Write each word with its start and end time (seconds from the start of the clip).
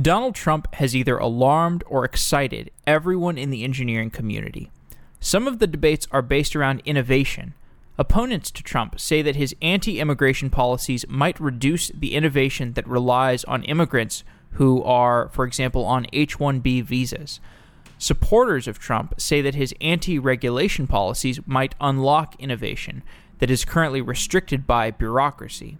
Donald 0.00 0.36
Trump 0.36 0.72
has 0.76 0.94
either 0.94 1.18
alarmed 1.18 1.82
or 1.88 2.04
excited 2.04 2.70
everyone 2.86 3.36
in 3.36 3.50
the 3.50 3.64
engineering 3.64 4.10
community. 4.10 4.70
Some 5.18 5.48
of 5.48 5.58
the 5.58 5.66
debates 5.66 6.06
are 6.12 6.22
based 6.22 6.54
around 6.54 6.82
innovation. 6.84 7.54
Opponents 7.98 8.52
to 8.52 8.62
Trump 8.62 9.00
say 9.00 9.22
that 9.22 9.34
his 9.34 9.56
anti 9.60 9.98
immigration 9.98 10.50
policies 10.50 11.04
might 11.08 11.40
reduce 11.40 11.88
the 11.88 12.14
innovation 12.14 12.74
that 12.74 12.86
relies 12.86 13.42
on 13.44 13.64
immigrants 13.64 14.22
who 14.52 14.84
are, 14.84 15.30
for 15.30 15.44
example, 15.44 15.84
on 15.84 16.06
H 16.12 16.38
1B 16.38 16.84
visas. 16.84 17.40
Supporters 17.98 18.68
of 18.68 18.78
Trump 18.78 19.14
say 19.18 19.40
that 19.40 19.56
his 19.56 19.74
anti 19.80 20.16
regulation 20.16 20.86
policies 20.86 21.40
might 21.44 21.74
unlock 21.80 22.36
innovation 22.38 23.02
that 23.40 23.50
is 23.50 23.64
currently 23.64 24.00
restricted 24.00 24.64
by 24.64 24.92
bureaucracy. 24.92 25.76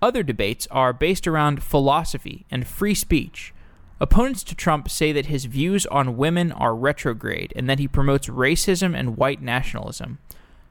Other 0.00 0.22
debates 0.22 0.68
are 0.70 0.92
based 0.92 1.26
around 1.26 1.62
philosophy 1.62 2.46
and 2.50 2.66
free 2.66 2.94
speech. 2.94 3.52
Opponents 4.00 4.44
to 4.44 4.54
Trump 4.54 4.88
say 4.88 5.10
that 5.10 5.26
his 5.26 5.46
views 5.46 5.84
on 5.86 6.16
women 6.16 6.52
are 6.52 6.74
retrograde 6.74 7.52
and 7.56 7.68
that 7.68 7.80
he 7.80 7.88
promotes 7.88 8.28
racism 8.28 8.96
and 8.96 9.16
white 9.16 9.42
nationalism. 9.42 10.18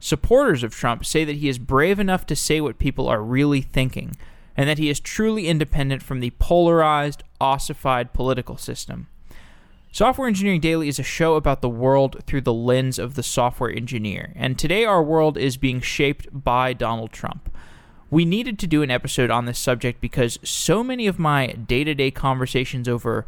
Supporters 0.00 0.62
of 0.62 0.74
Trump 0.74 1.04
say 1.04 1.24
that 1.24 1.36
he 1.36 1.48
is 1.48 1.58
brave 1.58 1.98
enough 1.98 2.24
to 2.26 2.36
say 2.36 2.60
what 2.60 2.78
people 2.78 3.06
are 3.06 3.22
really 3.22 3.60
thinking 3.60 4.16
and 4.56 4.68
that 4.68 4.78
he 4.78 4.88
is 4.88 4.98
truly 4.98 5.46
independent 5.46 6.02
from 6.02 6.20
the 6.20 6.30
polarized, 6.38 7.22
ossified 7.38 8.14
political 8.14 8.56
system. 8.56 9.08
Software 9.92 10.28
Engineering 10.28 10.60
Daily 10.60 10.88
is 10.88 10.98
a 10.98 11.04
show 11.04 11.34
about 11.34 11.60
the 11.60 11.68
world 11.68 12.22
through 12.26 12.42
the 12.42 12.52
lens 12.52 12.98
of 12.98 13.14
the 13.14 13.22
software 13.22 13.70
engineer, 13.70 14.32
and 14.36 14.58
today 14.58 14.84
our 14.84 15.02
world 15.02 15.38
is 15.38 15.56
being 15.56 15.80
shaped 15.80 16.26
by 16.32 16.72
Donald 16.72 17.12
Trump 17.12 17.50
we 18.10 18.24
needed 18.24 18.58
to 18.58 18.66
do 18.66 18.82
an 18.82 18.90
episode 18.90 19.30
on 19.30 19.44
this 19.44 19.58
subject 19.58 20.00
because 20.00 20.38
so 20.42 20.82
many 20.82 21.06
of 21.06 21.18
my 21.18 21.48
day 21.48 21.84
to 21.84 21.94
day 21.94 22.10
conversations 22.10 22.88
over 22.88 23.26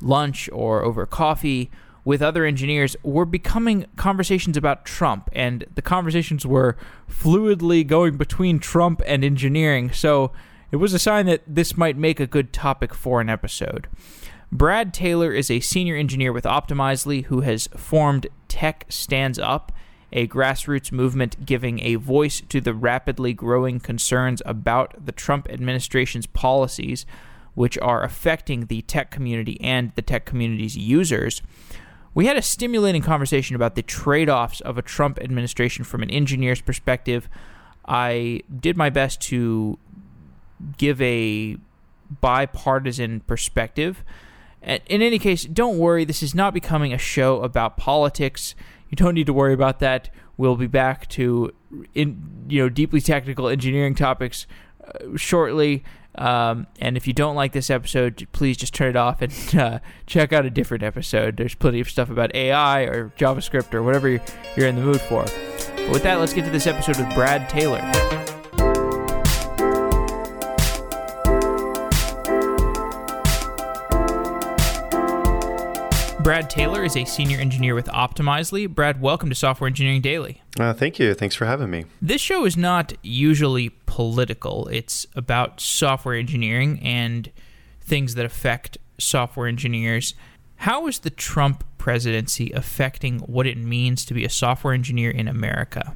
lunch 0.00 0.48
or 0.52 0.82
over 0.82 1.06
coffee 1.06 1.70
with 2.04 2.22
other 2.22 2.44
engineers 2.44 2.96
were 3.02 3.26
becoming 3.26 3.84
conversations 3.96 4.56
about 4.56 4.86
Trump, 4.86 5.28
and 5.32 5.66
the 5.74 5.82
conversations 5.82 6.46
were 6.46 6.74
fluidly 7.06 7.86
going 7.86 8.16
between 8.16 8.58
Trump 8.58 9.02
and 9.04 9.22
engineering. 9.22 9.90
So 9.92 10.32
it 10.70 10.76
was 10.76 10.94
a 10.94 10.98
sign 10.98 11.26
that 11.26 11.42
this 11.46 11.76
might 11.76 11.98
make 11.98 12.18
a 12.18 12.26
good 12.26 12.52
topic 12.52 12.94
for 12.94 13.20
an 13.20 13.28
episode. 13.28 13.88
Brad 14.50 14.94
Taylor 14.94 15.32
is 15.32 15.50
a 15.50 15.60
senior 15.60 15.96
engineer 15.96 16.32
with 16.32 16.44
Optimizely 16.44 17.26
who 17.26 17.42
has 17.42 17.68
formed 17.76 18.26
Tech 18.48 18.86
Stands 18.88 19.38
Up 19.38 19.70
a 20.12 20.26
grassroots 20.26 20.90
movement 20.90 21.44
giving 21.44 21.80
a 21.80 21.96
voice 21.96 22.40
to 22.48 22.60
the 22.60 22.74
rapidly 22.74 23.32
growing 23.32 23.80
concerns 23.80 24.42
about 24.46 24.94
the 25.04 25.12
Trump 25.12 25.48
administration's 25.50 26.26
policies, 26.26 27.04
which 27.54 27.76
are 27.78 28.02
affecting 28.02 28.66
the 28.66 28.82
tech 28.82 29.10
community 29.10 29.60
and 29.60 29.92
the 29.94 30.02
tech 30.02 30.24
community's 30.24 30.76
users. 30.76 31.42
We 32.14 32.26
had 32.26 32.36
a 32.36 32.42
stimulating 32.42 33.02
conversation 33.02 33.54
about 33.54 33.74
the 33.74 33.82
trade 33.82 34.28
offs 34.30 34.60
of 34.62 34.78
a 34.78 34.82
Trump 34.82 35.18
administration 35.20 35.84
from 35.84 36.02
an 36.02 36.10
engineer's 36.10 36.60
perspective. 36.60 37.28
I 37.86 38.42
did 38.60 38.76
my 38.76 38.90
best 38.90 39.20
to 39.22 39.78
give 40.78 41.00
a 41.00 41.56
bipartisan 42.20 43.20
perspective. 43.20 44.02
In 44.62 45.02
any 45.02 45.18
case, 45.18 45.44
don't 45.44 45.78
worry, 45.78 46.04
this 46.04 46.22
is 46.22 46.34
not 46.34 46.52
becoming 46.52 46.92
a 46.92 46.98
show 46.98 47.42
about 47.42 47.76
politics 47.76 48.54
you 48.90 48.96
don't 48.96 49.14
need 49.14 49.26
to 49.26 49.32
worry 49.32 49.54
about 49.54 49.80
that. 49.80 50.10
We'll 50.36 50.56
be 50.56 50.66
back 50.66 51.08
to 51.10 51.52
in 51.94 52.46
you 52.48 52.62
know 52.62 52.68
deeply 52.68 53.00
technical 53.00 53.48
engineering 53.48 53.94
topics 53.94 54.46
uh, 54.84 55.16
shortly. 55.16 55.84
Um, 56.14 56.66
and 56.80 56.96
if 56.96 57.06
you 57.06 57.12
don't 57.12 57.36
like 57.36 57.52
this 57.52 57.70
episode, 57.70 58.26
please 58.32 58.56
just 58.56 58.74
turn 58.74 58.90
it 58.90 58.96
off 58.96 59.22
and 59.22 59.32
uh, 59.54 59.78
check 60.06 60.32
out 60.32 60.46
a 60.46 60.50
different 60.50 60.82
episode. 60.82 61.36
There's 61.36 61.54
plenty 61.54 61.80
of 61.80 61.88
stuff 61.88 62.10
about 62.10 62.34
AI 62.34 62.82
or 62.82 63.12
JavaScript 63.18 63.74
or 63.74 63.82
whatever 63.82 64.08
you're 64.08 64.66
in 64.66 64.76
the 64.76 64.82
mood 64.82 65.00
for. 65.00 65.24
But 65.76 65.90
with 65.90 66.02
that, 66.02 66.18
let's 66.18 66.32
get 66.32 66.44
to 66.44 66.50
this 66.50 66.66
episode 66.66 66.96
with 66.96 67.14
Brad 67.14 67.48
Taylor. 67.48 68.27
Brad 76.28 76.50
Taylor 76.50 76.84
is 76.84 76.94
a 76.94 77.06
senior 77.06 77.38
engineer 77.38 77.74
with 77.74 77.86
Optimizely. 77.86 78.68
Brad, 78.68 79.00
welcome 79.00 79.30
to 79.30 79.34
Software 79.34 79.66
Engineering 79.66 80.02
Daily. 80.02 80.42
Uh, 80.60 80.74
thank 80.74 80.98
you. 80.98 81.14
Thanks 81.14 81.34
for 81.34 81.46
having 81.46 81.70
me. 81.70 81.86
This 82.02 82.20
show 82.20 82.44
is 82.44 82.54
not 82.54 82.92
usually 83.02 83.70
political, 83.86 84.68
it's 84.68 85.06
about 85.16 85.58
software 85.58 86.16
engineering 86.16 86.80
and 86.82 87.32
things 87.80 88.14
that 88.14 88.26
affect 88.26 88.76
software 88.98 89.46
engineers. 89.46 90.12
How 90.56 90.86
is 90.86 90.98
the 90.98 91.08
Trump 91.08 91.64
presidency 91.78 92.50
affecting 92.50 93.20
what 93.20 93.46
it 93.46 93.56
means 93.56 94.04
to 94.04 94.12
be 94.12 94.26
a 94.26 94.28
software 94.28 94.74
engineer 94.74 95.10
in 95.10 95.28
America? 95.28 95.94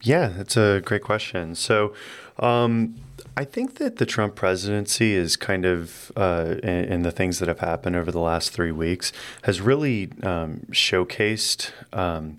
Yeah, 0.00 0.28
that's 0.28 0.56
a 0.56 0.80
great 0.82 1.02
question. 1.02 1.54
So, 1.54 1.92
um, 2.38 2.94
I 3.36 3.44
think 3.44 3.76
that 3.76 3.96
the 3.96 4.06
Trump 4.06 4.36
presidency 4.36 5.14
is 5.14 5.36
kind 5.36 5.64
of, 5.64 6.12
uh, 6.16 6.56
and, 6.62 6.86
and, 6.86 7.04
the 7.04 7.10
things 7.10 7.40
that 7.40 7.48
have 7.48 7.60
happened 7.60 7.96
over 7.96 8.12
the 8.12 8.20
last 8.20 8.50
three 8.50 8.70
weeks 8.70 9.12
has 9.42 9.60
really 9.60 10.10
um, 10.22 10.66
showcased 10.70 11.72
um, 11.92 12.36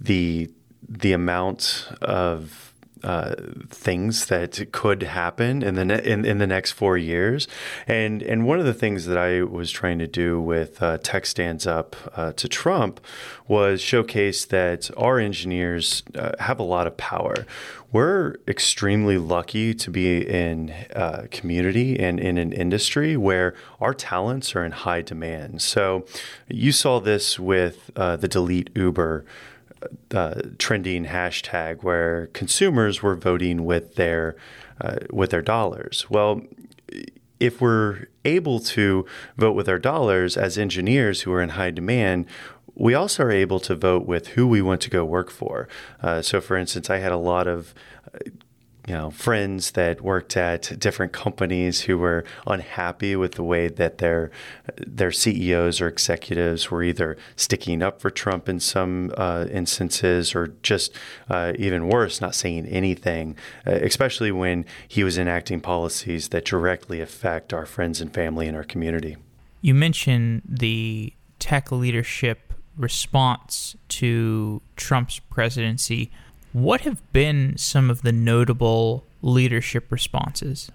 the 0.00 0.50
the 0.86 1.12
amount 1.12 1.88
of 2.02 2.74
uh, 3.04 3.34
things 3.68 4.26
that 4.26 4.66
could 4.72 5.02
happen 5.02 5.62
in 5.62 5.74
the 5.74 5.84
ne- 5.84 6.02
in, 6.04 6.24
in 6.24 6.38
the 6.38 6.46
next 6.46 6.72
four 6.72 6.96
years, 6.96 7.46
and 7.86 8.22
and 8.22 8.46
one 8.46 8.58
of 8.58 8.64
the 8.64 8.72
things 8.72 9.04
that 9.06 9.18
I 9.18 9.42
was 9.42 9.70
trying 9.70 9.98
to 9.98 10.06
do 10.06 10.40
with 10.40 10.82
uh, 10.82 10.98
Tech 10.98 11.26
Stands 11.26 11.66
Up 11.66 11.96
uh, 12.16 12.32
to 12.32 12.48
Trump 12.48 13.00
was 13.46 13.82
showcase 13.82 14.46
that 14.46 14.90
our 14.96 15.18
engineers 15.18 16.02
uh, 16.14 16.32
have 16.40 16.58
a 16.58 16.62
lot 16.62 16.86
of 16.86 16.96
power. 16.96 17.46
We're 17.94 18.38
extremely 18.48 19.18
lucky 19.18 19.72
to 19.72 19.88
be 19.88 20.28
in 20.28 20.74
a 20.90 21.28
community 21.28 21.96
and 22.00 22.18
in 22.18 22.38
an 22.38 22.52
industry 22.52 23.16
where 23.16 23.54
our 23.80 23.94
talents 23.94 24.56
are 24.56 24.64
in 24.64 24.72
high 24.72 25.00
demand. 25.02 25.62
So 25.62 26.04
you 26.48 26.72
saw 26.72 26.98
this 26.98 27.38
with 27.38 27.92
uh, 27.94 28.16
the 28.16 28.26
delete 28.26 28.70
Uber 28.74 29.24
uh, 30.12 30.40
trending 30.58 31.04
hashtag 31.04 31.84
where 31.84 32.26
consumers 32.32 33.00
were 33.00 33.14
voting 33.14 33.64
with 33.64 33.94
their 33.94 34.34
uh, 34.80 34.96
with 35.12 35.30
their 35.30 35.42
dollars. 35.42 36.10
Well, 36.10 36.40
if 37.38 37.60
we're 37.60 38.06
able 38.24 38.58
to 38.58 39.06
vote 39.36 39.52
with 39.52 39.68
our 39.68 39.78
dollars 39.78 40.36
as 40.36 40.58
engineers 40.58 41.20
who 41.20 41.32
are 41.32 41.40
in 41.40 41.50
high 41.50 41.70
demand, 41.70 42.26
we 42.74 42.94
also 42.94 43.24
are 43.24 43.30
able 43.30 43.60
to 43.60 43.74
vote 43.74 44.06
with 44.06 44.28
who 44.28 44.46
we 44.46 44.60
want 44.60 44.80
to 44.82 44.90
go 44.90 45.04
work 45.04 45.30
for. 45.30 45.68
Uh, 46.02 46.22
so, 46.22 46.40
for 46.40 46.56
instance, 46.56 46.90
I 46.90 46.98
had 46.98 47.12
a 47.12 47.16
lot 47.16 47.46
of 47.46 47.74
you 48.86 48.94
know 48.94 49.10
friends 49.10 49.72
that 49.72 50.02
worked 50.02 50.36
at 50.36 50.78
different 50.78 51.12
companies 51.12 51.82
who 51.82 51.96
were 51.96 52.24
unhappy 52.46 53.16
with 53.16 53.32
the 53.32 53.42
way 53.42 53.68
that 53.68 53.98
their 53.98 54.30
their 54.76 55.10
CEOs 55.10 55.80
or 55.80 55.88
executives 55.88 56.70
were 56.70 56.82
either 56.82 57.16
sticking 57.36 57.82
up 57.82 58.00
for 58.00 58.10
Trump 58.10 58.48
in 58.48 58.60
some 58.60 59.12
uh, 59.16 59.46
instances 59.50 60.34
or 60.34 60.48
just 60.62 60.94
uh, 61.30 61.52
even 61.58 61.88
worse, 61.88 62.20
not 62.20 62.34
saying 62.34 62.66
anything, 62.66 63.36
uh, 63.66 63.72
especially 63.72 64.32
when 64.32 64.64
he 64.86 65.02
was 65.02 65.16
enacting 65.16 65.60
policies 65.60 66.28
that 66.28 66.44
directly 66.44 67.00
affect 67.00 67.52
our 67.52 67.66
friends 67.66 68.00
and 68.00 68.12
family 68.12 68.46
and 68.46 68.56
our 68.56 68.64
community. 68.64 69.16
You 69.60 69.74
mentioned 69.74 70.42
the 70.46 71.14
tech 71.38 71.72
leadership 71.72 72.53
response 72.76 73.76
to 73.88 74.60
Trump's 74.76 75.18
presidency. 75.18 76.10
What 76.52 76.82
have 76.82 77.00
been 77.12 77.56
some 77.56 77.90
of 77.90 78.02
the 78.02 78.12
notable 78.12 79.04
leadership 79.22 79.90
responses? 79.90 80.70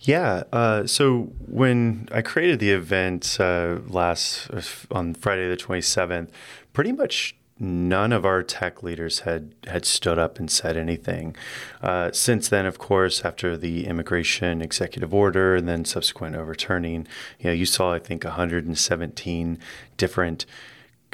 Yeah. 0.00 0.44
Uh, 0.52 0.86
so 0.86 1.32
when 1.46 2.08
I 2.10 2.22
created 2.22 2.60
the 2.60 2.70
event 2.70 3.36
uh, 3.38 3.78
last 3.88 4.50
uh, 4.50 4.62
on 4.90 5.14
Friday 5.14 5.48
the 5.48 5.56
27th, 5.56 6.28
pretty 6.72 6.92
much 6.92 7.36
none 7.60 8.10
of 8.10 8.24
our 8.24 8.42
tech 8.42 8.82
leaders 8.82 9.20
had 9.20 9.54
had 9.66 9.84
stood 9.84 10.18
up 10.18 10.38
and 10.38 10.50
said 10.50 10.76
anything. 10.76 11.36
Uh, 11.82 12.10
since 12.10 12.48
then, 12.48 12.64
of 12.64 12.78
course, 12.78 13.22
after 13.22 13.56
the 13.56 13.86
immigration 13.86 14.62
executive 14.62 15.12
order 15.12 15.54
and 15.56 15.68
then 15.68 15.84
subsequent 15.84 16.34
overturning, 16.36 17.06
you 17.38 17.46
know, 17.46 17.52
you 17.52 17.66
saw 17.66 17.92
I 17.92 17.98
think 17.98 18.24
117 18.24 19.58
different 19.98 20.46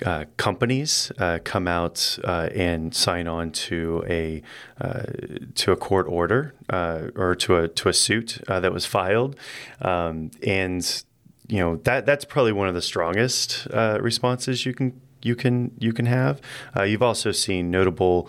uh, 0.04 0.24
companies 0.36 1.10
uh, 1.18 1.38
come 1.44 1.66
out 1.66 2.18
uh, 2.24 2.48
and 2.54 2.94
sign 2.94 3.26
on 3.26 3.50
to 3.50 4.04
a 4.06 4.42
uh, 4.80 5.04
to 5.54 5.72
a 5.72 5.76
court 5.76 6.06
order 6.08 6.54
uh, 6.68 7.08
or 7.14 7.34
to 7.34 7.56
a 7.56 7.68
to 7.68 7.88
a 7.88 7.92
suit 7.92 8.42
uh, 8.48 8.60
that 8.60 8.72
was 8.72 8.84
filed, 8.84 9.36
um, 9.80 10.30
and 10.42 11.04
you 11.48 11.58
know 11.58 11.76
that 11.76 12.04
that's 12.04 12.24
probably 12.24 12.52
one 12.52 12.68
of 12.68 12.74
the 12.74 12.82
strongest 12.82 13.66
responses 14.00 14.66
you 14.66 14.74
can 14.74 15.00
you 15.22 15.34
can 15.34 15.70
you 15.78 15.92
can 15.92 16.06
have. 16.06 16.40
you've 16.84 17.02
also 17.02 17.32
seen 17.32 17.70
notable 17.70 18.28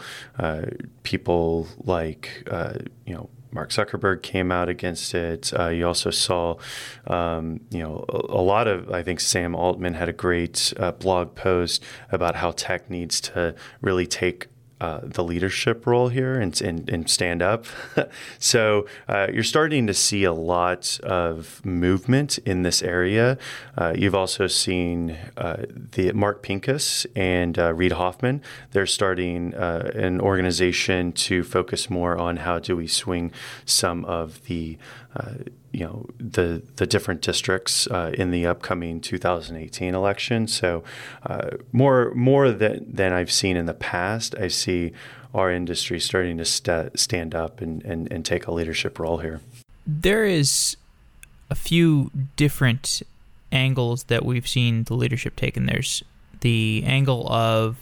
people 1.04 1.68
like 1.84 2.44
you 3.06 3.14
know 3.14 3.30
Mark 3.52 3.70
Zuckerberg 3.70 4.22
came 4.22 4.52
out 4.52 4.70
against 4.70 5.14
it. 5.14 5.52
Uh, 5.58 5.70
you 5.70 5.88
also 5.88 6.10
saw, 6.10 6.58
um, 7.08 7.62
you 7.70 7.80
know, 7.80 8.06
a, 8.10 8.18
a, 8.34 8.42
lot 8.42 8.68
of. 8.68 8.92
I 8.92 9.04
think 9.04 9.20
Sam 9.20 9.56
Altman 9.56 9.94
had 9.94 10.10
a 10.10 10.14
great 10.14 10.74
uh, 10.78 10.92
blog 10.92 11.36
post 11.36 11.84
about 12.12 12.36
how 12.36 12.52
tech 12.52 12.90
needs 12.90 13.22
to 13.22 13.56
really 13.82 14.06
take 14.06 14.48
uh, 14.80 15.00
the 15.04 15.24
leadership 15.24 15.88
role 15.88 16.10
here 16.10 16.40
and, 16.40 16.62
and, 16.62 16.88
and 16.90 17.10
stand 17.10 17.42
up. 17.42 17.66
so 18.40 18.86
uh, 19.08 19.28
you're 19.34 19.44
starting 19.44 19.88
to 19.88 19.94
see 19.94 20.24
a 20.24 20.34
lot 20.34 21.00
of 21.02 21.66
movement 21.66 22.38
in 22.40 22.62
this 22.62 22.84
area. 22.84 23.38
Uh, 23.78 23.94
you've 23.96 24.14
also 24.16 24.46
seen 24.46 25.18
uh, 25.36 25.66
the 25.94 26.12
Mark 26.14 26.44
Pincus 26.44 27.08
and 27.16 27.58
uh, 27.58 27.74
Reid 27.74 27.94
Hoffman. 27.94 28.42
They're 28.72 28.86
starting 28.86 29.54
an 29.56 30.22
organization 30.22 31.12
to 31.14 31.44
focus 31.44 31.90
more 31.90 32.18
on 32.18 32.38
how 32.38 32.60
do 32.60 32.76
we 32.76 32.88
swing 32.88 33.32
some 33.66 34.06
of 34.06 34.44
the 34.46 34.78
you 35.78 35.86
know 35.86 36.08
the 36.18 36.64
the 36.78 36.88
different 36.88 37.22
districts 37.22 37.86
uh, 37.88 38.12
in 38.18 38.32
the 38.32 38.48
upcoming 38.48 39.00
2018 39.00 39.94
election. 39.94 40.48
So 40.48 40.84
uh, 41.24 41.52
more 41.72 42.12
more 42.16 42.52
than 42.52 42.92
than 42.92 43.14
I've 43.14 43.32
seen 43.32 43.56
in 43.56 43.68
the 43.68 43.76
past, 43.76 44.34
I 44.40 44.48
see 44.48 44.92
our 45.36 45.52
industry 45.52 46.00
starting 46.00 46.40
to 46.40 46.46
st- 46.46 46.98
stand 46.98 47.36
up 47.36 47.62
and, 47.62 47.84
and, 47.84 48.12
and 48.12 48.26
take 48.26 48.48
a 48.48 48.52
leadership 48.52 48.98
role 48.98 49.20
here. 49.20 49.40
There 49.86 50.26
is 50.26 50.78
a 51.52 51.56
few 51.56 52.10
different 52.36 53.04
angles 53.52 54.06
that 54.06 54.26
we've 54.26 54.48
seen 54.48 54.84
the 54.86 54.96
leadership 54.96 55.36
take, 55.36 55.56
and 55.56 55.70
there's 55.70 56.04
the 56.42 56.82
angle 56.88 57.32
of 57.32 57.78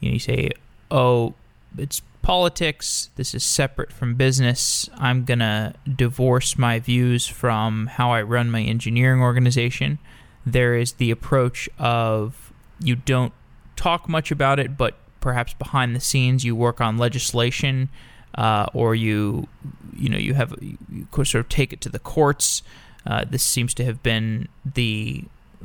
you 0.00 0.08
know 0.08 0.14
you 0.14 0.20
say, 0.20 0.52
oh, 0.90 1.34
it's 1.76 2.00
politics. 2.26 3.10
This 3.14 3.36
is 3.36 3.44
separate 3.44 3.92
from 3.92 4.16
business. 4.16 4.90
I'm 4.98 5.24
going 5.24 5.38
to 5.38 5.74
divorce 5.94 6.58
my 6.58 6.80
views 6.80 7.28
from 7.28 7.86
how 7.86 8.10
I 8.10 8.20
run 8.22 8.50
my 8.50 8.62
engineering 8.62 9.20
organization. 9.22 10.00
There 10.44 10.74
is 10.74 10.94
the 10.94 11.12
approach 11.12 11.68
of 11.78 12.52
you 12.80 12.96
don't 12.96 13.32
talk 13.76 14.08
much 14.08 14.32
about 14.32 14.58
it, 14.58 14.76
but 14.76 14.96
perhaps 15.20 15.54
behind 15.54 15.94
the 15.94 16.00
scenes 16.00 16.44
you 16.44 16.56
work 16.56 16.80
on 16.80 16.98
legislation 16.98 17.90
uh, 18.34 18.66
or 18.74 18.96
you 18.96 19.46
you 19.96 20.08
know 20.08 20.18
you 20.18 20.34
have 20.34 20.52
you 20.60 21.06
sort 21.12 21.36
of 21.36 21.48
take 21.48 21.72
it 21.72 21.80
to 21.82 21.88
the 21.88 22.00
courts. 22.00 22.64
Uh, 23.06 23.24
this 23.24 23.44
seems 23.44 23.72
to 23.74 23.84
have 23.84 24.02
been 24.02 24.48
the 24.64 25.22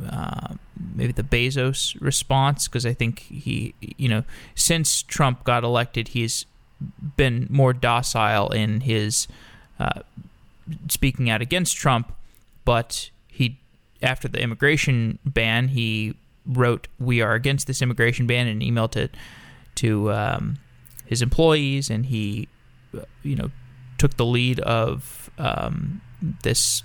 uh, 0.07 0.53
maybe 0.93 1.11
the 1.11 1.23
Bezos 1.23 1.99
response 1.99 2.67
because 2.67 2.85
I 2.85 2.93
think 2.93 3.19
he, 3.19 3.73
you 3.97 4.07
know, 4.07 4.23
since 4.55 5.01
Trump 5.01 5.43
got 5.43 5.63
elected, 5.63 6.09
he's 6.09 6.45
been 7.17 7.47
more 7.49 7.73
docile 7.73 8.49
in 8.49 8.81
his 8.81 9.27
uh, 9.79 10.01
speaking 10.89 11.29
out 11.29 11.41
against 11.41 11.75
Trump, 11.75 12.13
but 12.65 13.09
he 13.27 13.59
after 14.01 14.27
the 14.27 14.41
immigration 14.41 15.19
ban, 15.25 15.69
he 15.69 16.15
wrote, 16.45 16.87
"We 16.99 17.21
are 17.21 17.33
against 17.33 17.67
this 17.67 17.81
immigration 17.81 18.27
ban" 18.27 18.47
and 18.47 18.61
emailed 18.61 18.95
it 18.95 19.15
to 19.75 20.11
um, 20.11 20.57
his 21.05 21.21
employees, 21.21 21.89
and 21.89 22.05
he, 22.05 22.47
uh, 22.97 23.01
you 23.23 23.35
know, 23.35 23.51
took 23.97 24.17
the 24.17 24.25
lead 24.25 24.59
of 24.61 25.29
um, 25.37 26.01
this 26.43 26.83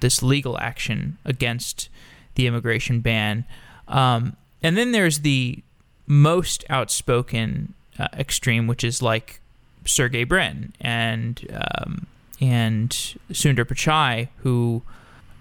this 0.00 0.22
legal 0.22 0.58
action 0.58 1.18
against 1.24 1.88
the 2.34 2.46
immigration 2.46 3.00
ban. 3.00 3.44
Um, 3.86 4.36
and 4.62 4.76
then 4.76 4.92
there's 4.92 5.20
the 5.20 5.62
most 6.06 6.64
outspoken 6.70 7.74
uh, 7.98 8.08
extreme, 8.14 8.66
which 8.66 8.84
is 8.84 9.02
like 9.02 9.40
Sergey 9.84 10.24
Brin 10.24 10.72
and 10.80 11.46
um, 11.52 12.06
and 12.40 12.90
Sundar 13.30 13.64
Pichai, 13.64 14.28
who 14.38 14.82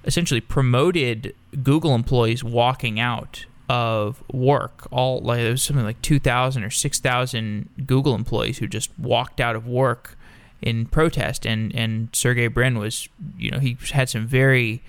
essentially 0.05 0.41
promoted 0.41 1.33
Google 1.63 1.95
employees 1.95 2.43
walking 2.43 2.99
out 2.99 3.45
of 3.69 4.21
work. 4.31 4.87
All 4.91 5.21
like 5.21 5.39
there 5.39 5.51
was 5.51 5.63
something 5.63 5.85
like 5.85 6.01
two 6.01 6.19
thousand 6.19 6.63
or 6.63 6.69
six 6.69 6.99
thousand 6.99 7.69
Google 7.85 8.15
employees 8.15 8.57
who 8.57 8.67
just 8.67 8.91
walked 8.99 9.39
out 9.39 9.55
of 9.55 9.67
work 9.67 10.17
in 10.61 10.85
protest, 10.85 11.45
and 11.45 11.73
and 11.75 12.09
Sergey 12.13 12.47
Brin 12.47 12.77
was, 12.77 13.07
you 13.37 13.51
know, 13.51 13.59
he 13.59 13.77
had 13.91 14.09
some 14.09 14.27
very 14.27 14.81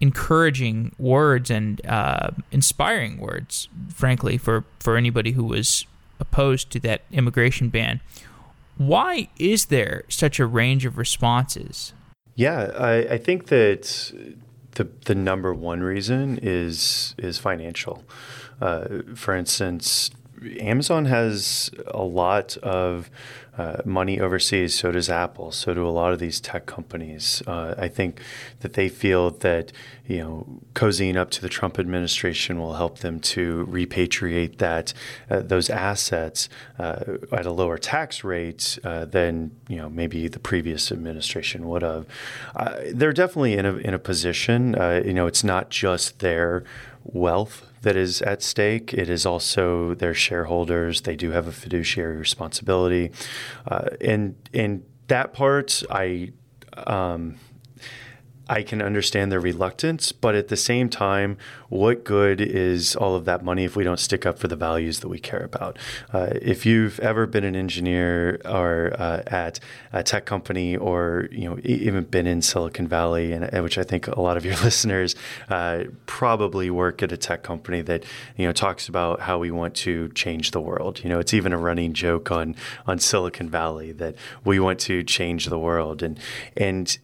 encouraging 0.00 0.94
words 0.98 1.50
and 1.50 1.84
uh, 1.86 2.30
inspiring 2.52 3.18
words, 3.18 3.68
frankly, 3.94 4.38
for 4.38 4.64
for 4.78 4.96
anybody 4.96 5.32
who 5.32 5.44
was 5.44 5.86
opposed 6.20 6.70
to 6.72 6.80
that 6.80 7.02
immigration 7.10 7.68
ban. 7.68 8.00
Why 8.76 9.28
is 9.38 9.66
there 9.66 10.04
such 10.08 10.38
a 10.38 10.46
range 10.46 10.84
of 10.84 10.98
responses? 10.98 11.92
Yeah, 12.34 12.70
I, 12.78 13.14
I 13.14 13.18
think 13.18 13.46
that 13.46 14.12
the 14.72 14.88
the 15.04 15.14
number 15.14 15.52
one 15.52 15.80
reason 15.80 16.38
is 16.40 17.14
is 17.18 17.38
financial. 17.38 18.04
Uh, 18.60 19.02
for 19.14 19.34
instance, 19.34 20.10
Amazon 20.60 21.06
has 21.06 21.70
a 21.88 22.02
lot 22.02 22.56
of 22.58 23.10
uh, 23.58 23.82
money 23.84 24.20
overseas. 24.20 24.78
So 24.78 24.92
does 24.92 25.10
Apple. 25.10 25.50
So 25.50 25.74
do 25.74 25.86
a 25.86 25.90
lot 25.90 26.12
of 26.12 26.20
these 26.20 26.40
tech 26.40 26.66
companies. 26.66 27.42
Uh, 27.46 27.74
I 27.76 27.88
think 27.88 28.20
that 28.60 28.74
they 28.74 28.88
feel 28.88 29.30
that 29.30 29.72
you 30.06 30.18
know 30.18 30.46
cozying 30.74 31.16
up 31.16 31.30
to 31.32 31.42
the 31.42 31.48
Trump 31.48 31.78
administration 31.78 32.58
will 32.58 32.74
help 32.74 33.00
them 33.00 33.20
to 33.20 33.66
repatriate 33.68 34.58
that 34.58 34.94
uh, 35.28 35.40
those 35.40 35.68
assets 35.68 36.48
uh, 36.78 37.00
at 37.32 37.44
a 37.44 37.52
lower 37.52 37.78
tax 37.78 38.22
rate 38.22 38.78
uh, 38.84 39.04
than 39.04 39.50
you 39.68 39.76
know 39.76 39.90
maybe 39.90 40.28
the 40.28 40.38
previous 40.38 40.92
administration 40.92 41.68
would 41.68 41.82
have. 41.82 42.06
Uh, 42.54 42.76
they're 42.92 43.12
definitely 43.12 43.54
in 43.54 43.66
a 43.66 43.76
in 43.76 43.92
a 43.92 43.98
position. 43.98 44.74
you 45.04 45.14
know, 45.14 45.26
it's 45.26 45.44
not 45.44 45.68
just 45.70 46.20
their 46.20 46.64
wealth 47.12 47.66
that 47.82 47.96
is 47.96 48.22
at 48.22 48.42
stake. 48.42 48.92
It 48.92 49.08
is 49.08 49.24
also 49.24 49.94
their 49.94 50.14
shareholders. 50.14 51.02
They 51.02 51.16
do 51.16 51.30
have 51.30 51.46
a 51.46 51.52
fiduciary 51.52 52.16
responsibility, 52.16 53.10
uh, 53.66 53.88
and 54.00 54.36
and 54.52 54.84
that 55.08 55.32
part 55.32 55.82
I. 55.90 56.32
Um, 56.86 57.36
I 58.48 58.62
can 58.62 58.80
understand 58.80 59.30
their 59.30 59.40
reluctance, 59.40 60.12
but 60.12 60.34
at 60.34 60.48
the 60.48 60.56
same 60.56 60.88
time, 60.88 61.36
what 61.68 62.04
good 62.04 62.40
is 62.40 62.96
all 62.96 63.14
of 63.14 63.26
that 63.26 63.44
money 63.44 63.64
if 63.64 63.76
we 63.76 63.84
don't 63.84 63.98
stick 63.98 64.24
up 64.24 64.38
for 64.38 64.48
the 64.48 64.56
values 64.56 65.00
that 65.00 65.08
we 65.08 65.18
care 65.18 65.42
about? 65.42 65.78
Uh, 66.12 66.30
if 66.40 66.64
you've 66.64 66.98
ever 67.00 67.26
been 67.26 67.44
an 67.44 67.54
engineer 67.54 68.40
or 68.44 68.94
uh, 68.98 69.22
at 69.26 69.60
a 69.92 70.02
tech 70.02 70.24
company, 70.24 70.76
or 70.76 71.28
you 71.30 71.48
know 71.48 71.58
even 71.62 72.04
been 72.04 72.26
in 72.26 72.40
Silicon 72.40 72.88
Valley, 72.88 73.32
and 73.32 73.62
which 73.62 73.76
I 73.76 73.82
think 73.82 74.06
a 74.06 74.20
lot 74.20 74.36
of 74.36 74.44
your 74.44 74.56
listeners 74.64 75.14
uh, 75.50 75.84
probably 76.06 76.70
work 76.70 77.02
at 77.02 77.12
a 77.12 77.16
tech 77.16 77.42
company 77.42 77.82
that 77.82 78.04
you 78.36 78.46
know 78.46 78.52
talks 78.52 78.88
about 78.88 79.20
how 79.20 79.38
we 79.38 79.50
want 79.50 79.74
to 79.76 80.08
change 80.10 80.52
the 80.52 80.60
world. 80.60 81.02
You 81.04 81.10
know, 81.10 81.18
it's 81.18 81.34
even 81.34 81.52
a 81.52 81.58
running 81.58 81.92
joke 81.92 82.30
on 82.30 82.56
on 82.86 82.98
Silicon 82.98 83.50
Valley 83.50 83.92
that 83.92 84.14
we 84.44 84.58
want 84.58 84.80
to 84.80 85.02
change 85.02 85.46
the 85.46 85.58
world, 85.58 86.02
and 86.02 86.18
and 86.56 86.96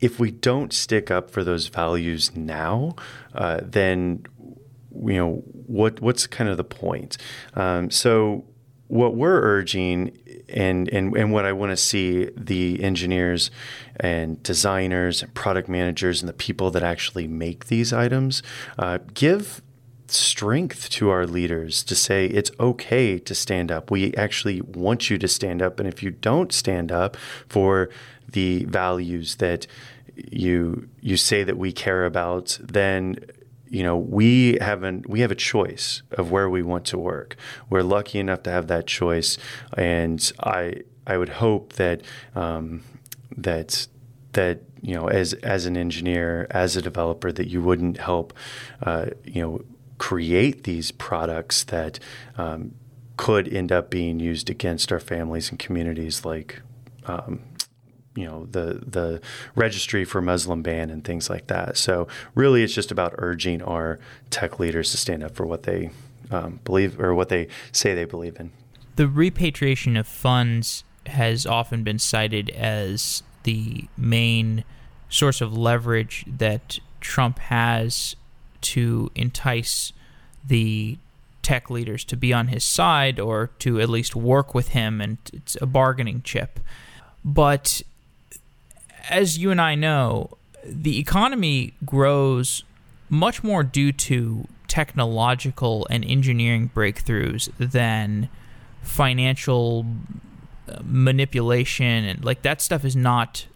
if 0.00 0.18
we 0.18 0.30
don't 0.30 0.72
stick 0.72 1.10
up 1.10 1.30
for 1.30 1.42
those 1.42 1.68
values 1.68 2.34
now, 2.36 2.94
uh, 3.34 3.60
then 3.62 4.24
you 5.04 5.14
know 5.14 5.42
what 5.66 6.00
what's 6.00 6.26
kind 6.26 6.48
of 6.48 6.56
the 6.56 6.64
point? 6.64 7.16
Um, 7.54 7.90
so 7.90 8.44
what 8.88 9.14
we're 9.14 9.40
urging 9.40 10.16
and 10.48 10.88
and, 10.88 11.16
and 11.16 11.32
what 11.32 11.44
I 11.44 11.52
want 11.52 11.70
to 11.70 11.76
see 11.76 12.30
the 12.36 12.82
engineers 12.82 13.50
and 14.00 14.42
designers 14.42 15.22
and 15.22 15.32
product 15.34 15.68
managers 15.68 16.22
and 16.22 16.28
the 16.28 16.34
people 16.34 16.70
that 16.72 16.82
actually 16.82 17.28
make 17.28 17.66
these 17.66 17.92
items 17.92 18.42
uh, 18.78 18.98
give 19.14 19.62
strength 20.10 20.88
to 20.88 21.10
our 21.10 21.26
leaders 21.26 21.82
to 21.84 21.94
say 21.94 22.26
it's 22.26 22.50
okay 22.58 23.18
to 23.18 23.34
stand 23.34 23.70
up. 23.70 23.90
We 23.90 24.14
actually 24.14 24.62
want 24.62 25.10
you 25.10 25.18
to 25.18 25.28
stand 25.28 25.60
up. 25.60 25.78
And 25.78 25.88
if 25.88 26.02
you 26.02 26.10
don't 26.10 26.52
stand 26.52 26.90
up 26.90 27.16
for 27.48 27.90
the 28.28 28.64
values 28.64 29.36
that 29.36 29.66
you 30.16 30.88
you 31.00 31.16
say 31.16 31.44
that 31.44 31.56
we 31.56 31.72
care 31.72 32.04
about, 32.04 32.58
then 32.60 33.16
you 33.68 33.82
know 33.82 33.96
we 33.96 34.58
haven't 34.60 35.08
we 35.08 35.20
have 35.20 35.30
a 35.30 35.36
choice 35.36 36.02
of 36.12 36.30
where 36.30 36.48
we 36.48 36.62
want 36.62 36.84
to 36.86 36.98
work. 36.98 37.36
We're 37.70 37.82
lucky 37.82 38.18
enough 38.18 38.42
to 38.44 38.50
have 38.50 38.66
that 38.68 38.86
choice, 38.86 39.38
and 39.76 40.32
I 40.40 40.82
I 41.06 41.16
would 41.16 41.30
hope 41.30 41.74
that 41.74 42.02
um, 42.34 42.82
that 43.36 43.86
that 44.32 44.62
you 44.82 44.94
know 44.94 45.08
as 45.08 45.32
as 45.34 45.66
an 45.66 45.76
engineer 45.76 46.46
as 46.50 46.76
a 46.76 46.82
developer 46.82 47.32
that 47.32 47.48
you 47.48 47.62
wouldn't 47.62 47.98
help 47.98 48.32
uh, 48.82 49.06
you 49.24 49.42
know 49.42 49.60
create 49.98 50.64
these 50.64 50.90
products 50.92 51.64
that 51.64 51.98
um, 52.36 52.72
could 53.16 53.52
end 53.52 53.72
up 53.72 53.90
being 53.90 54.20
used 54.20 54.48
against 54.48 54.92
our 54.92 55.00
families 55.00 55.50
and 55.50 55.58
communities 55.58 56.24
like 56.24 56.62
um, 57.06 57.40
you 58.14 58.24
know 58.24 58.46
the 58.46 58.82
the 58.86 59.20
registry 59.54 60.04
for 60.04 60.20
Muslim 60.20 60.62
ban 60.62 60.90
and 60.90 61.04
things 61.04 61.30
like 61.30 61.46
that. 61.48 61.76
So 61.76 62.08
really, 62.34 62.62
it's 62.62 62.74
just 62.74 62.90
about 62.90 63.14
urging 63.18 63.62
our 63.62 63.98
tech 64.30 64.58
leaders 64.58 64.90
to 64.92 64.96
stand 64.96 65.22
up 65.22 65.34
for 65.34 65.46
what 65.46 65.64
they 65.64 65.90
um, 66.30 66.60
believe 66.64 67.00
or 67.00 67.14
what 67.14 67.28
they 67.28 67.48
say 67.72 67.94
they 67.94 68.04
believe 68.04 68.38
in. 68.38 68.52
The 68.96 69.08
repatriation 69.08 69.96
of 69.96 70.06
funds 70.06 70.84
has 71.06 71.46
often 71.46 71.84
been 71.84 71.98
cited 71.98 72.50
as 72.50 73.22
the 73.44 73.88
main 73.96 74.64
source 75.08 75.40
of 75.40 75.56
leverage 75.56 76.24
that 76.26 76.80
Trump 77.00 77.38
has 77.38 78.16
to 78.60 79.10
entice 79.14 79.92
the 80.44 80.98
tech 81.42 81.70
leaders 81.70 82.04
to 82.04 82.16
be 82.16 82.32
on 82.32 82.48
his 82.48 82.64
side 82.64 83.18
or 83.18 83.50
to 83.58 83.80
at 83.80 83.88
least 83.88 84.14
work 84.14 84.54
with 84.54 84.68
him, 84.68 85.00
and 85.00 85.18
it's 85.32 85.56
a 85.62 85.66
bargaining 85.66 86.20
chip. 86.22 86.60
But 87.24 87.82
as 89.08 89.38
you 89.38 89.50
and 89.50 89.60
I 89.60 89.74
know, 89.74 90.36
the 90.64 90.98
economy 90.98 91.74
grows 91.84 92.64
much 93.08 93.42
more 93.42 93.62
due 93.62 93.92
to 93.92 94.46
technological 94.66 95.86
and 95.90 96.04
engineering 96.04 96.70
breakthroughs 96.74 97.50
than 97.58 98.28
financial 98.82 99.86
uh, 100.68 100.78
manipulation 100.84 102.04
and 102.04 102.24
like 102.24 102.42
that 102.42 102.60
stuff 102.60 102.84
is 102.84 102.94
not 102.94 103.46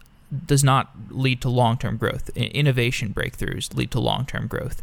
does 0.45 0.63
not 0.63 0.89
lead 1.09 1.41
to 1.41 1.49
long-term 1.49 1.97
growth. 1.97 2.29
Innovation 2.35 3.13
breakthroughs 3.13 3.75
lead 3.75 3.91
to 3.91 3.99
long-term 3.99 4.47
growth. 4.47 4.81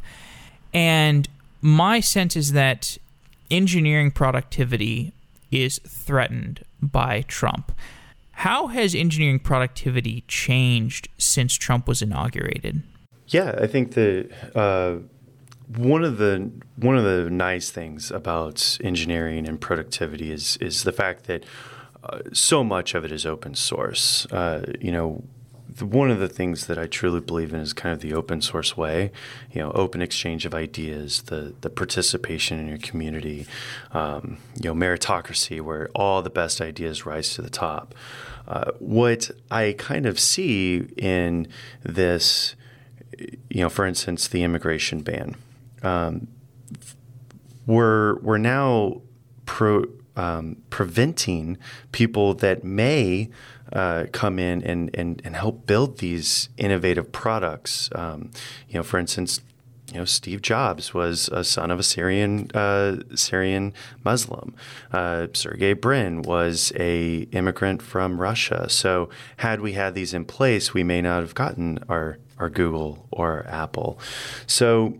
And 0.72 1.28
my 1.60 1.98
sense 1.98 2.36
is 2.36 2.52
that 2.52 2.98
engineering 3.50 4.12
productivity 4.12 5.12
is 5.50 5.78
threatened 5.78 6.64
by 6.80 7.22
Trump 7.22 7.72
how 8.40 8.68
has 8.68 8.94
engineering 8.94 9.38
productivity 9.38 10.24
changed 10.26 11.10
since 11.18 11.54
Trump 11.56 11.86
was 11.86 12.00
inaugurated? 12.00 12.82
Yeah, 13.26 13.54
I 13.58 13.66
think 13.66 13.92
that 13.92 14.30
uh, 14.54 14.96
one 15.76 16.02
of 16.02 16.16
the 16.16 16.50
one 16.76 16.96
of 16.96 17.04
the 17.04 17.28
nice 17.28 17.70
things 17.70 18.10
about 18.10 18.78
engineering 18.82 19.46
and 19.46 19.60
productivity 19.60 20.32
is 20.32 20.56
is 20.56 20.84
the 20.84 20.92
fact 20.92 21.24
that 21.24 21.44
uh, 22.02 22.20
so 22.32 22.64
much 22.64 22.94
of 22.94 23.04
it 23.04 23.12
is 23.12 23.26
open 23.26 23.54
source. 23.54 24.24
Uh, 24.32 24.72
you 24.80 24.90
know, 24.90 25.22
one 25.82 26.10
of 26.10 26.18
the 26.18 26.28
things 26.28 26.66
that 26.66 26.78
I 26.78 26.86
truly 26.86 27.20
believe 27.20 27.52
in 27.52 27.60
is 27.60 27.74
kind 27.74 27.92
of 27.92 28.00
the 28.00 28.14
open 28.14 28.40
source 28.40 28.74
way, 28.74 29.12
you 29.52 29.60
know, 29.60 29.70
open 29.72 30.00
exchange 30.00 30.46
of 30.46 30.54
ideas, 30.54 31.24
the 31.24 31.54
the 31.60 31.68
participation 31.68 32.58
in 32.58 32.68
your 32.68 32.78
community, 32.78 33.46
um, 33.92 34.38
you 34.58 34.72
know, 34.72 34.74
meritocracy, 34.74 35.60
where 35.60 35.90
all 35.94 36.22
the 36.22 36.30
best 36.30 36.62
ideas 36.62 37.04
rise 37.04 37.34
to 37.34 37.42
the 37.42 37.50
top. 37.50 37.94
Uh, 38.50 38.72
what 38.80 39.30
I 39.48 39.76
kind 39.78 40.06
of 40.06 40.18
see 40.18 40.78
in 40.96 41.46
this, 41.84 42.56
you 43.48 43.60
know, 43.60 43.68
for 43.68 43.86
instance, 43.86 44.26
the 44.26 44.42
immigration 44.42 45.02
ban, 45.02 45.36
um, 45.84 46.26
we're 47.64 48.18
we're 48.22 48.38
now 48.38 49.02
pro, 49.46 49.84
um, 50.16 50.56
preventing 50.68 51.58
people 51.92 52.34
that 52.34 52.64
may 52.64 53.30
uh, 53.72 54.06
come 54.10 54.40
in 54.40 54.64
and, 54.64 54.90
and, 54.94 55.22
and 55.24 55.36
help 55.36 55.64
build 55.64 55.98
these 55.98 56.48
innovative 56.56 57.12
products. 57.12 57.88
Um, 57.94 58.32
you 58.68 58.74
know, 58.74 58.82
for 58.82 58.98
instance, 58.98 59.40
you 59.92 59.98
know, 59.98 60.04
Steve 60.04 60.40
Jobs 60.40 60.94
was 60.94 61.28
a 61.28 61.42
son 61.42 61.70
of 61.70 61.78
a 61.78 61.82
Syrian 61.82 62.50
uh, 62.54 62.96
Syrian 63.14 63.74
Muslim. 64.04 64.54
Uh, 64.92 65.26
Sergey 65.32 65.72
Brin 65.72 66.22
was 66.22 66.72
a 66.76 67.28
immigrant 67.32 67.82
from 67.82 68.20
Russia. 68.20 68.68
So 68.68 69.08
had 69.38 69.60
we 69.60 69.72
had 69.72 69.94
these 69.94 70.14
in 70.14 70.24
place, 70.24 70.72
we 70.72 70.84
may 70.84 71.02
not 71.02 71.20
have 71.20 71.34
gotten 71.34 71.80
our 71.88 72.18
our 72.38 72.48
Google 72.48 73.06
or 73.10 73.30
our 73.30 73.46
Apple. 73.46 73.98
So 74.46 74.98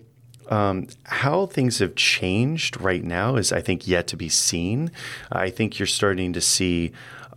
um, 0.48 0.88
how 1.04 1.46
things 1.46 1.78
have 1.78 1.94
changed 1.94 2.80
right 2.80 3.04
now 3.04 3.36
is, 3.36 3.52
I 3.52 3.60
think, 3.60 3.86
yet 3.86 4.08
to 4.08 4.16
be 4.16 4.28
seen. 4.28 4.90
I 5.30 5.48
think 5.48 5.78
you're 5.78 5.86
starting 5.86 6.32
to 6.32 6.40
see 6.40 6.90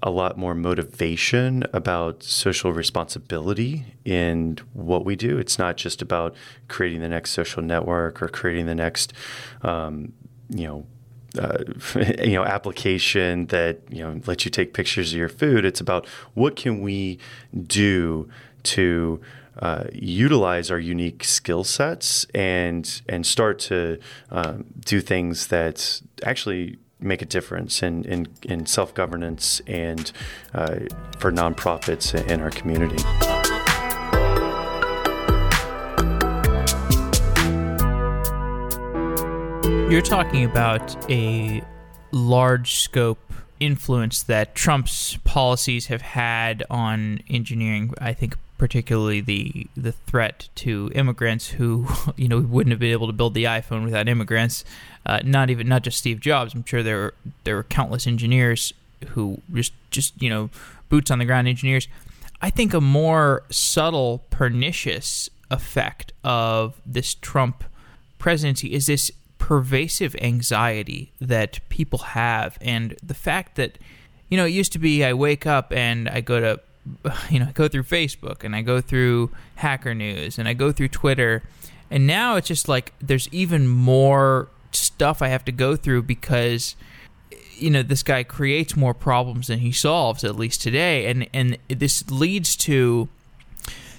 a 0.03 0.09
lot 0.09 0.37
more 0.37 0.53
motivation 0.53 1.63
about 1.71 2.21
social 2.23 2.73
responsibility 2.73 3.85
in 4.03 4.57
what 4.73 5.05
we 5.05 5.15
do. 5.15 5.37
It's 5.37 5.57
not 5.57 5.77
just 5.77 6.01
about 6.01 6.35
creating 6.67 6.99
the 6.99 7.07
next 7.07 7.31
social 7.31 7.63
network 7.63 8.21
or 8.21 8.27
creating 8.27 8.65
the 8.65 8.75
next, 8.75 9.13
um, 9.61 10.11
you 10.49 10.67
know, 10.67 10.85
uh, 11.39 11.63
you 12.21 12.33
know 12.33 12.43
application 12.43 13.47
that 13.47 13.79
you 13.89 14.03
know 14.03 14.19
lets 14.27 14.45
you 14.45 14.51
take 14.51 14.73
pictures 14.73 15.13
of 15.13 15.17
your 15.17 15.29
food. 15.29 15.65
It's 15.65 15.81
about 15.81 16.05
what 16.33 16.57
can 16.57 16.81
we 16.81 17.17
do 17.65 18.27
to 18.63 19.21
uh, 19.59 19.85
utilize 19.93 20.69
our 20.69 20.79
unique 20.79 21.23
skill 21.23 21.63
sets 21.63 22.25
and 22.35 23.01
and 23.07 23.25
start 23.25 23.57
to 23.59 23.99
um, 24.31 24.65
do 24.81 24.99
things 24.99 25.47
that 25.47 26.01
actually 26.23 26.77
make 27.03 27.21
a 27.21 27.25
difference 27.25 27.83
in, 27.83 28.03
in, 28.05 28.27
in 28.43 28.65
self 28.65 28.93
governance 28.93 29.61
and 29.67 30.11
uh, 30.53 30.79
for 31.19 31.31
nonprofits 31.31 32.13
in 32.29 32.41
our 32.41 32.49
community. 32.49 33.03
You're 39.91 40.01
talking 40.01 40.43
about 40.43 40.95
a 41.11 41.61
large 42.11 42.75
scope 42.75 43.19
influence 43.59 44.23
that 44.23 44.55
Trump's 44.55 45.17
policies 45.23 45.85
have 45.87 46.01
had 46.01 46.63
on 46.69 47.19
engineering. 47.29 47.93
I 47.99 48.13
think 48.13 48.35
particularly 48.63 49.19
the 49.19 49.67
the 49.75 49.91
threat 49.91 50.47
to 50.55 50.89
immigrants 50.95 51.49
who 51.49 51.85
you 52.15 52.29
know 52.29 52.39
wouldn't 52.39 52.71
have 52.71 52.79
been 52.79 52.93
able 52.93 53.07
to 53.07 53.11
build 53.11 53.33
the 53.33 53.43
iPhone 53.43 53.83
without 53.83 54.07
immigrants. 54.07 54.63
Uh, 55.05 55.19
not 55.25 55.49
even 55.49 55.67
not 55.67 55.83
just 55.83 55.97
Steve 55.97 56.21
Jobs. 56.21 56.53
I'm 56.53 56.63
sure 56.63 56.81
there 56.81 56.95
were, 56.97 57.13
there 57.43 57.57
were 57.57 57.63
countless 57.63 58.07
engineers 58.07 58.73
who 59.09 59.41
just 59.53 59.73
just 59.91 60.13
you 60.21 60.29
know 60.29 60.49
boots 60.87 61.11
on 61.11 61.19
the 61.19 61.25
ground 61.25 61.49
engineers. 61.49 61.89
I 62.41 62.49
think 62.49 62.73
a 62.73 62.79
more 62.79 63.43
subtle 63.51 64.23
pernicious 64.29 65.29
effect 65.51 66.13
of 66.23 66.79
this 66.85 67.15
Trump 67.15 67.65
presidency 68.17 68.73
is 68.73 68.85
this 68.85 69.11
pervasive 69.39 70.15
anxiety 70.21 71.11
that 71.19 71.59
people 71.67 71.99
have 71.99 72.57
and 72.61 72.95
the 73.03 73.13
fact 73.13 73.57
that 73.57 73.77
you 74.29 74.37
know 74.37 74.45
it 74.45 74.51
used 74.51 74.71
to 74.71 74.79
be 74.79 75.03
I 75.03 75.11
wake 75.11 75.45
up 75.45 75.73
and 75.73 76.07
I 76.07 76.21
go 76.21 76.39
to 76.39 76.61
you 77.29 77.39
know, 77.39 77.47
I 77.47 77.51
go 77.51 77.67
through 77.67 77.83
Facebook 77.83 78.43
and 78.43 78.55
I 78.55 78.61
go 78.61 78.81
through 78.81 79.31
Hacker 79.55 79.93
News 79.93 80.37
and 80.37 80.47
I 80.47 80.53
go 80.53 80.71
through 80.71 80.89
Twitter, 80.89 81.43
and 81.89 82.07
now 82.07 82.35
it's 82.35 82.47
just 82.47 82.67
like 82.67 82.93
there's 82.99 83.29
even 83.31 83.67
more 83.67 84.49
stuff 84.71 85.21
I 85.21 85.27
have 85.27 85.45
to 85.45 85.51
go 85.51 85.75
through 85.75 86.03
because 86.03 86.75
you 87.55 87.69
know 87.69 87.83
this 87.83 88.03
guy 88.03 88.23
creates 88.23 88.75
more 88.75 88.93
problems 88.93 89.47
than 89.47 89.59
he 89.59 89.71
solves 89.71 90.23
at 90.23 90.35
least 90.35 90.61
today. 90.61 91.07
And 91.07 91.27
and 91.33 91.57
this 91.67 92.09
leads 92.09 92.55
to 92.57 93.09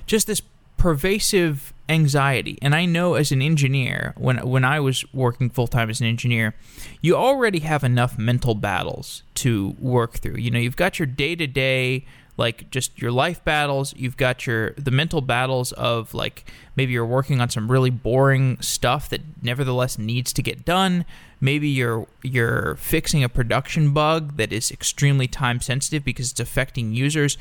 just 0.07 0.27
this 0.27 0.43
pervasive 0.77 1.73
anxiety. 1.89 2.59
And 2.63 2.75
i 2.75 2.85
know 2.85 3.15
as 3.15 3.31
an 3.31 3.43
engineer 3.43 4.15
when 4.17 4.39
when 4.47 4.65
i 4.65 4.81
was 4.81 5.05
working 5.13 5.51
full 5.51 5.67
time 5.67 5.91
as 5.91 6.01
an 6.01 6.07
engineer 6.07 6.55
you 7.01 7.15
already 7.15 7.61
have 7.61 7.85
enough 7.85 8.19
mental 8.19 8.55
battles 8.55 9.23
to 9.35 9.77
work 9.79 10.15
through. 10.15 10.37
You 10.37 10.51
know 10.51 10.59
you've 10.59 10.77
got 10.77 10.99
your 10.99 11.07
day 11.07 11.37
to 11.37 11.47
day 11.47 12.07
like 12.37 12.71
just 12.71 13.01
your 13.01 13.13
life 13.13 13.45
battles. 13.45 13.95
You've 13.97 14.17
got 14.17 14.47
your 14.47 14.71
the 14.73 14.91
mental 14.91 15.21
battles 15.21 15.73
of 15.73 16.15
like 16.15 16.51
maybe 16.77 16.93
you're 16.93 17.07
working 17.07 17.41
on 17.41 17.51
some 17.51 17.71
really 17.71 17.91
boring 17.91 18.61
stuff 18.61 19.09
that 19.11 19.21
nevertheless 19.43 19.99
needs 19.99 20.33
to 20.35 20.43
get 20.43 20.65
done. 20.65 21.05
Maybe 21.41 21.69
you're 21.69 22.07
you're 22.23 22.77
fixing 22.77 23.23
a 23.23 23.29
production 23.29 23.93
bug 23.93 24.37
that 24.37 24.53
is 24.53 24.71
extremely 24.71 25.29
time 25.29 25.61
sensitive 25.61 26.05
because 26.05 26.33
it's 26.33 26.41
affecting 26.41 26.93
users. 26.93 27.39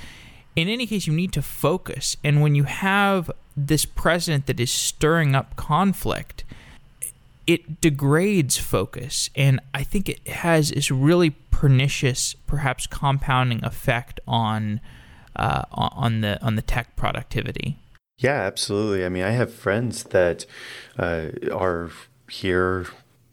In 0.55 0.67
any 0.67 0.85
case 0.85 1.07
you 1.07 1.13
need 1.13 1.33
to 1.33 1.41
focus. 1.41 2.15
And 2.23 2.41
when 2.41 2.53
you 2.53 2.63
have 2.63 3.31
this 3.57 3.85
president 3.85 4.45
that 4.47 4.59
is 4.59 4.71
stirring 4.71 5.35
up 5.35 5.55
conflict 5.55 6.43
it 7.47 7.81
degrades 7.81 8.57
focus 8.57 9.29
and 9.35 9.59
i 9.73 9.83
think 9.83 10.09
it 10.09 10.27
has 10.27 10.71
this 10.71 10.89
really 10.89 11.35
pernicious, 11.63 12.35
perhaps 12.45 12.87
compounding 12.87 13.63
effect 13.63 14.19
on 14.27 14.81
uh, 15.37 15.63
on 15.71 16.19
the 16.19 16.37
on 16.43 16.57
the 16.57 16.61
tech 16.61 16.93
productivity. 16.97 17.77
Yeah, 18.17 18.41
absolutely. 18.41 19.05
I 19.05 19.09
mean, 19.09 19.23
I 19.23 19.29
have 19.29 19.53
friends 19.53 20.03
that 20.03 20.45
uh, 20.99 21.27
are 21.53 21.89
here 22.29 22.87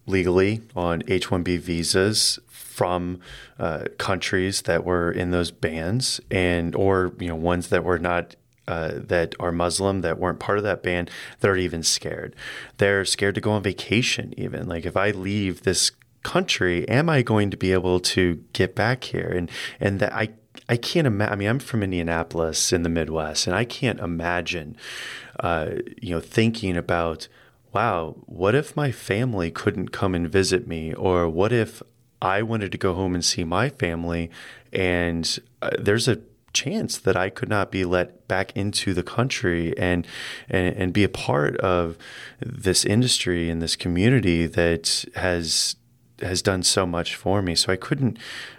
legally 0.06 0.62
on 0.76 1.02
H 1.08 1.28
one 1.28 1.42
B 1.42 1.56
visas 1.56 2.38
from 2.46 3.20
uh, 3.58 3.86
countries 3.98 4.62
that 4.62 4.84
were 4.84 5.10
in 5.10 5.32
those 5.32 5.50
bans, 5.50 6.20
and 6.30 6.76
or 6.76 7.12
you 7.18 7.26
know 7.26 7.34
ones 7.34 7.68
that 7.70 7.82
were 7.82 7.98
not 7.98 8.36
uh, 8.70 8.92
that 8.94 9.34
are 9.40 9.52
Muslim 9.52 10.00
that 10.02 10.18
weren't 10.18 10.38
part 10.38 10.58
of 10.58 10.64
that 10.64 10.82
ban, 10.82 11.08
that 11.40 11.50
are 11.50 11.56
even 11.56 11.82
scared. 11.82 12.34
They're 12.78 13.04
scared 13.04 13.34
to 13.34 13.40
go 13.40 13.52
on 13.52 13.62
vacation, 13.62 14.32
even. 14.36 14.68
Like, 14.68 14.86
if 14.86 14.96
I 14.96 15.10
leave 15.10 15.62
this 15.62 15.92
country 16.22 16.86
am 16.88 17.08
I 17.08 17.22
going 17.22 17.50
to 17.50 17.56
be 17.56 17.72
able 17.72 17.98
to 17.98 18.44
get 18.52 18.74
back 18.74 19.04
here? 19.04 19.32
And 19.34 19.50
and 19.80 20.00
that 20.00 20.12
I 20.12 20.30
I 20.68 20.76
can't 20.76 21.06
imagine. 21.06 21.32
I 21.32 21.36
mean, 21.36 21.48
I'm 21.48 21.58
from 21.58 21.82
Indianapolis 21.82 22.72
in 22.72 22.82
the 22.82 22.88
Midwest, 22.88 23.46
and 23.46 23.56
I 23.56 23.64
can't 23.64 24.00
imagine, 24.00 24.76
uh, 25.40 25.70
you 26.00 26.14
know, 26.14 26.20
thinking 26.20 26.76
about, 26.76 27.28
wow, 27.72 28.16
what 28.26 28.54
if 28.54 28.76
my 28.76 28.92
family 28.92 29.50
couldn't 29.50 29.88
come 29.88 30.14
and 30.14 30.30
visit 30.30 30.66
me, 30.68 30.94
or 30.94 31.28
what 31.28 31.52
if 31.52 31.82
I 32.22 32.42
wanted 32.42 32.70
to 32.72 32.78
go 32.78 32.94
home 32.94 33.14
and 33.14 33.24
see 33.24 33.44
my 33.44 33.68
family, 33.68 34.30
and 34.72 35.38
uh, 35.62 35.70
there's 35.78 36.08
a 36.08 36.18
chance 36.52 36.98
that 36.98 37.16
I 37.16 37.30
could 37.30 37.48
not 37.48 37.70
be 37.70 37.84
let 37.84 38.26
back 38.28 38.56
into 38.56 38.94
the 38.94 39.02
country 39.02 39.76
and, 39.78 40.06
and 40.48 40.76
and 40.76 40.92
be 40.92 41.04
a 41.04 41.08
part 41.08 41.56
of 41.58 41.96
this 42.40 42.84
industry 42.84 43.50
and 43.50 43.60
this 43.62 43.76
community 43.76 44.46
that 44.46 45.04
has 45.14 45.76
has 46.20 46.42
done 46.42 46.62
so 46.62 46.86
much 46.86 47.14
for 47.14 47.42
me. 47.42 47.54
So 47.54 47.72
I 47.72 47.76
couldn't 47.76 48.18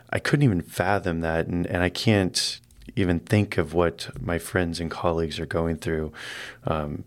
I 0.10 0.20
couldn't 0.20 0.44
even 0.44 0.62
fathom 0.62 1.22
that 1.22 1.48
and, 1.48 1.66
and 1.68 1.84
I 1.84 1.90
can't 1.90 2.60
even 2.96 3.20
think 3.20 3.58
of 3.58 3.74
what 3.74 4.10
my 4.20 4.38
friends 4.38 4.80
and 4.80 4.92
colleagues 4.92 5.40
are 5.40 5.46
going 5.46 5.78
through 5.78 6.12
um, 6.66 7.04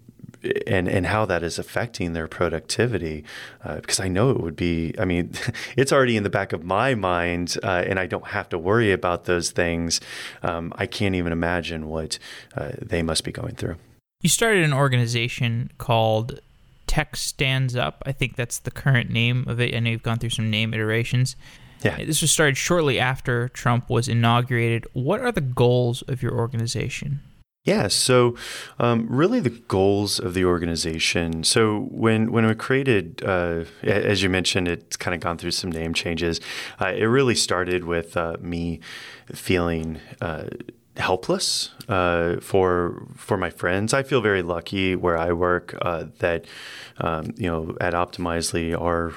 and 0.67 0.89
and 0.89 1.07
how 1.07 1.25
that 1.25 1.43
is 1.43 1.59
affecting 1.59 2.13
their 2.13 2.29
productivity 2.29 3.25
uh, 3.65 3.77
because 3.77 4.01
I 4.01 4.09
know 4.09 4.31
it 4.31 4.41
would 4.41 4.57
be 4.57 4.95
I 4.99 5.05
mean 5.05 5.33
it's 5.77 5.93
already 5.93 6.17
in 6.17 6.23
the 6.23 6.31
back 6.31 6.53
of 6.53 6.65
my 6.65 6.95
mind 6.95 7.57
uh, 7.63 7.85
and 7.87 7.99
I 7.99 8.07
don't 8.07 8.29
have 8.29 8.49
to 8.51 8.59
worry 8.59 8.93
about 8.93 9.25
those 9.25 9.51
things 9.51 10.01
um, 10.43 10.73
I 10.77 10.87
can't 10.87 11.15
even 11.15 11.33
imagine 11.33 11.89
what 11.89 12.19
uh, 12.57 12.73
they 12.81 13.03
must 13.03 13.25
be 13.25 13.33
going 13.33 13.55
through 13.55 13.77
you 14.21 14.29
started 14.29 14.65
an 14.65 14.73
organization 14.73 15.71
called 15.79 16.41
Tech 16.87 17.17
Stands 17.17 17.77
Up 17.77 18.03
I 18.07 18.13
think 18.13 18.37
that's 18.37 18.59
the 18.59 18.71
current 18.71 19.11
name 19.11 19.45
of 19.47 19.61
it 19.61 19.75
I 19.75 19.81
know 19.81 19.91
you've 19.91 20.03
gone 20.03 20.19
through 20.19 20.31
some 20.31 20.51
name 20.51 20.75
iterations 20.75 21.37
yeah. 21.83 22.03
This 22.03 22.23
was 22.23 22.31
started 22.31 22.57
shortly 22.57 22.99
after 22.99 23.51
Trump 23.51 23.91
was 23.91 24.09
inaugurated. 24.09 24.87
What 24.95 25.21
are 25.21 25.31
the 25.31 25.43
goals 25.43 26.01
of 26.03 26.23
your 26.23 26.33
organization? 26.33 27.21
Yeah, 27.65 27.89
so 27.89 28.37
um, 28.79 29.07
really 29.09 29.41
the 29.41 29.49
goals 29.49 30.19
of 30.19 30.35
the 30.35 30.45
organization. 30.45 31.45
So 31.45 31.89
when 31.91 32.31
when 32.31 32.45
we 32.45 32.55
created, 32.55 33.23
uh, 33.25 33.65
as 33.83 34.23
you 34.23 34.29
mentioned, 34.29 34.69
it's 34.69 34.99
kind 34.99 35.15
of 35.15 35.23
gone 35.23 35.39
through 35.39 35.53
some 35.53 35.73
name 35.73 35.95
changes. 35.95 36.43
Uh, 36.79 36.93
it 36.95 37.05
really 37.05 37.35
started 37.35 37.85
with 37.85 38.19
uh, 38.19 38.37
me 38.39 38.81
feeling 39.33 39.99
uh, 40.21 40.49
helpless 40.99 41.71
uh, 41.89 42.37
for 42.41 43.07
for 43.17 43.39
my 43.39 43.49
friends. 43.49 43.95
I 43.95 44.03
feel 44.03 44.21
very 44.21 44.43
lucky 44.43 44.95
where 44.95 45.17
I 45.17 45.33
work 45.33 45.75
uh, 45.81 46.05
that 46.19 46.45
um, 46.99 47.33
you 47.37 47.49
know 47.49 47.75
at 47.81 47.95
Optimizely 47.95 48.79
our 48.79 49.15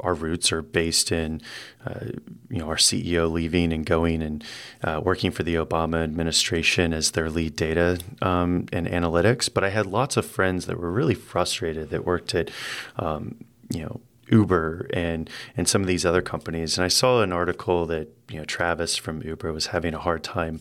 our 0.00 0.14
roots 0.14 0.52
are 0.52 0.62
based 0.62 1.12
in, 1.12 1.40
uh, 1.86 2.06
you 2.48 2.58
know, 2.58 2.68
our 2.68 2.76
CEO 2.76 3.30
leaving 3.30 3.72
and 3.72 3.84
going 3.84 4.22
and 4.22 4.44
uh, 4.82 5.00
working 5.02 5.30
for 5.30 5.42
the 5.42 5.54
Obama 5.54 6.02
administration 6.02 6.92
as 6.92 7.12
their 7.12 7.30
lead 7.30 7.56
data 7.56 7.98
um, 8.22 8.66
and 8.72 8.86
analytics. 8.86 9.52
But 9.52 9.64
I 9.64 9.70
had 9.70 9.86
lots 9.86 10.16
of 10.16 10.26
friends 10.26 10.66
that 10.66 10.78
were 10.78 10.90
really 10.90 11.14
frustrated 11.14 11.90
that 11.90 12.04
worked 12.04 12.34
at, 12.34 12.50
um, 12.96 13.36
you 13.68 13.82
know, 13.82 14.00
Uber 14.30 14.88
and 14.92 15.28
and 15.56 15.68
some 15.68 15.82
of 15.82 15.88
these 15.88 16.06
other 16.06 16.22
companies. 16.22 16.78
And 16.78 16.84
I 16.84 16.88
saw 16.88 17.20
an 17.22 17.32
article 17.32 17.86
that 17.86 18.08
you 18.28 18.38
know 18.38 18.44
Travis 18.44 18.96
from 18.96 19.22
Uber 19.22 19.52
was 19.52 19.66
having 19.66 19.94
a 19.94 19.98
hard 19.98 20.22
time. 20.22 20.60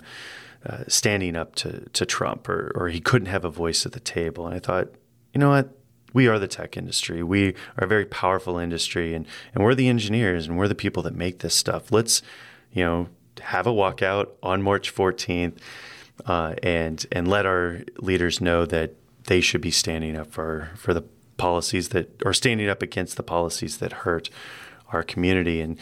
Uh, 0.66 0.84
standing 0.90 1.38
up 1.38 1.56
to, 1.56 1.88
to 1.92 2.06
Trump, 2.06 2.50
or, 2.50 2.74
or 2.76 2.90
he 2.90 3.00
couldn't 3.00 3.30
have 3.30 3.46
a 3.46 3.50
voice 3.50 3.86
at 3.86 3.94
the 3.94 4.00
table. 4.02 4.46
And 4.46 4.54
I 4.54 4.60
thought, 4.60 4.90
you 5.34 5.40
know 5.40 5.52
what? 5.52 5.79
We 6.14 6.28
are 6.28 6.40
the 6.40 6.48
tech 6.48 6.78
industry. 6.78 7.24
We 7.24 7.50
are 7.78 7.86
a 7.86 7.88
very 7.88 8.06
powerful 8.06 8.58
industry, 8.58 9.14
and, 9.14 9.26
and 9.54 9.64
we're 9.64 9.76
the 9.76 9.90
engineers, 9.90 10.48
and 10.48 10.58
we're 10.58 10.68
the 10.68 10.76
people 10.76 11.04
that 11.04 11.16
make 11.16 11.40
this 11.40 11.56
stuff. 11.56 11.92
Let's, 11.92 12.22
you 12.72 12.84
know, 12.84 13.10
have 13.42 13.68
a 13.68 13.72
walkout 13.72 14.30
on 14.44 14.62
March 14.62 14.94
14th, 14.94 15.58
uh, 16.26 16.56
and 16.62 17.06
and 17.12 17.28
let 17.28 17.46
our 17.46 17.82
leaders 18.00 18.42
know 18.42 18.66
that 18.66 18.96
they 19.26 19.42
should 19.42 19.62
be 19.62 19.72
standing 19.72 20.18
up 20.18 20.32
for 20.32 20.70
for 20.76 20.94
the 20.94 21.04
policies 21.38 21.90
that 21.90 22.22
or 22.26 22.34
standing 22.34 22.68
up 22.68 22.82
against 22.82 23.16
the 23.16 23.24
policies 23.24 23.78
that 23.78 23.94
hurt 23.94 24.30
our 24.92 25.04
community 25.04 25.62
and. 25.62 25.78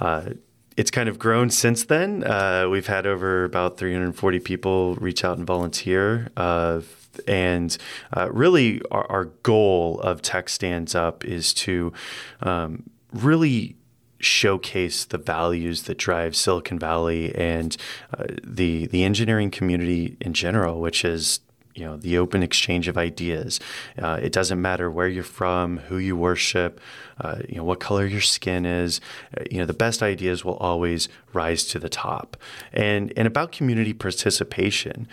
Uh, 0.00 0.30
it's 0.76 0.92
kind 0.92 1.08
of 1.08 1.18
grown 1.18 1.50
since 1.50 1.86
then. 1.86 2.22
Uh, 2.22 2.68
we've 2.70 2.86
had 2.86 3.04
over 3.04 3.42
about 3.42 3.78
340 3.78 4.38
people 4.38 4.94
reach 4.94 5.24
out 5.24 5.36
and 5.36 5.44
volunteer. 5.44 6.30
Uh, 6.36 6.82
and 7.26 7.76
uh, 8.16 8.30
really, 8.32 8.80
our, 8.90 9.10
our, 9.10 9.24
goal 9.42 10.00
of 10.00 10.22
Tech 10.22 10.48
Stands 10.48 10.94
Up 10.94 11.24
is 11.24 11.52
to 11.54 11.92
um, 12.40 12.88
really 13.12 13.76
showcase 14.20 15.04
the 15.04 15.18
values 15.18 15.84
that 15.84 15.96
drive 15.96 16.34
Silicon 16.34 16.78
Valley 16.78 17.34
and 17.34 17.76
uh, 18.16 18.24
the 18.42 18.86
the 18.86 19.04
engineering 19.04 19.50
community 19.50 20.16
in 20.20 20.32
general, 20.32 20.80
which 20.80 21.04
is 21.04 21.40
you 21.78 21.84
know 21.84 21.96
the 21.96 22.18
open 22.18 22.42
exchange 22.42 22.88
of 22.88 22.98
ideas. 22.98 23.60
Uh, 24.00 24.18
it 24.20 24.32
doesn't 24.32 24.60
matter 24.60 24.90
where 24.90 25.08
you're 25.08 25.22
from, 25.22 25.78
who 25.78 25.98
you 25.98 26.16
worship, 26.16 26.80
uh, 27.20 27.36
you 27.48 27.56
know 27.56 27.64
what 27.64 27.80
color 27.80 28.04
your 28.04 28.20
skin 28.20 28.66
is. 28.66 29.00
Uh, 29.36 29.44
you 29.50 29.58
know 29.58 29.66
the 29.66 29.72
best 29.72 30.02
ideas 30.02 30.44
will 30.44 30.56
always 30.56 31.08
rise 31.32 31.64
to 31.66 31.78
the 31.78 31.88
top. 31.88 32.36
And 32.72 33.12
and 33.16 33.26
about 33.26 33.52
community 33.52 33.94
participation, 33.94 35.06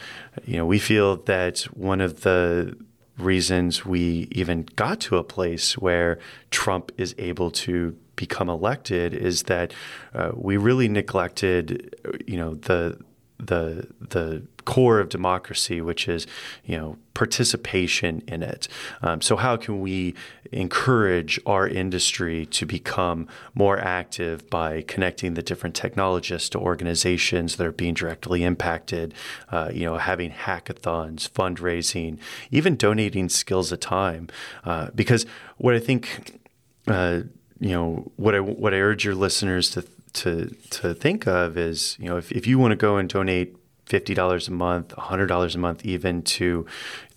you 0.46 0.58
know 0.58 0.66
we 0.66 0.80
feel 0.80 1.18
that 1.18 1.60
one 1.74 2.02
of 2.02 2.22
the 2.22 2.76
reasons 3.18 3.86
we 3.86 4.28
even 4.32 4.68
got 4.76 5.00
to 5.00 5.18
a 5.18 5.24
place 5.24 5.78
where 5.78 6.20
Trump 6.52 6.92
is 6.98 7.16
able 7.18 7.50
to 7.50 7.96
become 8.16 8.50
elected 8.50 9.14
is 9.14 9.44
that 9.44 9.74
uh, 10.14 10.32
we 10.34 10.58
really 10.58 10.88
neglected, 10.88 11.96
you 12.26 12.38
know, 12.38 12.56
the 12.56 12.98
the 13.38 13.88
the 14.00 14.44
core 14.66 15.00
of 15.00 15.10
democracy, 15.10 15.82
which 15.82 16.08
is 16.08 16.28
you 16.66 16.78
know 16.78 16.98
participation 17.14 18.22
in 18.28 18.44
it. 18.44 18.68
Um, 19.02 19.22
so 19.22 19.38
how 19.38 19.56
can 19.56 19.80
we 19.80 20.14
encourage 20.52 21.40
our 21.46 21.68
industry 21.68 22.46
to 22.48 22.66
become 22.66 23.28
more 23.54 23.80
active 23.80 24.50
by 24.50 24.82
connecting 24.82 25.34
the 25.34 25.42
different 25.42 25.76
technologists 25.76 26.50
to 26.50 26.60
organizations 26.60 27.56
that 27.56 27.66
are 27.66 27.72
being 27.72 27.94
directly 27.94 28.44
impacted? 28.44 29.14
Uh, 29.50 29.72
you 29.74 29.86
know, 29.86 29.98
having 29.98 30.32
hackathons, 30.32 31.30
fundraising, 31.30 32.20
even 32.52 32.76
donating 32.76 33.30
skills 33.30 33.72
at 33.72 33.82
time. 33.82 34.28
Uh, 34.64 34.90
because 34.94 35.26
what 35.58 35.74
I 35.74 35.80
think. 35.80 36.40
Uh, 36.88 37.22
you 37.60 37.70
know 37.72 38.12
what 38.18 38.36
I 38.36 38.42
what 38.42 38.74
I 38.74 38.78
urge 38.78 39.06
your 39.06 39.16
listeners 39.16 39.70
to 39.72 39.86
to 40.14 40.56
to 40.72 40.94
think 40.94 41.28
of 41.28 41.58
is 41.58 41.98
you 42.00 42.10
know 42.10 42.18
if, 42.18 42.32
if 42.32 42.48
you 42.48 42.60
want 42.60 42.72
to 42.72 42.76
go 42.76 42.98
and 42.98 43.08
donate 43.08 43.56
$50 43.86 44.48
a 44.48 44.52
month, 44.52 44.90
$100 44.96 45.56
a 45.56 45.58
month, 45.58 45.86
even 45.86 46.22
to 46.24 46.66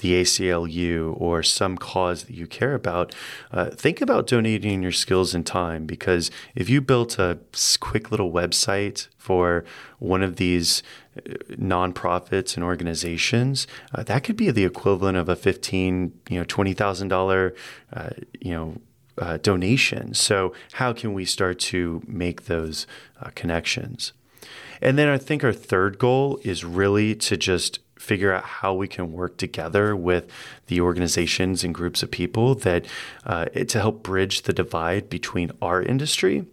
the 0.00 0.20
ACLU 0.20 1.14
or 1.20 1.42
some 1.42 1.76
cause 1.76 2.24
that 2.24 2.34
you 2.34 2.46
care 2.46 2.74
about, 2.74 3.14
uh, 3.52 3.70
think 3.70 4.00
about 4.00 4.26
donating 4.26 4.82
your 4.82 4.92
skills 4.92 5.34
and 5.34 5.46
time 5.46 5.86
because 5.86 6.30
if 6.54 6.68
you 6.68 6.80
built 6.80 7.18
a 7.18 7.38
quick 7.80 8.10
little 8.10 8.30
website 8.30 9.08
for 9.16 9.64
one 9.98 10.22
of 10.22 10.36
these 10.36 10.82
uh, 11.16 11.20
nonprofits 11.52 12.56
and 12.56 12.64
organizations, 12.64 13.66
uh, 13.94 14.02
that 14.04 14.22
could 14.22 14.36
be 14.36 14.50
the 14.50 14.64
equivalent 14.64 15.16
of 15.16 15.28
a 15.28 15.36
fifteen, 15.36 16.12
you 16.28 16.38
know, 16.38 16.44
twenty 16.44 16.74
thousand 16.74 17.12
uh, 17.12 17.16
dollar, 17.16 17.54
you 18.40 18.52
know, 18.52 18.76
uh, 19.18 19.38
donation. 19.38 20.14
So, 20.14 20.52
how 20.72 20.92
can 20.92 21.12
we 21.12 21.24
start 21.24 21.58
to 21.60 22.02
make 22.06 22.44
those 22.44 22.86
uh, 23.20 23.30
connections? 23.34 24.12
And 24.80 24.98
then 24.98 25.08
I 25.08 25.18
think 25.18 25.44
our 25.44 25.52
third 25.52 25.98
goal 25.98 26.40
is 26.44 26.64
really 26.64 27.14
to 27.16 27.36
just 27.36 27.80
figure 27.98 28.32
out 28.32 28.44
how 28.44 28.72
we 28.72 28.86
can 28.86 29.12
work 29.12 29.36
together 29.36 29.94
with 29.96 30.30
the 30.66 30.80
organizations 30.80 31.64
and 31.64 31.74
groups 31.74 32.02
of 32.02 32.10
people 32.10 32.54
that 32.54 32.86
uh, 33.26 33.46
to 33.46 33.80
help 33.80 34.02
bridge 34.02 34.42
the 34.42 34.52
divide 34.52 35.10
between 35.10 35.50
our 35.60 35.82
industry 35.82 36.46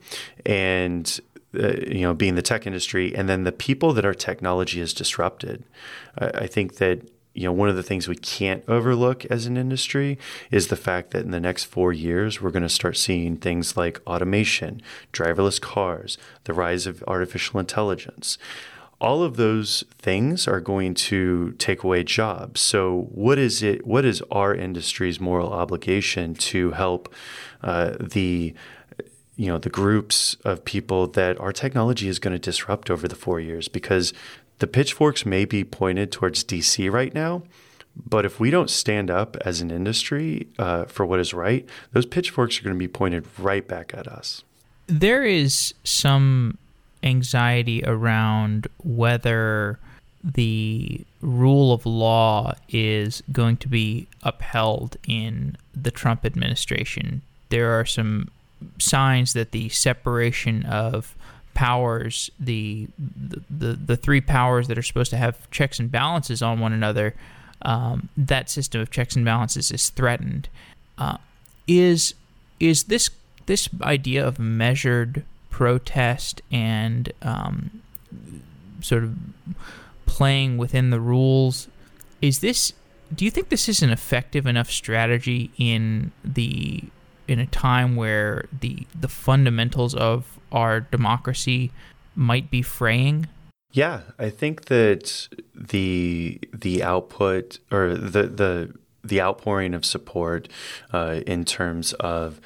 and 0.46 1.20
uh, 1.54 1.74
you 1.88 2.02
know 2.02 2.14
being 2.14 2.36
the 2.36 2.42
tech 2.42 2.66
industry 2.66 3.16
and 3.16 3.30
then 3.30 3.44
the 3.44 3.52
people 3.52 3.94
that 3.94 4.06
our 4.06 4.14
technology 4.14 4.80
has 4.80 4.94
disrupted. 4.94 5.64
I 6.18 6.48
think 6.48 6.78
that 6.78 7.02
you 7.36 7.44
know, 7.44 7.52
one 7.52 7.68
of 7.68 7.76
the 7.76 7.84
things 7.84 8.08
we 8.08 8.16
can't 8.16 8.64
overlook 8.68 9.26
as 9.26 9.46
an 9.46 9.58
industry 9.58 10.18
is 10.52 10.70
the 10.70 10.78
fact 10.78 11.12
that 11.12 11.26
in 11.26 11.32
the 11.32 11.40
next 11.40 11.66
four 11.66 11.92
years, 11.92 12.42
we're 12.42 12.50
going 12.50 12.64
to 12.64 12.70
start 12.70 12.96
seeing 12.96 13.36
things 13.36 13.76
like 13.76 14.02
automation, 14.08 14.82
driverless 15.12 15.60
cars, 15.60 16.18
the 16.46 16.54
rise 16.54 16.88
of 16.88 17.04
artificial 17.08 17.60
intelligence. 17.60 18.38
All 19.02 19.22
of 19.22 19.36
those 19.36 19.84
things 20.00 20.48
are 20.48 20.62
going 20.62 20.94
to 20.94 21.52
take 21.58 21.84
away 21.84 22.06
jobs. 22.06 22.62
So, 22.62 23.10
what 23.12 23.38
is 23.38 23.62
it? 23.62 23.86
What 23.86 24.06
is 24.06 24.24
our 24.32 24.56
industry's 24.56 25.20
moral 25.20 25.52
obligation 25.52 26.34
to 26.36 26.72
help 26.72 27.14
uh, 27.62 27.96
the 28.00 28.54
you 29.36 29.48
know 29.48 29.58
the 29.58 29.70
groups 29.70 30.38
of 30.46 30.64
people 30.64 31.08
that 31.08 31.38
our 31.42 31.52
technology 31.52 32.08
is 32.08 32.20
going 32.20 32.32
to 32.32 32.40
disrupt 32.40 32.90
over 32.90 33.06
the 33.06 33.16
four 33.16 33.42
years 33.42 33.68
because 33.68 34.14
the 34.60 34.68
pitchforks 34.68 35.26
may 35.26 35.46
be 35.46 35.64
pointed 35.64 36.12
towards 36.12 36.44
DC 36.44 36.92
right 36.92 37.14
now, 37.14 37.44
but 37.96 38.26
if 38.26 38.40
we 38.40 38.52
don't 38.52 38.70
stand 38.70 39.10
up 39.10 39.38
as 39.42 39.62
an 39.62 39.72
industry 39.72 40.48
uh, 40.60 40.86
for 40.86 41.06
what 41.06 41.20
is 41.20 41.34
right, 41.34 41.68
those 41.94 42.06
pitchforks 42.06 42.60
are 42.60 42.64
going 42.64 42.76
to 42.76 42.80
be 42.80 42.88
pointed 42.88 43.26
right 43.38 43.68
back 43.68 43.94
at 43.94 44.08
us. 44.08 44.44
There 44.88 45.24
is 45.24 45.74
some 45.84 46.58
anxiety 47.04 47.84
around 47.86 48.68
whether 48.84 49.80
the 50.24 51.06
rule 51.22 51.72
of 51.72 51.86
law 51.86 52.54
is 52.70 53.22
going 53.32 53.58
to 53.58 53.68
be 53.68 54.08
upheld 54.24 54.98
in 55.08 55.56
the 55.76 55.92
Trump 55.92 56.26
administration. 56.26 57.22
There 57.50 57.80
are 57.80 57.86
some 57.86 58.30
signs 58.80 59.34
that 59.34 59.52
the 59.52 59.70
separation 59.70 60.66
of 60.66 61.16
powers, 61.56 62.30
the, 62.40 62.88
the 63.00 63.42
the 63.50 63.74
the 63.74 63.98
three 63.98 64.22
powers 64.22 64.68
that 64.68 64.78
are 64.78 64.84
supposed 64.84 65.10
to 65.10 65.18
have 65.18 65.50
checks 65.50 65.80
and 65.80 65.92
balances 65.92 66.44
on 66.44 66.60
one 66.60 66.74
another, 66.74 67.16
um, 67.64 68.10
that 68.16 68.50
system 68.50 68.82
of 68.82 68.92
checks 68.92 69.16
and 69.16 69.26
balances 69.26 69.72
is 69.72 69.90
threatened. 69.90 70.48
Uh, 71.00 71.18
is 71.68 72.14
is 72.60 72.84
this 72.84 73.10
this 73.48 73.68
idea 73.82 74.26
of 74.26 74.38
measured 74.38 75.24
protest 75.50 76.42
and 76.52 77.12
um, 77.22 77.82
sort 78.82 79.04
of 79.04 79.16
playing 80.06 80.58
within 80.58 80.92
the 80.92 81.00
rules? 81.00 81.68
Is 82.22 82.40
this? 82.40 82.74
Do 83.14 83.24
you 83.26 83.32
think 83.32 83.50
this 83.50 83.70
is 83.70 83.82
an 83.82 83.90
effective 83.90 84.46
enough 84.46 84.70
strategy 84.70 85.52
in 85.58 86.12
the 86.24 86.84
in 87.28 87.40
a 87.40 87.46
time 87.48 87.96
where 87.96 88.46
the 88.60 88.86
the 89.00 89.08
fundamentals 89.08 89.96
of 89.96 90.38
our 90.56 90.80
democracy 90.80 91.72
might 92.16 92.50
be 92.50 92.62
fraying? 92.64 93.28
Yeah, 93.72 94.02
I 94.18 94.30
think 94.30 94.66
that 94.66 95.28
the 95.54 96.40
the 96.54 96.82
output 96.82 97.60
or 97.72 97.96
the 97.96 98.24
the 98.24 98.74
the 99.04 99.22
outpouring 99.22 99.74
of 99.74 99.86
support 99.86 100.48
uh, 100.94 101.22
in 101.28 101.46
terms 101.46 101.94
of 101.94 102.40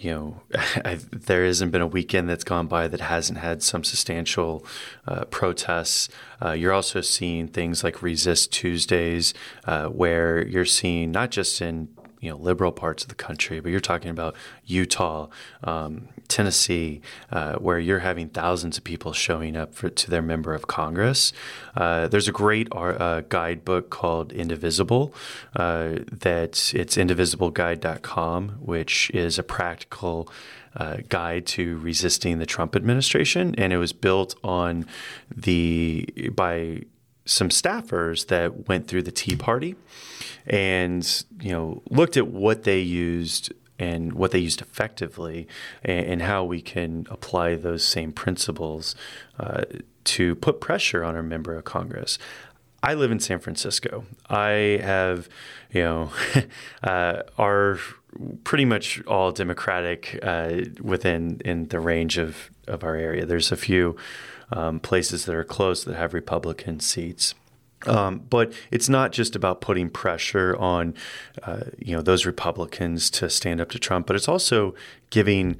you 0.00 0.10
know, 0.10 0.40
I, 0.84 0.98
there 1.12 1.44
hasn't 1.44 1.72
been 1.72 1.82
a 1.82 1.86
weekend 1.86 2.28
that's 2.28 2.44
gone 2.44 2.66
by 2.66 2.88
that 2.88 3.00
hasn't 3.00 3.38
had 3.38 3.62
some 3.62 3.84
substantial 3.84 4.64
uh, 5.06 5.26
protests. 5.26 6.08
Uh, 6.42 6.52
you're 6.52 6.72
also 6.72 7.02
seeing 7.02 7.46
things 7.46 7.84
like 7.84 8.02
Resist 8.02 8.50
Tuesdays, 8.50 9.34
uh, 9.66 9.86
where 9.88 10.46
you're 10.46 10.64
seeing 10.64 11.12
not 11.12 11.30
just 11.30 11.60
in 11.60 11.88
you 12.20 12.30
know 12.30 12.36
liberal 12.36 12.72
parts 12.72 13.02
of 13.02 13.08
the 13.08 13.14
country, 13.14 13.60
but 13.60 13.70
you're 13.70 13.80
talking 13.80 14.10
about 14.10 14.36
Utah, 14.64 15.28
um, 15.64 16.08
Tennessee, 16.28 17.00
uh, 17.32 17.54
where 17.56 17.78
you're 17.78 18.00
having 18.00 18.28
thousands 18.28 18.78
of 18.78 18.84
people 18.84 19.12
showing 19.12 19.56
up 19.56 19.74
for, 19.74 19.88
to 19.88 20.10
their 20.10 20.22
member 20.22 20.54
of 20.54 20.66
Congress. 20.66 21.32
Uh, 21.76 22.08
there's 22.08 22.28
a 22.28 22.32
great 22.32 22.68
uh, 22.72 23.22
guidebook 23.22 23.90
called 23.90 24.32
Indivisible 24.32 25.14
uh, 25.56 25.96
that 26.12 26.72
it's 26.74 26.96
indivisibleguide.com, 26.96 28.48
which 28.60 29.10
is 29.10 29.38
a 29.38 29.42
practical 29.42 30.30
uh, 30.76 30.98
guide 31.08 31.46
to 31.46 31.78
resisting 31.78 32.38
the 32.38 32.46
Trump 32.46 32.76
administration, 32.76 33.54
and 33.56 33.72
it 33.72 33.78
was 33.78 33.92
built 33.92 34.34
on 34.44 34.86
the 35.34 36.06
by 36.34 36.82
some 37.30 37.48
staffers 37.48 38.26
that 38.26 38.66
went 38.68 38.88
through 38.88 39.02
the 39.02 39.12
Tea 39.12 39.36
Party 39.36 39.76
and 40.46 41.24
you 41.40 41.52
know 41.52 41.80
looked 41.88 42.16
at 42.16 42.26
what 42.26 42.64
they 42.64 42.80
used 42.80 43.52
and 43.78 44.12
what 44.12 44.32
they 44.32 44.38
used 44.40 44.60
effectively 44.60 45.46
and, 45.84 46.06
and 46.06 46.22
how 46.22 46.44
we 46.44 46.60
can 46.60 47.06
apply 47.08 47.54
those 47.54 47.84
same 47.84 48.12
principles 48.12 48.96
uh, 49.38 49.62
to 50.02 50.34
put 50.34 50.60
pressure 50.60 51.04
on 51.04 51.14
our 51.14 51.22
member 51.22 51.54
of 51.54 51.64
Congress. 51.64 52.18
I 52.82 52.94
live 52.94 53.12
in 53.12 53.20
San 53.20 53.38
Francisco. 53.38 54.04
I 54.28 54.80
have, 54.82 55.28
you 55.70 55.82
know, 55.82 56.10
uh, 56.82 57.22
are 57.38 57.78
pretty 58.42 58.64
much 58.64 59.02
all 59.06 59.30
Democratic 59.32 60.18
uh, 60.22 60.62
within 60.80 61.40
in 61.44 61.68
the 61.68 61.78
range 61.78 62.18
of, 62.18 62.50
of 62.66 62.82
our 62.82 62.96
area. 62.96 63.24
There's 63.24 63.52
a 63.52 63.56
few 63.56 63.96
um, 64.52 64.80
places 64.80 65.24
that 65.24 65.34
are 65.34 65.44
close 65.44 65.84
that 65.84 65.96
have 65.96 66.14
Republican 66.14 66.80
seats. 66.80 67.34
Um, 67.86 68.18
but 68.28 68.52
it's 68.70 68.88
not 68.88 69.12
just 69.12 69.34
about 69.34 69.60
putting 69.62 69.88
pressure 69.88 70.54
on, 70.56 70.94
uh, 71.42 71.62
you 71.78 71.96
know, 71.96 72.02
those 72.02 72.26
Republicans 72.26 73.10
to 73.12 73.30
stand 73.30 73.60
up 73.60 73.70
to 73.70 73.78
Trump, 73.78 74.06
but 74.06 74.16
it's 74.16 74.28
also 74.28 74.74
giving, 75.08 75.56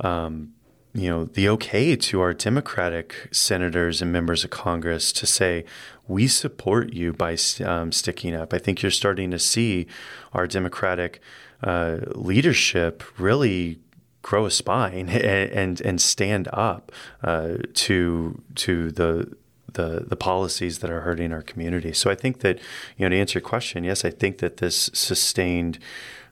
um, 0.00 0.52
you 0.92 1.08
know, 1.08 1.24
the 1.24 1.48
okay 1.48 1.96
to 1.96 2.20
our 2.20 2.34
Democratic 2.34 3.28
senators 3.32 4.02
and 4.02 4.12
members 4.12 4.44
of 4.44 4.50
Congress 4.50 5.12
to 5.12 5.26
say 5.26 5.64
we 6.06 6.28
support 6.28 6.92
you 6.92 7.14
by 7.14 7.38
um, 7.64 7.90
sticking 7.90 8.34
up. 8.34 8.52
I 8.52 8.58
think 8.58 8.82
you're 8.82 8.90
starting 8.90 9.30
to 9.30 9.38
see 9.38 9.86
our 10.34 10.46
Democratic 10.46 11.22
uh, 11.62 12.00
leadership 12.14 13.02
really 13.18 13.78
grow 14.22 14.46
a 14.46 14.50
spine 14.50 15.08
and 15.08 15.50
and, 15.50 15.80
and 15.80 16.00
stand 16.00 16.48
up 16.52 16.90
uh, 17.22 17.54
to 17.74 18.40
to 18.54 18.90
the 18.92 19.36
the 19.74 20.04
the 20.06 20.16
policies 20.16 20.78
that 20.80 20.90
are 20.90 21.00
hurting 21.00 21.32
our 21.32 21.42
community. 21.42 21.92
So 21.92 22.10
I 22.10 22.14
think 22.14 22.40
that 22.40 22.58
you 22.96 23.04
know 23.04 23.10
to 23.10 23.16
answer 23.16 23.38
your 23.38 23.48
question, 23.48 23.84
yes, 23.84 24.04
I 24.04 24.10
think 24.10 24.38
that 24.38 24.58
this 24.58 24.90
sustained 24.92 25.78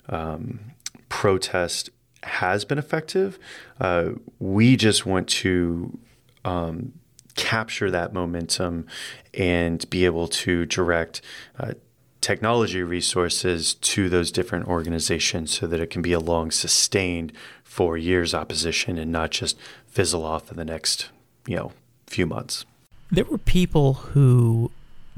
um, 0.08 0.60
protest 1.08 1.90
has 2.22 2.64
been 2.64 2.78
effective. 2.78 3.38
Uh, 3.80 4.10
we 4.38 4.76
just 4.76 5.06
want 5.06 5.28
to 5.28 5.98
um, 6.44 6.92
capture 7.34 7.90
that 7.90 8.12
momentum 8.12 8.86
and 9.34 9.88
be 9.90 10.04
able 10.04 10.28
to 10.28 10.66
direct. 10.66 11.20
Uh, 11.58 11.72
technology 12.20 12.82
resources 12.82 13.72
to 13.72 14.10
those 14.10 14.30
different 14.30 14.68
organizations 14.68 15.58
so 15.58 15.66
that 15.66 15.80
it 15.80 15.88
can 15.88 16.02
be 16.02 16.12
a 16.12 16.20
long 16.20 16.50
sustained 16.50 17.32
four 17.70 17.96
years 17.96 18.34
opposition 18.34 18.98
and 18.98 19.12
not 19.12 19.30
just 19.30 19.56
fizzle 19.86 20.24
off 20.24 20.50
in 20.50 20.56
the 20.56 20.64
next 20.64 21.08
you 21.46 21.56
know 21.56 21.72
few 22.06 22.26
months 22.26 22.64
there 23.10 23.24
were 23.24 23.38
people 23.38 23.94
who, 23.94 24.70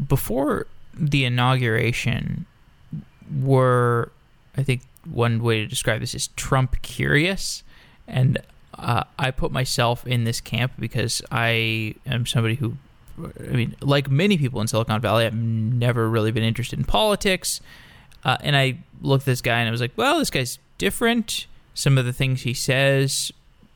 before 0.09 0.67
the 0.95 1.25
inauguration, 1.25 2.47
were, 3.43 4.11
I 4.57 4.63
think 4.63 4.83
one 5.11 5.43
way 5.43 5.61
to 5.61 5.67
describe 5.67 6.01
this 6.01 6.15
is 6.15 6.29
Trump 6.29 6.81
curious. 6.83 7.63
And 8.09 8.39
uh, 8.75 9.05
I 9.19 9.31
put 9.31 9.53
myself 9.53 10.07
in 10.07 10.25
this 10.25 10.41
camp 10.41 10.73
because 10.79 11.23
I 11.31 11.95
am 12.07 12.25
somebody 12.25 12.55
who, 12.55 12.77
I 13.19 13.53
mean, 13.53 13.77
like 13.81 14.11
many 14.11 14.39
people 14.39 14.61
in 14.61 14.69
Silicon 14.69 15.01
Valley, 15.01 15.27
I've 15.27 15.35
never 15.35 16.09
really 16.09 16.33
been 16.33 16.45
interested 16.45 16.79
in 16.79 16.85
politics. 16.87 17.61
Uh, 18.25 18.39
and 18.41 18.57
I 18.57 18.79
looked 19.03 19.23
at 19.23 19.27
this 19.27 19.43
guy 19.43 19.59
and 19.59 19.69
I 19.69 19.71
was 19.71 19.81
like, 19.81 19.93
well, 19.97 20.19
this 20.19 20.31
guy's 20.31 20.59
different. 20.79 21.47
Some 21.75 21.99
of 21.99 22.05
the 22.05 22.13
things 22.13 22.43
he 22.43 22.55
says 22.55 23.33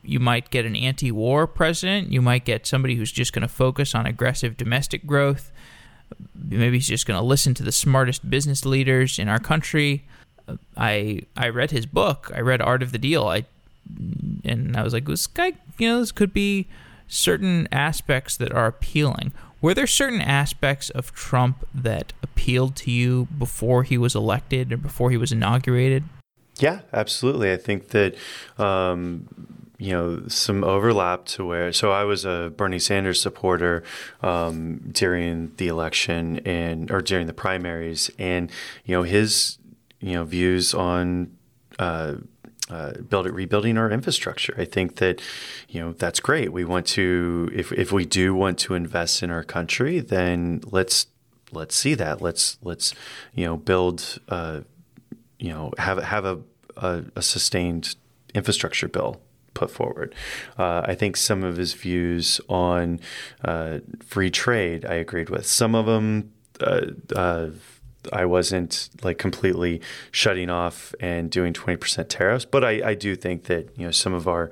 you 0.07 0.19
might 0.19 0.49
get 0.49 0.65
an 0.65 0.75
anti 0.75 1.11
war 1.11 1.45
president. 1.45 2.11
You 2.11 2.21
might 2.21 2.45
get 2.45 2.65
somebody 2.65 2.95
who's 2.95 3.11
just 3.11 3.33
going 3.33 3.41
to 3.41 3.47
focus 3.47 3.93
on 3.93 4.05
aggressive 4.05 4.57
domestic 4.57 5.05
growth. 5.05 5.51
Maybe 6.33 6.77
he's 6.77 6.87
just 6.87 7.05
going 7.05 7.19
to 7.19 7.25
listen 7.25 7.53
to 7.55 7.63
the 7.63 7.71
smartest 7.71 8.29
business 8.29 8.65
leaders 8.65 9.19
in 9.19 9.27
our 9.27 9.39
country. 9.39 10.05
I 10.77 11.23
I 11.35 11.49
read 11.49 11.71
his 11.71 11.85
book. 11.85 12.31
I 12.33 12.39
read 12.39 12.61
Art 12.61 12.81
of 12.81 12.93
the 12.93 12.97
Deal. 12.97 13.27
I 13.27 13.45
and 14.45 14.75
I 14.77 14.83
was 14.83 14.93
like, 14.93 15.05
this 15.05 15.27
guy, 15.27 15.53
you 15.77 15.89
know, 15.89 15.99
this 15.99 16.11
could 16.11 16.33
be 16.33 16.67
certain 17.07 17.67
aspects 17.71 18.37
that 18.37 18.53
are 18.53 18.67
appealing. 18.67 19.33
Were 19.59 19.73
there 19.73 19.87
certain 19.87 20.21
aspects 20.21 20.89
of 20.91 21.13
Trump 21.13 21.67
that 21.73 22.13
appealed 22.21 22.75
to 22.77 22.91
you 22.91 23.27
before 23.37 23.83
he 23.83 23.97
was 23.97 24.15
elected 24.15 24.71
or 24.71 24.77
before 24.77 25.09
he 25.09 25.17
was 25.17 25.31
inaugurated? 25.31 26.03
Yeah, 26.59 26.81
absolutely. 26.91 27.51
I 27.51 27.57
think 27.57 27.89
that 27.89 28.15
um, 28.57 29.27
you 29.77 29.91
know 29.91 30.23
some 30.27 30.63
overlap 30.63 31.25
to 31.25 31.45
where 31.45 31.71
so 31.71 31.91
I 31.91 32.03
was 32.03 32.25
a 32.25 32.51
Bernie 32.55 32.79
Sanders 32.79 33.21
supporter 33.21 33.83
um, 34.21 34.89
during 34.91 35.53
the 35.57 35.67
election 35.67 36.39
and 36.45 36.89
or 36.89 37.01
during 37.01 37.27
the 37.27 37.33
primaries 37.33 38.09
and 38.17 38.51
you 38.85 38.95
know 38.95 39.03
his 39.03 39.59
you 39.99 40.13
know 40.13 40.23
views 40.23 40.73
on 40.73 41.31
uh, 41.77 42.15
uh, 42.69 42.93
build 43.07 43.27
it, 43.27 43.33
rebuilding 43.33 43.77
our 43.77 43.91
infrastructure. 43.91 44.53
I 44.57 44.65
think 44.65 44.95
that 44.95 45.21
you 45.69 45.79
know 45.79 45.93
that's 45.93 46.19
great. 46.19 46.51
We 46.51 46.65
want 46.65 46.87
to 46.87 47.49
if 47.53 47.71
if 47.71 47.91
we 47.91 48.05
do 48.05 48.33
want 48.33 48.57
to 48.59 48.73
invest 48.73 49.21
in 49.21 49.29
our 49.29 49.43
country, 49.43 49.99
then 49.99 50.61
let's 50.65 51.07
let's 51.51 51.75
see 51.75 51.93
that. 51.95 52.19
Let's 52.21 52.57
let's 52.63 52.95
you 53.35 53.45
know 53.45 53.57
build 53.57 54.19
uh, 54.27 54.61
you 55.39 55.49
know 55.49 55.71
have 55.77 56.01
have 56.03 56.25
a, 56.25 56.39
a, 56.77 57.03
a 57.15 57.21
sustained 57.21 57.95
infrastructure 58.33 58.87
bill 58.87 59.21
put 59.53 59.71
forward. 59.71 60.13
Uh, 60.57 60.83
I 60.85 60.93
think 60.93 61.17
some 61.17 61.43
of 61.43 61.57
his 61.57 61.73
views 61.73 62.39
on 62.47 62.99
uh, 63.43 63.79
free 64.05 64.29
trade 64.29 64.85
I 64.85 64.95
agreed 64.95 65.29
with. 65.29 65.45
Some 65.45 65.75
of 65.75 65.85
them 65.85 66.31
uh, 66.61 66.87
uh 67.15 67.49
I 68.13 68.25
wasn't 68.25 68.89
like 69.03 69.17
completely 69.17 69.81
shutting 70.11 70.49
off 70.49 70.93
and 70.99 71.29
doing 71.29 71.53
20% 71.53 72.07
tariffs, 72.07 72.45
but 72.45 72.63
I, 72.63 72.89
I 72.89 72.93
do 72.93 73.15
think 73.15 73.45
that 73.45 73.77
you 73.77 73.85
know 73.85 73.91
some 73.91 74.13
of 74.13 74.27
our 74.27 74.49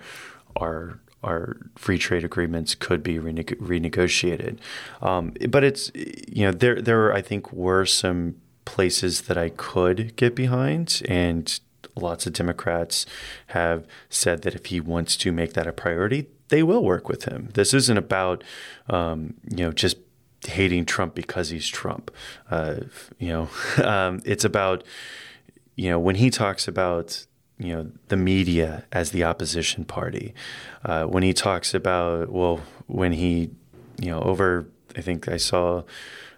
our 0.55 0.99
our 1.23 1.57
free 1.75 1.97
trade 1.97 2.23
agreements 2.23 2.75
could 2.75 3.01
be 3.01 3.17
rene- 3.17 3.43
renegotiated. 3.43 4.59
Um, 5.01 5.33
but 5.49 5.63
it's 5.63 5.91
you 5.95 6.45
know 6.45 6.51
there 6.51 6.81
there 6.81 7.13
I 7.13 7.21
think 7.21 7.51
were 7.51 7.85
some 7.85 8.35
places 8.65 9.23
that 9.23 9.37
I 9.37 9.49
could 9.49 10.15
get 10.15 10.35
behind 10.35 11.01
and 11.07 11.59
lots 11.95 12.27
of 12.27 12.33
Democrats 12.33 13.05
have 13.47 13.87
said 14.09 14.41
that 14.41 14.55
if 14.55 14.65
he 14.67 14.79
wants 14.79 15.15
to 15.17 15.31
make 15.31 15.53
that 15.53 15.67
a 15.67 15.71
priority, 15.71 16.27
they 16.49 16.61
will 16.61 16.83
work 16.83 17.07
with 17.07 17.25
him. 17.25 17.49
This 17.53 17.73
isn't 17.73 17.97
about, 17.97 18.43
um, 18.89 19.35
you 19.49 19.65
know, 19.65 19.71
just 19.71 19.97
hating 20.45 20.85
Trump 20.85 21.15
because 21.15 21.49
he's 21.49 21.67
Trump. 21.67 22.11
Uh, 22.51 22.81
you 23.17 23.29
know, 23.29 23.49
um, 23.83 24.21
it's 24.25 24.43
about, 24.43 24.83
you 25.75 25.89
know, 25.89 25.99
when 25.99 26.15
he 26.15 26.29
talks 26.29 26.67
about 26.67 27.25
you 27.57 27.73
know 27.73 27.89
the 28.09 28.17
media 28.17 28.85
as 28.91 29.11
the 29.11 29.23
opposition 29.23 29.85
party. 29.85 30.33
Uh, 30.83 31.05
when 31.05 31.23
he 31.23 31.33
talks 31.33 31.73
about 31.73 32.29
well, 32.29 32.61
when 32.87 33.13
he 33.13 33.51
you 33.97 34.09
know 34.09 34.19
over 34.21 34.67
I 34.95 35.01
think 35.01 35.27
I 35.27 35.37
saw. 35.37 35.83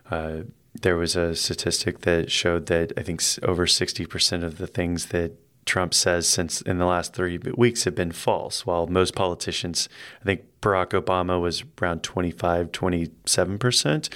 Uh, 0.09 0.43
there 0.81 0.97
was 0.97 1.15
a 1.15 1.35
statistic 1.35 2.01
that 2.01 2.31
showed 2.31 2.67
that 2.67 2.93
I 2.97 3.01
think 3.01 3.21
over 3.43 3.65
60% 3.65 4.43
of 4.43 4.57
the 4.57 4.67
things 4.67 5.07
that 5.07 5.33
Trump 5.65 5.93
says 5.93 6.27
since 6.27 6.61
in 6.61 6.77
the 6.77 6.85
last 6.85 7.13
three 7.13 7.39
weeks 7.55 7.83
have 7.83 7.95
been 7.95 8.11
false, 8.11 8.65
while 8.65 8.87
most 8.87 9.15
politicians, 9.15 9.89
I 10.21 10.25
think 10.25 10.41
Barack 10.61 10.99
Obama 10.99 11.39
was 11.41 11.63
around 11.81 12.03
25, 12.03 12.71
27%. 12.71 14.09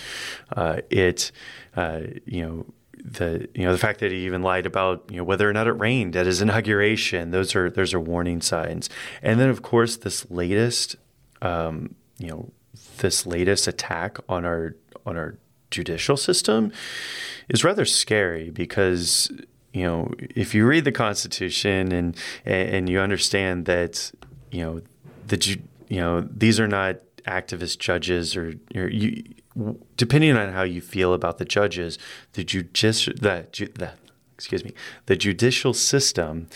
Uh, 0.56 0.82
it, 0.90 1.32
uh, 1.76 2.02
you 2.26 2.42
know, 2.42 2.66
the 3.04 3.50
you 3.56 3.64
know 3.64 3.72
the 3.72 3.80
fact 3.80 4.00
that 4.00 4.12
he 4.12 4.26
even 4.26 4.44
lied 4.44 4.68
about 4.68 5.04
you 5.10 5.18
know 5.18 5.24
whether 5.24 5.50
or 5.50 5.54
not 5.54 5.66
it 5.66 5.72
rained 5.72 6.16
at 6.16 6.28
his 6.28 6.40
inauguration 6.40 7.32
those 7.32 7.56
are 7.56 7.68
those 7.68 7.96
are 7.96 8.00
warning 8.00 8.42
signs 8.42 8.92
and 9.24 9.40
then 9.40 9.50
of 9.50 9.64
course 9.64 9.98
this 9.98 10.30
latest 10.30 10.98
um, 11.42 11.96
you 12.20 12.28
know 12.28 12.52
this 12.98 13.26
latest 13.26 13.68
attack 13.68 14.20
on 14.30 14.46
our 14.46 14.76
on 15.04 15.18
our 15.18 15.36
judicial 15.72 16.18
system 16.18 16.72
is 17.50 17.64
rather 17.64 17.86
scary 17.86 18.50
because 18.50 19.32
you 19.74 19.84
know 19.84 20.12
if 20.20 20.54
you 20.54 20.66
read 20.66 20.86
the 20.86 20.92
Constitution 20.92 21.92
and 21.92 22.16
and 22.46 22.90
you 22.90 23.00
understand 23.00 23.66
that 23.66 24.12
you 24.52 24.64
know 24.64 24.82
the 25.28 25.58
you 25.88 26.00
know 26.00 26.22
these 26.22 26.60
are 26.60 26.68
not 26.68 26.98
activist 27.26 27.80
judges 27.80 28.36
or 28.36 28.54
you 28.72 29.24
depending 29.98 30.36
on 30.36 30.54
how 30.54 30.64
you 30.64 30.82
feel 30.82 31.14
about 31.14 31.38
the 31.38 31.46
judges, 31.46 31.98
the 32.34 32.44
judicial 32.44 33.14
the, 33.16 33.48
the 33.52 33.92
excuse 34.36 34.64
me, 34.64 34.74
the 35.06 35.16
judicial 35.16 35.74
system 35.74 36.48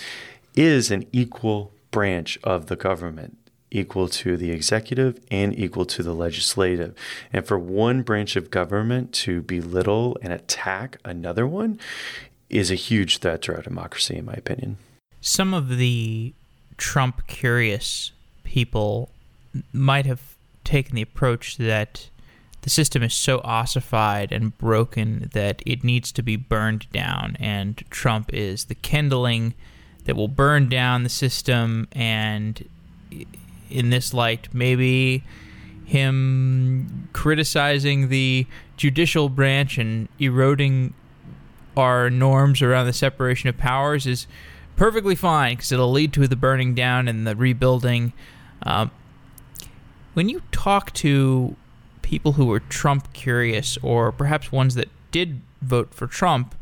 is 0.55 0.91
an 0.91 1.05
equal 1.11 1.71
branch 1.91 2.37
of 2.43 2.67
the 2.67 2.75
government, 2.75 3.37
equal 3.75 4.07
to 4.07 4.37
the 4.37 4.51
executive 4.51 5.19
and 5.29 5.57
equal 5.57 5.85
to 5.85 6.01
the 6.01 6.13
legislative. 6.13 6.95
And 7.33 7.45
for 7.45 7.59
one 7.59 8.01
branch 8.01 8.35
of 8.35 8.49
government 8.49 9.13
to 9.13 9.41
belittle 9.41 10.17
and 10.21 10.31
attack 10.31 10.97
another 11.03 11.45
one 11.45 11.79
is 12.49 12.71
a 12.71 12.75
huge 12.75 13.17
threat 13.17 13.41
to 13.43 13.55
our 13.55 13.61
democracy, 13.61 14.15
in 14.17 14.25
my 14.25 14.33
opinion. 14.33 14.77
Some 15.21 15.53
of 15.53 15.77
the 15.77 16.33
Trump 16.77 17.27
curious 17.27 18.11
people 18.43 19.09
might 19.73 20.05
have 20.05 20.21
taken 20.63 20.95
the 20.95 21.01
approach 21.01 21.57
that 21.57 22.09
the 22.61 22.69
system 22.69 23.03
is 23.03 23.13
so 23.13 23.41
ossified 23.43 24.31
and 24.31 24.57
broken 24.57 25.29
that 25.33 25.61
it 25.65 25.83
needs 25.83 26.11
to 26.11 26.23
be 26.23 26.35
burned 26.35 26.87
down, 26.91 27.37
and 27.39 27.83
Trump 27.89 28.33
is 28.33 28.65
the 28.65 28.75
kindling 28.75 29.53
that 30.05 30.15
will 30.15 30.27
burn 30.27 30.67
down 30.69 31.03
the 31.03 31.09
system. 31.09 31.87
And 31.91 32.67
in 33.69 33.89
this 33.89 34.13
light, 34.13 34.47
maybe 34.53 35.23
him 35.85 37.09
criticizing 37.13 38.09
the 38.09 38.47
judicial 38.75 39.29
branch 39.29 39.77
and 39.77 40.09
eroding 40.19 40.93
our 41.77 42.09
norms 42.09 42.61
around 42.61 42.85
the 42.85 42.93
separation 42.93 43.49
of 43.49 43.57
powers 43.57 44.07
is 44.07 44.27
perfectly 44.75 45.15
fine 45.15 45.55
because 45.55 45.71
it'll 45.71 45.91
lead 45.91 46.11
to 46.13 46.27
the 46.27 46.35
burning 46.35 46.73
down 46.73 47.07
and 47.07 47.25
the 47.25 47.35
rebuilding. 47.35 48.13
Um, 48.63 48.91
when 50.13 50.29
you 50.29 50.41
talk 50.51 50.93
to 50.93 51.55
people 52.01 52.33
who 52.33 52.45
were 52.45 52.59
Trump 52.59 53.11
curious, 53.13 53.77
or 53.81 54.11
perhaps 54.11 54.51
ones 54.51 54.75
that 54.75 54.89
did 55.11 55.41
vote 55.61 55.93
for 55.93 56.07
Trump, 56.07 56.55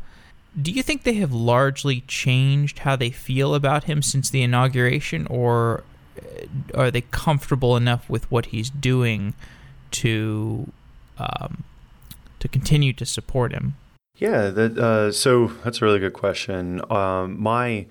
do 0.60 0.70
you 0.70 0.82
think 0.82 1.02
they 1.02 1.14
have 1.14 1.32
largely 1.32 2.00
changed 2.02 2.80
how 2.80 2.96
they 2.96 3.10
feel 3.10 3.54
about 3.54 3.84
him 3.84 4.02
since 4.02 4.30
the 4.30 4.42
inauguration, 4.42 5.26
or 5.28 5.84
are 6.74 6.90
they 6.90 7.02
comfortable 7.02 7.76
enough 7.76 8.08
with 8.08 8.30
what 8.30 8.46
he's 8.46 8.70
doing 8.70 9.34
to 9.92 10.72
um, 11.18 11.64
to 12.40 12.48
continue 12.48 12.92
to 12.92 13.06
support 13.06 13.52
him? 13.52 13.76
Yeah, 14.16 14.50
that, 14.50 14.78
uh, 14.78 15.12
so 15.12 15.48
that's 15.64 15.82
a 15.82 15.84
really 15.84 15.98
good 15.98 16.12
question. 16.12 16.80
Um, 16.90 17.40
my 17.40 17.86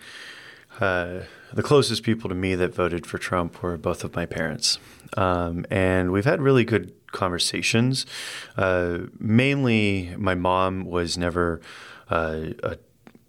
uh, 0.79 1.21
the 1.53 1.63
closest 1.63 2.03
people 2.03 2.29
to 2.29 2.35
me 2.35 2.55
that 2.55 2.73
voted 2.73 3.05
for 3.05 3.17
Trump 3.17 3.61
were 3.61 3.77
both 3.77 4.03
of 4.03 4.15
my 4.15 4.25
parents, 4.25 4.79
um, 5.17 5.65
and 5.69 6.11
we've 6.11 6.25
had 6.25 6.41
really 6.41 6.63
good 6.63 6.93
conversations. 7.11 8.05
Uh, 8.57 8.99
mainly, 9.19 10.15
my 10.17 10.33
mom 10.33 10.85
was 10.85 11.17
never 11.17 11.61
uh, 12.09 12.45
a, 12.63 12.77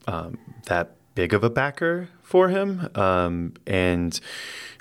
um, 0.06 0.38
that 0.66 0.96
big 1.14 1.34
of 1.34 1.44
a 1.44 1.50
backer 1.50 2.08
for 2.24 2.48
him, 2.48 2.88
um, 2.96 3.54
and 3.66 4.18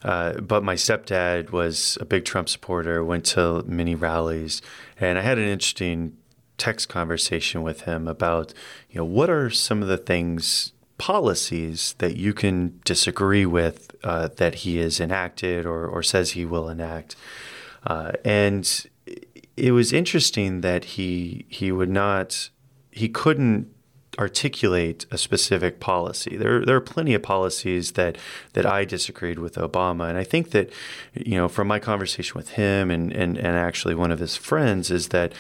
uh, 0.04 0.40
but 0.42 0.64
my 0.64 0.76
stepdad 0.76 1.52
was 1.52 1.98
a 2.02 2.06
big 2.06 2.26
Trump 2.26 2.50
supporter. 2.50 3.04
Went 3.04 3.26
to 3.26 3.64
many 3.68 3.94
rallies, 3.94 4.62
and 5.00 5.20
I 5.20 5.22
had 5.22 5.38
an 5.38 5.48
interesting 5.48 6.18
text 6.58 6.88
conversation 6.90 7.62
with 7.62 7.82
him 7.82 8.08
about 8.08 8.54
you 8.90 8.98
know 9.00 9.06
what 9.06 9.30
are 9.30 9.50
some 9.50 9.82
of 9.82 9.88
the 9.88 9.98
things 9.98 10.72
policies 10.98 11.96
that 11.98 12.16
you 12.16 12.34
can 12.34 12.80
disagree 12.86 13.46
with 13.46 13.94
uh, 14.04 14.30
that 14.38 14.56
he 14.56 14.78
has 14.78 15.00
enacted 15.00 15.66
or, 15.66 15.86
or 15.86 16.04
says 16.04 16.32
he 16.32 16.46
will 16.46 16.70
enact. 16.70 17.16
Uh, 17.86 18.14
and 18.24 18.88
it 19.58 19.72
was 19.72 19.92
interesting 19.92 20.62
that 20.62 20.86
he 20.86 21.46
he 21.50 21.72
would 21.72 21.90
not 21.90 22.50
he 22.92 23.10
couldn't 23.10 23.73
articulate 24.20 25.06
a 25.12 25.18
specific 25.18 25.80
policy. 25.80 26.38
There 26.38 26.66
there 26.66 26.76
are 26.76 26.82
plenty 26.82 27.14
of 27.14 27.24
policies 27.24 27.94
that 27.94 28.18
that 28.54 28.66
I 28.66 28.86
disagreed 28.86 29.40
with 29.40 29.56
Obama, 29.56 30.10
and 30.10 30.18
I 30.18 30.24
think 30.24 30.52
that 30.52 30.72
you 31.14 31.36
know 31.36 31.48
from 31.48 31.68
my 31.68 31.80
conversation 31.80 32.34
with 32.36 32.50
him 32.52 32.92
and 32.92 33.12
and, 33.12 33.38
and 33.38 33.58
actually 33.58 33.96
one 33.96 34.12
of 34.12 34.20
his 34.20 34.36
friends 34.36 34.92
is 34.92 35.10
that 35.10 35.34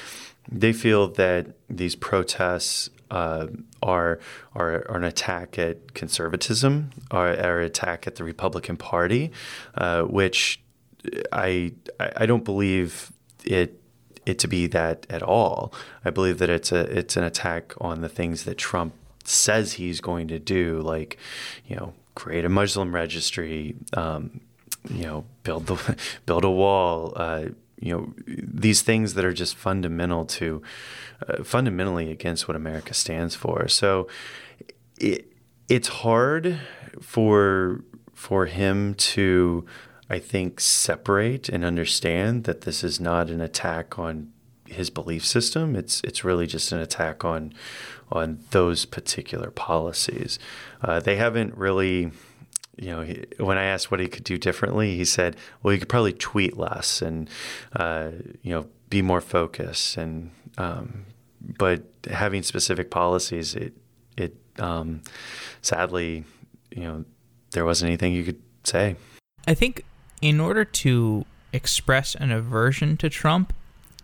they 0.52 0.74
feel 0.74 1.08
that 1.08 1.48
these 1.70 1.96
protests 1.96 2.90
uh, 3.10 3.48
are, 3.82 4.20
are, 4.56 4.86
are 4.90 4.98
an 4.98 5.04
attack 5.04 5.60
at 5.60 5.94
conservatism, 5.94 6.90
or, 7.12 7.28
are 7.28 7.60
an 7.60 7.66
attack 7.66 8.08
at 8.08 8.16
the 8.16 8.24
Republican 8.24 8.76
Party, 8.76 9.32
uh, 9.76 10.02
which 10.04 10.60
I 11.32 11.74
I 12.00 12.26
don't 12.26 12.46
believe 12.46 13.12
it 13.44 13.83
it 14.26 14.40
to 14.40 14.48
be 14.48 14.68
that 14.68 15.06
at 15.10 15.24
all. 15.24 15.74
I 16.06 16.10
believe 16.10 16.38
that 16.40 16.50
it's 16.50 16.72
a 16.72 16.82
it's 16.98 17.18
an 17.18 17.24
attack 17.24 17.74
on 17.80 18.02
the 18.02 18.10
things 18.10 18.44
that 18.44 18.58
Trump 18.58 18.94
says 19.24 19.74
he's 19.74 20.02
going 20.02 20.28
to 20.30 20.40
do, 20.40 20.80
like 20.82 21.18
you 21.68 21.76
know, 21.76 21.94
create 22.16 22.46
a 22.46 22.50
Muslim 22.50 22.94
registry, 22.94 23.76
um, 23.94 24.42
you 24.90 25.04
know, 25.06 25.26
build 25.44 25.68
the 25.68 25.98
build 26.26 26.44
a 26.44 26.52
wall. 26.52 27.14
Uh, 27.16 27.46
you 27.80 27.94
know, 27.94 28.14
these 28.28 28.82
things 28.82 29.16
that 29.16 29.26
are 29.26 29.34
just 29.34 29.56
fundamental 29.56 30.24
to 30.26 30.62
uh, 31.28 31.44
fundamentally 31.44 32.12
against 32.12 32.48
what 32.48 32.56
America 32.56 32.94
stands 32.94 33.36
for. 33.36 33.68
So 33.68 34.08
it 35.00 35.28
it's 35.68 35.88
hard 35.88 36.60
for 37.02 37.84
for 38.14 38.46
him 38.46 38.94
to 38.94 39.66
I 40.14 40.20
think, 40.20 40.60
separate 40.60 41.50
and 41.50 41.66
understand 41.66 42.44
that 42.44 42.62
this 42.62 42.84
is 42.84 43.00
not 43.00 43.32
an 43.32 43.42
attack 43.42 43.98
on 43.98 44.32
his 44.68 44.92
belief 44.92 45.26
system. 45.26 45.76
It's 45.76 46.02
it's 46.04 46.24
really 46.24 46.46
just 46.46 46.72
an 46.72 46.78
attack 46.78 47.26
on 47.26 47.52
on 48.12 48.38
those 48.52 48.86
particular 48.86 49.50
policies. 49.50 50.38
Uh, 50.84 51.00
they 51.00 51.16
haven't 51.16 51.58
really, 51.58 52.12
you 52.78 52.92
know, 52.92 53.02
he, 53.02 53.24
when 53.40 53.58
I 53.58 53.64
asked 53.64 53.90
what 53.90 54.00
he 54.00 54.08
could 54.08 54.24
do 54.24 54.38
differently, 54.38 54.96
he 54.96 55.04
said, 55.04 55.36
"Well, 55.64 55.72
he 55.72 55.80
could 55.80 55.90
probably 55.90 56.14
tweet 56.14 56.58
less 56.58 57.02
and 57.02 57.28
uh, 57.76 58.12
you 58.44 58.54
know 58.54 58.68
be 58.92 59.02
more 59.02 59.22
focused." 59.22 59.98
And 59.98 60.30
um, 60.60 61.08
but 61.58 61.86
having 62.08 62.44
specific 62.44 62.92
policies, 62.92 63.56
it 63.56 63.74
it 64.16 64.36
um, 64.60 65.02
sadly, 65.64 66.24
you 66.70 66.84
know, 66.84 67.04
there 67.54 67.66
wasn't 67.66 67.88
anything 67.88 68.14
you 68.14 68.24
could 68.24 68.44
say. 68.64 68.96
I 69.48 69.56
think 69.56 69.84
in 70.24 70.40
order 70.40 70.64
to 70.64 71.26
express 71.52 72.16
an 72.16 72.32
aversion 72.32 72.96
to 72.96 73.10
Trump, 73.10 73.54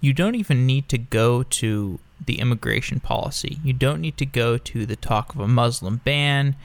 you 0.01 0.11
don't 0.11 0.35
even 0.35 0.65
need 0.65 0.89
to 0.89 0.97
go 0.97 1.43
to 1.43 1.97
the 2.23 2.39
immigration 2.39 2.99
policy. 2.99 3.57
You 3.63 3.71
don't 3.71 4.01
need 4.01 4.17
to 4.17 4.25
go 4.25 4.57
to 4.57 4.85
the 4.85 4.97
talk 4.97 5.33
of 5.33 5.39
a 5.39 5.47
Muslim 5.47 6.01
ban. 6.03 6.57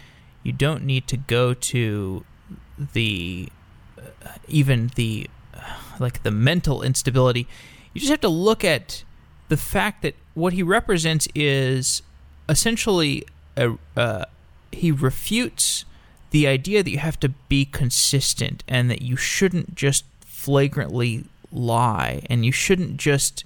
You 0.42 0.52
don't 0.52 0.84
need 0.84 1.06
to 1.06 1.16
go 1.16 1.54
to 1.54 2.24
the 2.92 3.48
uh, 3.96 4.32
even 4.48 4.90
the 4.96 5.30
uh, 5.54 5.60
like 6.00 6.24
the 6.24 6.32
mental 6.32 6.82
instability. 6.82 7.46
You 7.92 8.00
just 8.00 8.10
have 8.10 8.20
to 8.22 8.28
look 8.28 8.64
at 8.64 9.04
the 9.50 9.56
fact 9.56 10.02
that 10.02 10.16
what 10.34 10.52
he 10.52 10.64
represents 10.64 11.28
is 11.32 12.02
essentially 12.48 13.24
a, 13.56 13.78
uh, 13.96 14.24
he 14.72 14.90
refutes 14.90 15.84
the 16.34 16.48
idea 16.48 16.82
that 16.82 16.90
you 16.90 16.98
have 16.98 17.20
to 17.20 17.28
be 17.28 17.64
consistent 17.64 18.64
and 18.66 18.90
that 18.90 19.00
you 19.00 19.14
shouldn't 19.14 19.76
just 19.76 20.04
flagrantly 20.26 21.22
lie 21.52 22.26
and 22.28 22.44
you 22.44 22.50
shouldn't 22.50 22.96
just 22.96 23.44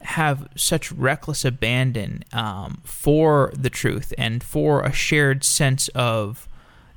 have 0.00 0.48
such 0.56 0.90
reckless 0.90 1.44
abandon 1.44 2.24
um, 2.32 2.80
for 2.82 3.52
the 3.56 3.70
truth 3.70 4.12
and 4.18 4.42
for 4.42 4.82
a 4.82 4.90
shared 4.92 5.44
sense 5.44 5.86
of 5.94 6.48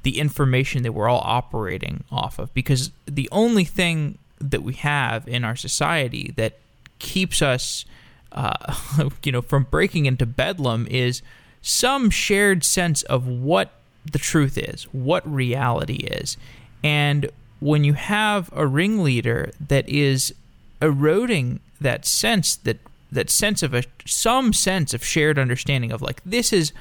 the 0.02 0.18
information 0.18 0.82
that 0.82 0.94
we're 0.94 1.08
all 1.08 1.22
operating 1.24 2.04
off 2.12 2.39
of. 2.39 2.52
Because 2.56 2.89
the 3.06 3.30
only 3.32 3.65
thing 3.65 4.18
that 4.39 4.63
we 4.63 4.74
have 4.74 5.28
in 5.28 5.44
our 5.44 5.56
society 5.56 6.34
that 6.38 6.58
keeps 6.98 7.44
us 7.44 7.86
uh, 8.32 8.76
you 9.24 9.32
know 9.32 9.44
from 9.44 9.68
breaking 9.70 10.08
into 10.08 10.26
bedlam 10.26 10.88
is 10.89 11.22
some 11.62 12.10
shared 12.10 12.63
sense 12.63 13.04
of 13.04 13.28
what 13.28 13.79
the 14.12 14.19
truth 14.19 14.58
is 14.58 14.84
what 14.91 15.30
reality 15.32 15.95
is 15.95 16.38
and 16.84 17.30
when 17.60 17.84
you 17.84 17.93
have 17.93 18.50
a 18.54 18.65
ringleader 18.65 19.52
that 19.60 19.88
is 19.89 20.34
eroding 20.82 21.60
that 21.82 22.06
sense 22.06 22.56
that 22.56 22.78
that 23.12 23.30
sense 23.30 23.63
of 23.63 23.74
a 23.74 23.84
some 24.06 24.54
sense 24.54 24.93
of 24.93 25.04
shared 25.04 25.39
understanding 25.39 25.91
of 25.91 26.02
like 26.02 26.22
this 26.24 26.54
is 26.54 26.72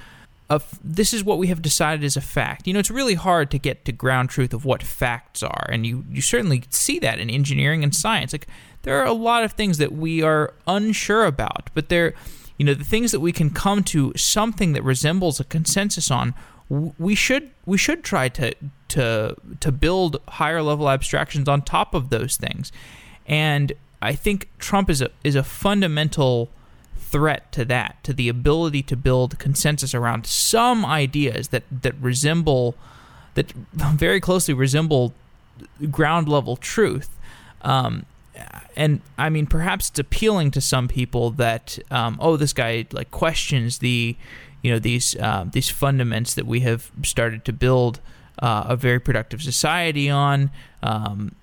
a, 0.50 0.60
this 0.82 1.12
is 1.12 1.22
what 1.22 1.38
we 1.38 1.48
have 1.48 1.60
decided 1.60 2.02
is 2.02 2.16
a 2.16 2.22
fact. 2.22 2.66
You 2.66 2.72
know, 2.72 2.78
it's 2.78 2.90
really 2.90 3.14
hard 3.14 3.50
to 3.50 3.58
get 3.58 3.84
to 3.84 3.92
ground 3.92 4.30
truth 4.30 4.54
of 4.54 4.64
what 4.64 4.82
facts 4.82 5.42
are, 5.42 5.66
and 5.70 5.86
you 5.86 6.04
you 6.10 6.22
certainly 6.22 6.64
see 6.70 6.98
that 7.00 7.18
in 7.18 7.28
engineering 7.28 7.84
and 7.84 7.94
science. 7.94 8.32
Like 8.32 8.46
there 8.82 8.98
are 9.00 9.06
a 9.06 9.12
lot 9.12 9.44
of 9.44 9.52
things 9.52 9.78
that 9.78 9.92
we 9.92 10.22
are 10.22 10.54
unsure 10.66 11.26
about, 11.26 11.70
but 11.74 11.88
there, 11.88 12.14
you 12.56 12.64
know, 12.64 12.74
the 12.74 12.84
things 12.84 13.12
that 13.12 13.20
we 13.20 13.32
can 13.32 13.50
come 13.50 13.82
to 13.84 14.12
something 14.16 14.72
that 14.72 14.82
resembles 14.82 15.40
a 15.40 15.44
consensus 15.44 16.10
on. 16.10 16.34
We 16.68 17.14
should 17.14 17.50
we 17.64 17.78
should 17.78 18.04
try 18.04 18.28
to 18.30 18.54
to 18.88 19.36
to 19.60 19.72
build 19.72 20.20
higher 20.28 20.62
level 20.62 20.90
abstractions 20.90 21.48
on 21.48 21.62
top 21.62 21.94
of 21.94 22.10
those 22.10 22.36
things, 22.36 22.72
and 23.26 23.72
I 24.02 24.14
think 24.14 24.48
Trump 24.58 24.90
is 24.90 25.00
a 25.00 25.10
is 25.24 25.34
a 25.34 25.42
fundamental 25.42 26.50
threat 26.96 27.50
to 27.52 27.64
that, 27.64 28.02
to 28.04 28.12
the 28.12 28.28
ability 28.28 28.82
to 28.82 28.96
build 28.96 29.38
consensus 29.38 29.94
around 29.94 30.26
some 30.26 30.84
ideas 30.84 31.48
that 31.48 31.64
that 31.70 31.94
resemble 32.00 32.74
that 33.34 33.50
very 33.72 34.20
closely 34.20 34.54
resemble 34.54 35.14
ground 35.90 36.28
level 36.28 36.56
truth. 36.56 37.16
Um, 37.62 38.06
and 38.76 39.00
I 39.16 39.30
mean, 39.30 39.46
perhaps 39.46 39.88
it's 39.88 39.98
appealing 39.98 40.52
to 40.52 40.60
some 40.60 40.86
people 40.86 41.30
that 41.32 41.78
um, 41.90 42.18
oh, 42.20 42.36
this 42.36 42.52
guy 42.52 42.86
like 42.92 43.10
questions 43.10 43.78
the 43.78 44.16
you 44.62 44.72
know 44.72 44.78
these 44.78 45.16
uh, 45.16 45.44
these 45.50 45.70
fundaments 45.70 46.34
that 46.34 46.46
we 46.46 46.60
have 46.60 46.90
started 47.02 47.44
to 47.44 47.52
build 47.52 48.00
uh, 48.40 48.64
a 48.68 48.76
very 48.76 49.00
productive 49.00 49.42
society 49.42 50.10
on. 50.10 50.50
Um, 50.82 51.34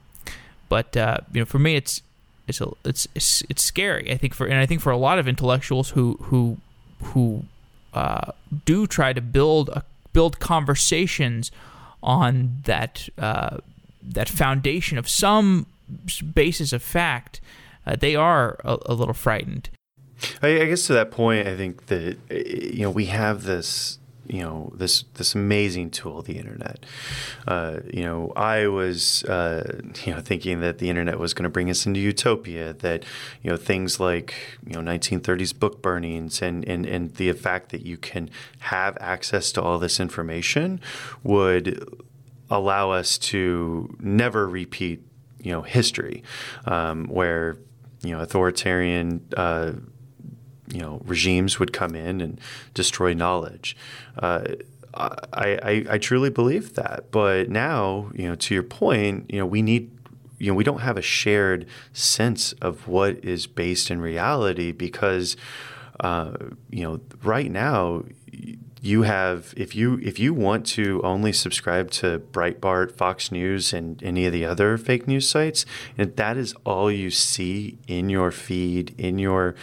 but 0.69 0.95
uh, 0.97 1.17
you 1.31 1.41
know, 1.41 1.45
for 1.45 1.59
me, 1.59 1.75
it's 1.75 2.01
it's 2.47 2.61
a, 2.61 2.71
it's, 2.83 3.07
it's 3.15 3.63
scary. 3.63 4.11
I 4.11 4.17
think 4.17 4.33
for 4.33 4.45
and 4.45 4.55
I 4.55 4.65
think 4.65 4.81
for 4.81 4.91
a 4.91 4.97
lot 4.97 5.19
of 5.19 5.27
intellectuals 5.27 5.91
who 5.91 6.17
who 6.23 6.57
who 7.01 7.45
uh, 7.93 8.31
do 8.65 8.87
try 8.87 9.13
to 9.13 9.21
build 9.21 9.69
a, 9.69 9.83
build 10.13 10.39
conversations 10.39 11.51
on 12.03 12.57
that 12.65 13.09
uh, 13.17 13.57
that 14.01 14.29
foundation 14.29 14.97
of 14.97 15.09
some 15.09 15.65
basis 16.33 16.73
of 16.73 16.83
fact, 16.83 17.41
uh, 17.85 17.95
they 17.95 18.15
are 18.15 18.59
a, 18.63 18.77
a 18.87 18.93
little 18.93 19.13
frightened. 19.13 19.69
I, 20.41 20.61
I 20.61 20.65
guess 20.65 20.87
to 20.87 20.93
that 20.93 21.11
point, 21.11 21.47
I 21.47 21.55
think 21.55 21.87
that 21.87 22.17
you 22.29 22.81
know 22.81 22.91
we 22.91 23.05
have 23.07 23.43
this 23.43 23.99
you 24.27 24.41
know 24.41 24.71
this 24.75 25.03
this 25.15 25.35
amazing 25.35 25.91
tool, 25.91 26.21
the 26.21 26.37
internet. 26.37 26.85
Uh, 27.47 27.79
you 27.91 28.03
know, 28.03 28.31
I 28.35 28.67
was 28.67 29.23
uh, 29.25 29.81
you 30.03 30.13
know 30.13 30.21
thinking 30.21 30.61
that 30.61 30.79
the 30.79 30.89
internet 30.89 31.19
was 31.19 31.33
going 31.33 31.43
to 31.43 31.49
bring 31.49 31.69
us 31.69 31.85
into 31.85 31.99
utopia. 31.99 32.73
That 32.73 33.03
you 33.41 33.51
know 33.51 33.57
things 33.57 33.99
like 33.99 34.35
you 34.65 34.73
know 34.73 34.91
1930s 34.91 35.57
book 35.57 35.81
burnings 35.81 36.41
and 36.41 36.67
and 36.67 36.85
and 36.85 37.13
the 37.15 37.31
fact 37.33 37.69
that 37.69 37.85
you 37.85 37.97
can 37.97 38.29
have 38.59 38.97
access 38.99 39.51
to 39.53 39.61
all 39.61 39.77
this 39.77 39.99
information 39.99 40.79
would 41.23 41.87
allow 42.49 42.91
us 42.91 43.17
to 43.17 43.95
never 43.99 44.47
repeat 44.47 45.03
you 45.39 45.51
know 45.51 45.61
history, 45.61 46.23
um, 46.65 47.05
where 47.05 47.57
you 48.01 48.11
know 48.11 48.21
authoritarian. 48.21 49.25
Uh, 49.37 49.73
you 50.67 50.79
know 50.79 51.01
regimes 51.05 51.59
would 51.59 51.73
come 51.73 51.95
in 51.95 52.21
and 52.21 52.39
destroy 52.73 53.13
knowledge. 53.13 53.75
Uh, 54.17 54.43
I, 54.93 55.59
I, 55.61 55.85
I 55.91 55.97
truly 55.97 56.29
believe 56.29 56.75
that, 56.75 57.11
but 57.11 57.49
now 57.49 58.11
you 58.13 58.27
know 58.27 58.35
to 58.35 58.53
your 58.53 58.63
point, 58.63 59.25
you 59.29 59.39
know 59.39 59.45
we 59.45 59.61
need 59.61 59.91
you 60.39 60.51
know 60.51 60.55
we 60.55 60.63
don't 60.63 60.81
have 60.81 60.97
a 60.97 61.01
shared 61.01 61.65
sense 61.93 62.53
of 62.53 62.87
what 62.87 63.23
is 63.23 63.47
based 63.47 63.91
in 63.91 64.01
reality 64.01 64.71
because 64.71 65.35
uh, 65.99 66.33
you 66.69 66.83
know 66.83 67.01
right 67.23 67.51
now 67.51 68.03
you 68.85 69.01
have 69.01 69.51
if 69.57 69.75
you 69.75 69.99
if 70.03 70.19
you 70.19 70.31
want 70.31 70.63
to 70.63 71.01
only 71.03 71.33
subscribe 71.33 71.89
to 71.89 72.19
Breitbart, 72.19 72.91
Fox 72.91 73.31
News, 73.31 73.73
and 73.73 74.01
any 74.03 74.27
of 74.27 74.33
the 74.33 74.45
other 74.45 74.77
fake 74.77 75.07
news 75.07 75.27
sites, 75.27 75.65
and 75.97 76.15
that 76.17 76.37
is 76.37 76.53
all 76.65 76.91
you 76.91 77.09
see 77.09 77.79
in 77.87 78.09
your 78.09 78.29
feed 78.29 78.93
in 78.99 79.17
your 79.17 79.55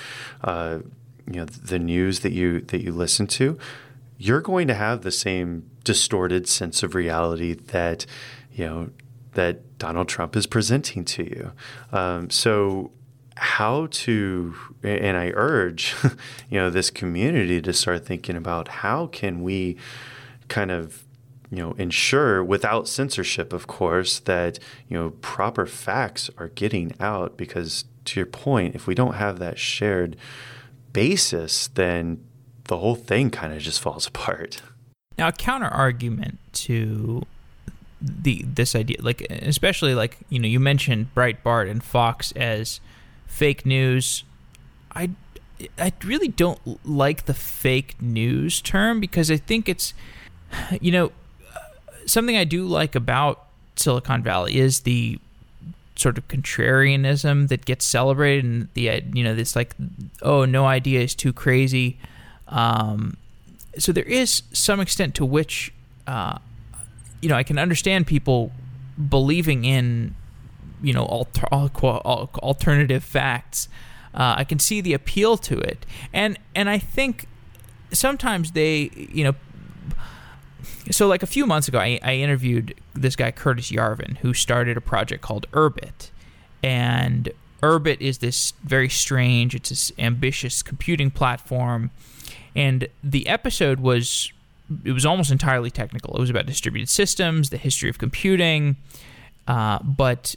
uh, 0.42 0.80
you 1.28 1.34
know 1.34 1.44
the 1.44 1.78
news 1.78 2.20
that 2.20 2.32
you 2.32 2.62
that 2.62 2.82
you 2.82 2.90
listen 2.90 3.28
to, 3.28 3.56
you're 4.18 4.40
going 4.40 4.66
to 4.66 4.74
have 4.74 5.02
the 5.02 5.12
same 5.12 5.70
distorted 5.84 6.48
sense 6.48 6.82
of 6.82 6.96
reality 6.96 7.54
that 7.54 8.06
you 8.52 8.66
know 8.66 8.90
that 9.34 9.78
Donald 9.78 10.08
Trump 10.08 10.34
is 10.34 10.48
presenting 10.48 11.04
to 11.04 11.22
you. 11.22 11.52
Um, 11.92 12.28
so 12.28 12.90
how 13.36 13.88
to 13.90 14.54
and 14.82 15.16
I 15.16 15.32
urge 15.34 15.94
you 16.50 16.58
know 16.58 16.70
this 16.70 16.90
community 16.90 17.60
to 17.62 17.72
start 17.72 18.04
thinking 18.04 18.36
about 18.36 18.68
how 18.68 19.06
can 19.06 19.42
we 19.42 19.76
kind 20.48 20.70
of 20.70 21.04
you 21.50 21.58
know 21.58 21.72
ensure 21.72 22.44
without 22.44 22.88
censorship 22.88 23.52
of 23.52 23.66
course 23.66 24.18
that 24.20 24.58
you 24.88 24.98
know 24.98 25.10
proper 25.22 25.66
facts 25.66 26.30
are 26.38 26.48
getting 26.48 26.94
out 27.00 27.36
because 27.36 27.84
to 28.04 28.20
your 28.20 28.26
point 28.26 28.74
if 28.74 28.86
we 28.86 28.94
don't 28.94 29.14
have 29.14 29.38
that 29.38 29.58
shared 29.58 30.16
basis, 30.92 31.68
then 31.68 32.22
the 32.64 32.78
whole 32.78 32.94
thing 32.94 33.30
kind 33.30 33.52
of 33.52 33.60
just 33.60 33.80
falls 33.80 34.06
apart. 34.14 34.62
Now, 35.18 35.28
a 35.28 35.32
counter 35.32 35.66
argument 35.66 36.38
to 36.52 37.22
the 38.00 38.44
this 38.46 38.74
idea, 38.74 38.96
like 39.00 39.20
especially 39.30 39.94
like 39.94 40.18
you 40.28 40.38
know, 40.38 40.48
you 40.48 40.58
mentioned 40.58 41.08
Breitbart 41.14 41.70
and 41.70 41.82
Fox 41.82 42.32
as 42.32 42.80
fake 43.32 43.64
news. 43.64 44.24
I 44.94 45.10
I 45.78 45.92
really 46.04 46.28
don't 46.28 46.60
like 46.86 47.24
the 47.24 47.34
fake 47.34 47.96
news 48.00 48.60
term 48.60 49.00
because 49.00 49.30
I 49.30 49.38
think 49.38 49.68
it's 49.68 49.94
you 50.80 50.92
know 50.92 51.12
something 52.06 52.36
I 52.36 52.44
do 52.44 52.66
like 52.66 52.94
about 52.94 53.46
Silicon 53.76 54.22
Valley 54.22 54.58
is 54.58 54.80
the 54.80 55.18
sort 55.96 56.18
of 56.18 56.26
contrarianism 56.28 57.48
that 57.48 57.64
gets 57.64 57.84
celebrated 57.84 58.44
and 58.44 58.68
the 58.74 58.90
uh, 58.90 59.00
you 59.12 59.24
know 59.24 59.34
this 59.34 59.56
like 59.56 59.74
oh 60.20 60.44
no 60.44 60.66
idea 60.66 61.00
is 61.00 61.14
too 61.14 61.32
crazy 61.32 61.98
um, 62.48 63.16
so 63.78 63.92
there 63.92 64.04
is 64.04 64.42
some 64.52 64.80
extent 64.80 65.14
to 65.14 65.24
which 65.24 65.72
uh, 66.06 66.38
you 67.22 67.28
know 67.28 67.36
I 67.36 67.42
can 67.42 67.58
understand 67.58 68.06
people 68.06 68.52
believing 69.08 69.64
in 69.64 70.16
you 70.82 70.92
know 70.92 71.04
alter, 71.04 71.46
alternative 71.46 73.04
facts 73.04 73.68
uh, 74.14 74.34
I 74.36 74.44
can 74.44 74.58
see 74.58 74.80
the 74.80 74.92
appeal 74.92 75.36
to 75.38 75.58
it. 75.58 75.86
And 76.12 76.38
and 76.54 76.68
I 76.68 76.78
think 76.78 77.26
sometimes 77.92 78.52
they 78.52 78.90
you 78.94 79.24
know 79.24 79.34
so 80.90 81.06
like 81.06 81.22
a 81.22 81.26
few 81.26 81.46
months 81.46 81.68
ago, 81.68 81.78
I, 81.78 81.98
I 82.02 82.14
interviewed 82.14 82.74
this 82.94 83.16
guy 83.16 83.30
Curtis 83.30 83.70
Yarvin, 83.70 84.18
who 84.18 84.34
started 84.34 84.76
a 84.76 84.80
project 84.80 85.22
called 85.22 85.46
Urbit, 85.52 86.10
and 86.62 87.30
Urbit 87.62 88.00
is 88.00 88.18
this 88.18 88.52
very 88.64 88.88
strange, 88.88 89.54
it's 89.54 89.68
this 89.68 89.92
ambitious 89.98 90.62
computing 90.62 91.10
platform, 91.10 91.90
and 92.54 92.88
the 93.02 93.26
episode 93.28 93.80
was 93.80 94.32
it 94.84 94.92
was 94.92 95.06
almost 95.06 95.30
entirely 95.30 95.70
technical. 95.70 96.16
It 96.16 96.20
was 96.20 96.30
about 96.30 96.46
distributed 96.46 96.88
systems, 96.88 97.50
the 97.50 97.58
history 97.58 97.88
of 97.88 97.98
computing, 97.98 98.76
uh, 99.46 99.78
but 99.82 100.34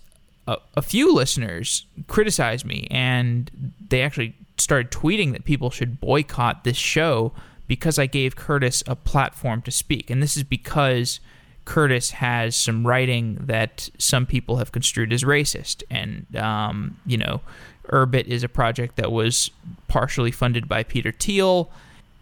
a, 0.47 0.58
a 0.75 0.81
few 0.81 1.13
listeners 1.13 1.86
criticized 2.08 2.65
me, 2.65 2.88
and 2.91 3.75
they 3.89 4.01
actually 4.01 4.36
started 4.58 4.91
tweeting 4.91 5.34
that 5.34 5.45
people 5.45 5.69
should 5.69 6.00
boycott 6.00 6.63
this 6.63 6.77
show 6.77 7.33
because 7.67 7.98
I 7.98 8.06
gave 8.06 8.35
Curtis 8.35 8.83
a 8.87 8.96
platform 8.96 9.62
to 9.63 9.71
speak. 9.71 10.10
And 10.10 10.21
this 10.21 10.37
is 10.37 10.43
because 10.43 11.19
Curtis 11.65 12.12
has 12.12 12.56
some 12.56 12.85
writing 12.85 13.37
that 13.41 13.89
some 13.98 14.25
people 14.25 14.58
have 14.58 14.71
construed 14.71 15.12
as 15.12 15.23
racist. 15.23 15.83
And, 15.89 16.27
um, 16.35 17.00
you 17.06 17.17
know, 17.17 17.41
Urbit 17.87 18.25
is 18.27 18.43
a 18.43 18.50
project 18.50 18.98
that 18.98 19.12
was 19.12 19.50
partially 19.87 20.31
funded 20.31 20.69
by 20.69 20.83
Peter 20.83 21.12
Thiel. 21.12 21.71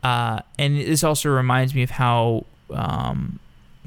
Uh, 0.02 0.40
and 0.58 0.78
this 0.78 1.04
also 1.04 1.30
reminds 1.30 1.76
me 1.76 1.84
of 1.84 1.92
how 1.92 2.46
um, 2.72 3.40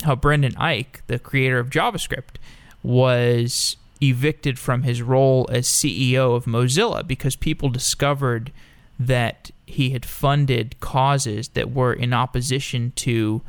how 0.03 0.15
Brendan 0.15 0.53
Eich, 0.55 1.01
the 1.07 1.19
creator 1.19 1.59
of 1.59 1.71
JavaScript, 1.71 2.37
was 2.83 3.77
evicted 4.03 4.59
from 4.59 4.83
his 4.83 5.03
role 5.03 5.49
as 5.51 5.67
CEO 5.67 6.37
of 6.37 6.45
Mozilla 6.45 7.07
because 7.07 7.37
people 7.37 7.69
discovered 7.69 8.53
that 8.99 9.51
he 9.67 9.91
had 9.91 10.05
funded 10.05 10.79
causes 10.81 11.49
that 11.49 11.73
were 11.73 11.93
in 11.93 12.13
opposition 12.13 12.93
to 12.97 13.43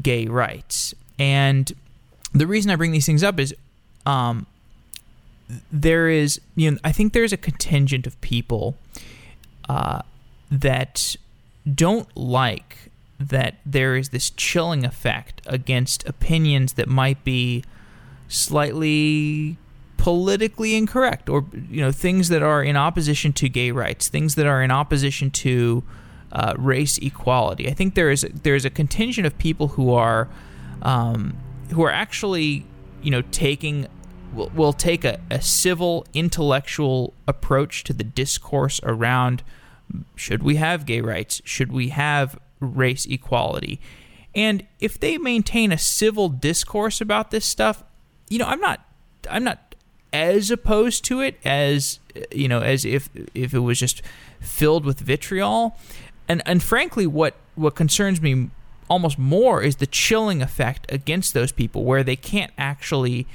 gay 0.00 0.26
rights. 0.26 0.94
And 1.18 1.72
the 2.32 2.46
reason 2.46 2.70
I 2.70 2.76
bring 2.76 2.92
these 2.92 3.06
things 3.06 3.22
up 3.22 3.38
is 3.38 3.54
um, 4.06 4.46
there 5.70 6.08
is, 6.08 6.40
you 6.56 6.70
know, 6.70 6.78
I 6.84 6.92
think 6.92 7.12
there's 7.12 7.32
a 7.32 7.36
contingent 7.36 8.06
of 8.06 8.20
people 8.20 8.76
uh, 9.68 10.02
that 10.50 11.16
don't 11.72 12.14
like 12.16 12.90
that 13.20 13.56
there 13.64 13.96
is 13.96 14.08
this 14.08 14.30
chilling 14.30 14.84
effect 14.84 15.40
against 15.46 16.06
opinions 16.08 16.72
that 16.74 16.88
might 16.88 17.22
be 17.24 17.62
slightly 18.28 19.56
politically 20.02 20.74
incorrect 20.74 21.28
or 21.28 21.46
you 21.70 21.80
know 21.80 21.92
things 21.92 22.28
that 22.28 22.42
are 22.42 22.60
in 22.60 22.76
opposition 22.76 23.32
to 23.32 23.48
gay 23.48 23.70
rights 23.70 24.08
things 24.08 24.34
that 24.34 24.46
are 24.46 24.60
in 24.60 24.68
opposition 24.68 25.30
to 25.30 25.84
uh, 26.32 26.54
race 26.58 26.98
equality. 26.98 27.68
I 27.68 27.74
think 27.74 27.94
there 27.94 28.10
is 28.10 28.26
there 28.42 28.56
is 28.56 28.64
a 28.64 28.70
contingent 28.70 29.28
of 29.28 29.38
people 29.38 29.68
who 29.68 29.92
are 29.92 30.28
um, 30.82 31.36
who 31.70 31.84
are 31.84 31.90
actually 31.92 32.66
you 33.00 33.12
know 33.12 33.22
taking 33.30 33.86
will, 34.34 34.50
will 34.52 34.72
take 34.72 35.04
a, 35.04 35.20
a 35.30 35.40
civil 35.40 36.04
intellectual 36.12 37.14
approach 37.28 37.84
to 37.84 37.92
the 37.92 38.04
discourse 38.04 38.80
around 38.82 39.44
should 40.16 40.42
we 40.42 40.56
have 40.56 40.84
gay 40.84 41.00
rights? 41.00 41.40
Should 41.44 41.70
we 41.70 41.90
have 41.90 42.36
race 42.58 43.06
equality? 43.06 43.80
And 44.34 44.66
if 44.80 44.98
they 44.98 45.16
maintain 45.16 45.70
a 45.70 45.78
civil 45.78 46.28
discourse 46.28 47.00
about 47.00 47.30
this 47.30 47.44
stuff 47.44 47.84
you 48.32 48.38
know 48.38 48.46
i'm 48.46 48.60
not 48.60 48.80
i'm 49.30 49.44
not 49.44 49.71
as 50.12 50.50
opposed 50.50 51.04
to 51.06 51.20
it 51.20 51.38
as 51.44 51.98
you 52.30 52.48
know 52.48 52.60
as 52.60 52.84
if 52.84 53.08
if 53.34 53.54
it 53.54 53.60
was 53.60 53.78
just 53.78 54.02
filled 54.40 54.84
with 54.84 55.00
vitriol. 55.00 55.76
And 56.28 56.42
and 56.46 56.62
frankly 56.62 57.06
what 57.06 57.34
what 57.54 57.74
concerns 57.74 58.20
me 58.20 58.50
almost 58.88 59.18
more 59.18 59.62
is 59.62 59.76
the 59.76 59.86
chilling 59.86 60.42
effect 60.42 60.90
against 60.92 61.34
those 61.34 61.52
people 61.52 61.84
where 61.84 62.02
they 62.02 62.16
can't 62.16 62.52
actually 62.58 63.26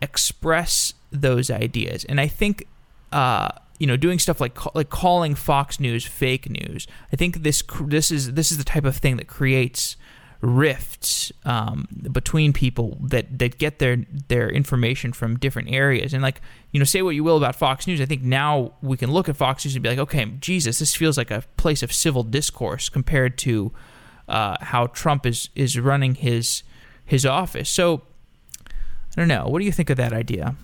express 0.00 0.94
those 1.10 1.50
ideas. 1.50 2.04
And 2.04 2.20
i 2.20 2.26
think 2.26 2.66
uh, 3.12 3.48
you 3.78 3.86
know 3.86 3.96
doing 3.96 4.18
stuff 4.18 4.40
like 4.40 4.74
like 4.74 4.90
calling 4.90 5.34
Fox 5.34 5.78
News 5.78 6.04
fake 6.04 6.48
news 6.48 6.86
i 7.12 7.16
think 7.16 7.42
this 7.42 7.62
this 7.82 8.10
is 8.10 8.32
this 8.32 8.50
is 8.50 8.58
the 8.58 8.64
type 8.64 8.84
of 8.84 8.96
thing 8.96 9.16
that 9.16 9.26
creates 9.26 9.96
rifts 10.44 11.32
um, 11.44 11.88
between 12.12 12.52
people 12.52 12.98
that, 13.00 13.38
that 13.38 13.58
get 13.58 13.78
their 13.78 14.04
their 14.28 14.48
information 14.48 15.12
from 15.12 15.38
different 15.38 15.70
areas. 15.70 16.12
And 16.12 16.22
like 16.22 16.40
you 16.72 16.78
know, 16.78 16.84
say 16.84 17.02
what 17.02 17.14
you 17.14 17.24
will 17.24 17.36
about 17.36 17.56
Fox 17.56 17.86
News, 17.86 18.00
I 18.00 18.06
think 18.06 18.22
now 18.22 18.74
we 18.82 18.96
can 18.96 19.10
look 19.10 19.28
at 19.28 19.36
Fox 19.36 19.64
News 19.64 19.74
and 19.74 19.82
be 19.82 19.88
like, 19.88 19.98
okay, 19.98 20.24
Jesus, 20.40 20.78
this 20.78 20.94
feels 20.94 21.16
like 21.16 21.30
a 21.30 21.44
place 21.56 21.82
of 21.82 21.92
civil 21.92 22.22
discourse 22.22 22.88
compared 22.88 23.38
to 23.38 23.72
uh, 24.28 24.56
how 24.60 24.86
Trump 24.88 25.26
is 25.26 25.48
is 25.54 25.78
running 25.78 26.14
his 26.14 26.62
his 27.04 27.24
office. 27.24 27.70
So 27.70 28.02
I 28.66 28.70
don't 29.16 29.28
know. 29.28 29.46
What 29.46 29.60
do 29.60 29.64
you 29.64 29.72
think 29.72 29.90
of 29.90 29.96
that 29.96 30.12
idea? 30.12 30.56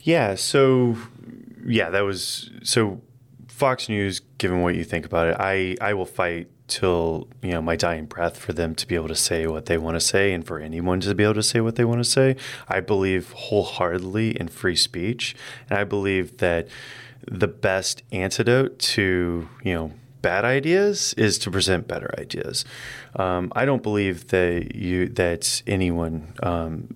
Yeah. 0.00 0.34
So 0.34 0.96
yeah, 1.66 1.90
that 1.90 2.02
was 2.02 2.50
so. 2.62 3.00
Fox 3.46 3.88
News, 3.88 4.18
given 4.38 4.62
what 4.62 4.74
you 4.74 4.82
think 4.82 5.06
about 5.06 5.28
it, 5.28 5.36
I, 5.38 5.76
I 5.80 5.94
will 5.94 6.06
fight 6.06 6.48
till 6.66 7.28
you 7.42 7.50
know 7.50 7.62
my 7.62 7.76
dying 7.76 8.06
breath 8.06 8.38
for 8.38 8.52
them 8.52 8.74
to 8.74 8.86
be 8.86 8.94
able 8.94 9.08
to 9.08 9.14
say 9.14 9.46
what 9.46 9.66
they 9.66 9.76
want 9.76 9.96
to 9.96 10.00
say 10.00 10.32
and 10.32 10.46
for 10.46 10.58
anyone 10.58 11.00
to 11.00 11.14
be 11.14 11.24
able 11.24 11.34
to 11.34 11.42
say 11.42 11.60
what 11.60 11.76
they 11.76 11.84
want 11.84 12.00
to 12.00 12.08
say. 12.08 12.36
I 12.68 12.80
believe 12.80 13.30
wholeheartedly 13.32 14.38
in 14.38 14.48
free 14.48 14.76
speech, 14.76 15.34
and 15.68 15.78
I 15.78 15.84
believe 15.84 16.38
that 16.38 16.68
the 17.26 17.48
best 17.48 18.02
antidote 18.12 18.78
to 18.78 19.48
you 19.62 19.74
know 19.74 19.92
bad 20.22 20.44
ideas 20.44 21.12
is 21.14 21.38
to 21.40 21.50
present 21.50 21.86
better 21.86 22.12
ideas. 22.18 22.64
Um, 23.16 23.52
I 23.54 23.66
don't 23.66 23.82
believe 23.82 24.28
that 24.28 24.74
you 24.74 25.08
that 25.10 25.62
anyone 25.66 26.32
um, 26.42 26.88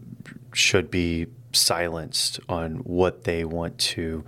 should 0.54 0.90
be 0.90 1.26
silenced 1.52 2.40
on 2.48 2.76
what 2.78 3.24
they 3.24 3.44
want 3.44 3.78
to 3.78 4.24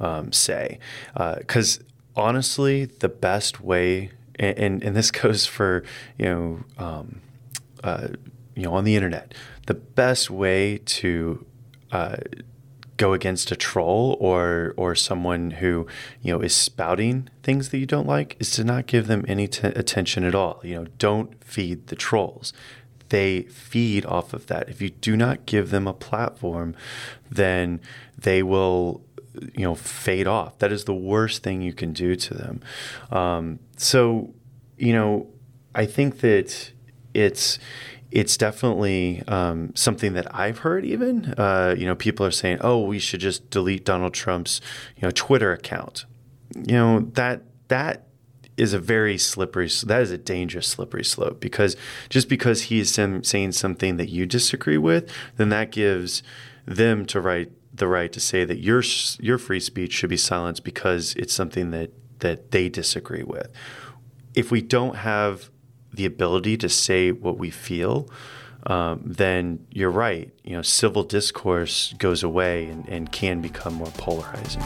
um, 0.00 0.32
say 0.32 0.78
because. 1.14 1.78
Uh, 1.78 1.82
honestly, 2.16 2.84
the 2.84 3.08
best 3.08 3.60
way 3.60 4.10
and, 4.38 4.58
and, 4.58 4.82
and 4.82 4.96
this 4.96 5.10
goes 5.22 5.46
for 5.46 5.84
you 6.18 6.26
know 6.26 6.60
um, 6.78 7.20
uh, 7.82 8.08
you 8.54 8.62
know 8.62 8.74
on 8.74 8.84
the 8.84 8.96
internet. 8.96 9.34
The 9.66 9.74
best 9.74 10.30
way 10.30 10.78
to 10.78 11.44
uh, 11.92 12.16
go 12.96 13.12
against 13.12 13.50
a 13.50 13.56
troll 13.56 14.16
or 14.20 14.74
or 14.76 14.94
someone 14.94 15.52
who 15.52 15.86
you 16.20 16.32
know 16.32 16.40
is 16.40 16.54
spouting 16.54 17.28
things 17.42 17.70
that 17.70 17.78
you 17.78 17.86
don't 17.86 18.06
like 18.06 18.36
is 18.38 18.50
to 18.52 18.64
not 18.64 18.86
give 18.86 19.06
them 19.06 19.24
any 19.28 19.48
t- 19.48 19.66
attention 19.68 20.24
at 20.24 20.34
all. 20.34 20.60
You 20.62 20.74
know, 20.74 20.86
don't 20.98 21.42
feed 21.42 21.86
the 21.86 21.96
trolls. 21.96 22.52
They 23.08 23.42
feed 23.42 24.04
off 24.04 24.34
of 24.34 24.46
that. 24.48 24.68
If 24.68 24.82
you 24.82 24.90
do 24.90 25.16
not 25.16 25.46
give 25.46 25.70
them 25.70 25.86
a 25.86 25.94
platform, 25.94 26.76
then 27.30 27.80
they 28.18 28.42
will 28.42 29.02
you 29.54 29.62
know 29.62 29.74
fade 29.74 30.26
off. 30.26 30.58
That 30.58 30.72
is 30.72 30.84
the 30.84 30.94
worst 30.94 31.42
thing 31.42 31.62
you 31.62 31.72
can 31.72 31.92
do 31.92 32.16
to 32.16 32.34
them. 32.34 32.60
Um, 33.10 33.58
so 33.76 34.34
you 34.76 34.92
know, 34.92 35.28
I 35.74 35.86
think 35.86 36.20
that 36.20 36.72
it's 37.14 37.58
it's 38.10 38.36
definitely 38.36 39.22
um, 39.28 39.74
something 39.74 40.14
that 40.14 40.34
I've 40.34 40.58
heard. 40.58 40.84
Even 40.84 41.34
uh, 41.36 41.74
you 41.76 41.86
know, 41.86 41.94
people 41.94 42.24
are 42.24 42.30
saying, 42.30 42.58
"Oh, 42.60 42.80
we 42.80 42.98
should 42.98 43.20
just 43.20 43.50
delete 43.50 43.84
Donald 43.84 44.14
Trump's 44.14 44.60
you 44.96 45.02
know 45.02 45.10
Twitter 45.10 45.52
account." 45.52 46.06
You 46.54 46.74
know 46.74 47.00
that 47.14 47.42
that 47.68 48.08
is 48.56 48.72
a 48.72 48.78
very 48.78 49.16
slippery 49.16 49.70
that 49.84 50.02
is 50.02 50.10
a 50.10 50.18
dangerous 50.18 50.66
slippery 50.66 51.04
slope 51.04 51.40
because 51.40 51.76
just 52.10 52.28
because 52.28 52.62
he 52.62 52.80
is 52.80 52.92
saying 52.92 53.52
something 53.52 53.96
that 53.96 54.08
you 54.08 54.26
disagree 54.26 54.76
with 54.76 55.08
then 55.36 55.48
that 55.48 55.70
gives 55.70 56.24
them 56.66 57.06
to 57.06 57.20
right 57.20 57.52
the 57.72 57.86
right 57.86 58.12
to 58.12 58.20
say 58.20 58.44
that 58.44 58.60
your 58.60 58.82
your 59.20 59.38
free 59.38 59.60
speech 59.60 59.92
should 59.92 60.10
be 60.10 60.16
silenced 60.16 60.64
because 60.64 61.14
it's 61.16 61.32
something 61.32 61.70
that 61.70 61.92
that 62.20 62.50
they 62.50 62.68
disagree 62.68 63.22
with. 63.22 63.50
If 64.34 64.50
we 64.50 64.60
don't 64.60 64.96
have 64.96 65.50
the 65.92 66.04
ability 66.04 66.56
to 66.58 66.68
say 66.68 67.12
what 67.12 67.38
we 67.38 67.50
feel, 67.50 68.08
um, 68.66 69.00
then 69.04 69.66
you're 69.70 69.90
right. 69.90 70.30
You 70.44 70.56
know, 70.56 70.62
civil 70.62 71.02
discourse 71.02 71.94
goes 71.98 72.22
away 72.22 72.66
and, 72.66 72.88
and 72.88 73.10
can 73.10 73.40
become 73.40 73.74
more 73.74 73.92
polarizing. 73.96 74.62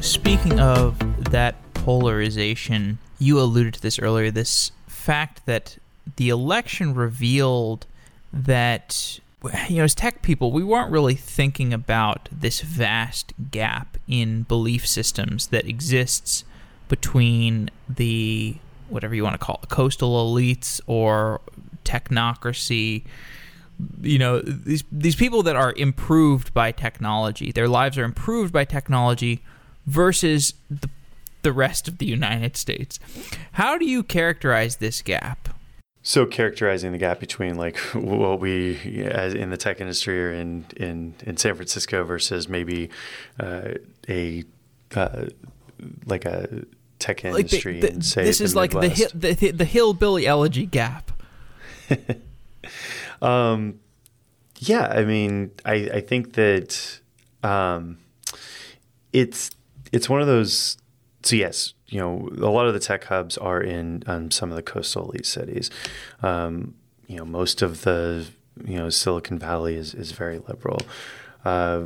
Speaking 0.00 0.60
of 0.60 0.98
that 1.30 1.56
polarization, 1.74 2.98
you 3.20 3.38
alluded 3.38 3.74
to 3.74 3.82
this 3.82 3.98
earlier. 3.98 4.30
This 4.30 4.72
fact 4.88 5.46
that 5.46 5.78
the 6.16 6.28
election 6.28 6.94
revealed 6.94 7.86
that 8.32 9.20
you 9.68 9.76
know 9.76 9.84
as 9.84 9.94
tech 9.94 10.20
people 10.22 10.52
we 10.52 10.62
weren't 10.62 10.90
really 10.90 11.14
thinking 11.14 11.72
about 11.72 12.28
this 12.30 12.60
vast 12.60 13.32
gap 13.50 13.96
in 14.06 14.42
belief 14.42 14.86
systems 14.86 15.46
that 15.48 15.66
exists 15.66 16.44
between 16.88 17.70
the 17.88 18.56
whatever 18.88 19.14
you 19.14 19.22
want 19.22 19.32
to 19.32 19.38
call 19.38 19.58
it 19.62 19.68
coastal 19.70 20.30
elites 20.30 20.80
or 20.86 21.40
technocracy 21.84 23.02
you 24.02 24.18
know 24.18 24.40
these 24.40 24.84
these 24.92 25.16
people 25.16 25.42
that 25.42 25.56
are 25.56 25.72
improved 25.76 26.52
by 26.52 26.70
technology 26.70 27.50
their 27.50 27.68
lives 27.68 27.96
are 27.96 28.04
improved 28.04 28.52
by 28.52 28.64
technology 28.64 29.42
versus 29.86 30.52
the 30.68 30.90
the 31.42 31.52
rest 31.52 31.88
of 31.88 31.98
the 31.98 32.06
United 32.06 32.56
States. 32.56 32.98
How 33.52 33.78
do 33.78 33.84
you 33.84 34.02
characterize 34.02 34.76
this 34.76 35.02
gap? 35.02 35.48
So 36.02 36.24
characterizing 36.24 36.92
the 36.92 36.98
gap 36.98 37.20
between 37.20 37.56
like 37.56 37.76
what 37.94 38.40
we 38.40 38.78
as 39.04 39.34
in 39.34 39.50
the 39.50 39.56
tech 39.56 39.80
industry 39.80 40.24
or 40.24 40.32
in 40.32 40.64
in, 40.76 41.14
in 41.26 41.36
San 41.36 41.54
Francisco 41.54 42.04
versus 42.04 42.48
maybe 42.48 42.88
uh, 43.38 43.72
a 44.08 44.44
uh, 44.94 45.26
like 46.06 46.24
a 46.24 46.64
tech 46.98 47.24
industry 47.24 47.74
like 47.74 47.80
the, 47.80 47.86
the, 47.86 47.92
and 47.92 48.04
say 48.04 48.24
this 48.24 48.40
is 48.40 48.54
like 48.54 48.70
the, 48.70 49.10
the 49.14 49.50
the 49.50 49.64
hillbilly 49.64 50.26
elegy 50.26 50.66
gap. 50.66 51.12
um, 53.22 53.80
yeah, 54.56 54.86
I 54.86 55.04
mean, 55.04 55.50
I 55.64 55.90
I 55.94 56.00
think 56.00 56.34
that 56.34 57.00
um, 57.42 57.98
it's 59.12 59.50
it's 59.92 60.08
one 60.08 60.20
of 60.20 60.26
those 60.26 60.76
so 61.22 61.36
yes, 61.36 61.74
you 61.88 62.00
know, 62.00 62.28
a 62.38 62.50
lot 62.50 62.66
of 62.66 62.74
the 62.74 62.80
tech 62.80 63.04
hubs 63.04 63.36
are 63.36 63.60
in 63.60 64.02
um, 64.06 64.30
some 64.30 64.50
of 64.50 64.56
the 64.56 64.62
coastal 64.62 65.10
elite 65.10 65.26
cities. 65.26 65.70
Um, 66.22 66.74
you 67.06 67.16
know, 67.16 67.24
most 67.24 67.62
of 67.62 67.82
the 67.82 68.26
you 68.64 68.76
know 68.76 68.88
Silicon 68.90 69.38
Valley 69.38 69.74
is 69.76 69.94
is 69.94 70.12
very 70.12 70.38
liberal. 70.38 70.80
Uh, 71.44 71.84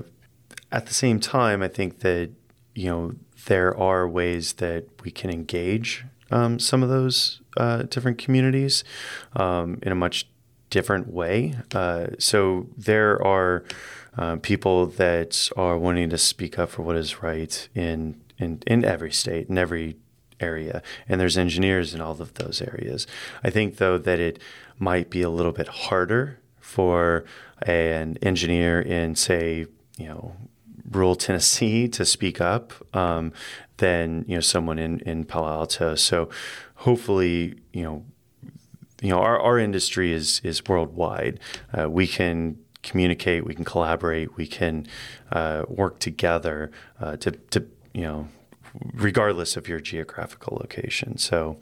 at 0.71 0.87
the 0.87 0.95
same 0.95 1.21
time, 1.21 1.63
I 1.63 1.69
think 1.69 2.01
that 2.01 2.31
you 2.75 2.91
know 2.91 3.15
there 3.47 3.77
are 3.77 4.09
ways 4.09 4.55
that 4.55 4.87
we 5.03 5.11
can 5.11 5.31
engage 5.31 6.05
um, 6.31 6.59
some 6.59 6.83
of 6.83 6.89
those 6.89 7.41
uh, 7.57 7.83
different 7.83 8.19
communities 8.19 8.85
um, 9.35 9.79
in 9.83 9.93
a 9.93 9.95
much 9.95 10.29
different 10.71 11.13
way. 11.13 11.55
Uh, 11.73 12.09
so 12.19 12.67
there 12.77 13.25
are 13.25 13.65
uh, 14.17 14.37
people 14.43 14.87
that 14.87 15.49
are 15.57 15.79
wanting 15.79 16.11
to 16.11 16.19
speak 16.19 16.59
up 16.59 16.71
for 16.71 16.83
what 16.83 16.97
is 16.97 17.23
right 17.23 17.69
in 17.75 18.21
in, 18.39 18.63
in 18.67 18.85
every 18.85 19.13
state, 19.13 19.49
in 19.49 19.59
every 19.59 19.97
area, 20.41 20.83
and 21.09 21.21
there's 21.21 21.39
engineers 21.39 21.95
in 21.95 22.01
all 22.01 22.21
of 22.21 22.35
those 22.35 22.61
areas. 22.61 23.07
I 23.43 23.51
think, 23.51 23.77
though, 23.77 23.99
that 23.99 24.19
it 24.19 24.39
might 24.79 25.11
be 25.11 25.23
a 25.23 25.31
little 25.31 25.53
bit 25.53 25.69
harder 25.69 26.41
for 26.61 27.25
an 27.63 28.19
engineer 28.21 28.81
in, 28.81 29.15
say, 29.15 29.67
you 29.97 30.07
know, 30.07 30.35
rural 30.91 31.17
Tennessee 31.17 31.89
to 31.89 32.05
speak 32.05 32.41
up 32.41 32.73
um, 32.95 33.33
than 33.79 34.25
you 34.29 34.35
know 34.35 34.41
someone 34.41 34.79
in, 34.79 35.01
in 35.01 35.25
Palo 35.25 35.49
Alto. 35.49 35.95
So 35.95 36.29
hopefully, 36.77 37.55
you 37.73 37.83
know, 37.83 38.05
you 39.01 39.11
know, 39.11 39.19
our, 39.19 39.39
our 39.39 39.59
industry 39.59 40.13
is 40.13 40.41
is 40.45 40.67
worldwide. 40.67 41.41
Uh, 41.77 41.89
we 41.91 42.07
can 42.07 42.59
communicate, 42.83 43.47
we 43.47 43.55
can 43.55 43.65
collaborate, 43.65 44.37
we 44.37 44.47
can 44.47 44.87
uh, 45.33 45.65
work 45.69 45.99
together 45.99 46.71
uh, 47.01 47.17
to 47.17 47.31
to 47.33 47.67
you 47.95 48.03
know 48.03 48.29
regardless 48.93 49.57
of 49.57 49.69
your 49.69 49.81
geographical 49.81 50.59
location. 50.61 51.17
So 51.17 51.59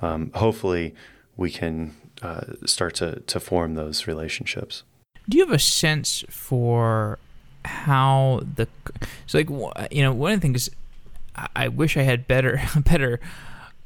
um, 0.00 0.30
hopefully 0.34 0.94
we 1.36 1.50
can 1.50 1.94
uh, 2.22 2.42
start 2.64 2.94
to, 2.96 3.20
to 3.20 3.40
form 3.40 3.74
those 3.74 4.06
relationships. 4.06 4.82
Do 5.28 5.36
you 5.36 5.44
have 5.44 5.54
a 5.54 5.58
sense 5.58 6.24
for 6.28 7.18
how 7.64 8.42
the 8.56 8.68
so 9.26 9.38
like 9.38 9.48
you 9.90 10.02
know 10.02 10.12
one 10.12 10.32
of 10.32 10.38
the 10.38 10.42
things 10.42 10.68
I 11.56 11.68
wish 11.68 11.96
I 11.96 12.02
had 12.02 12.28
better 12.28 12.60
better 12.76 13.20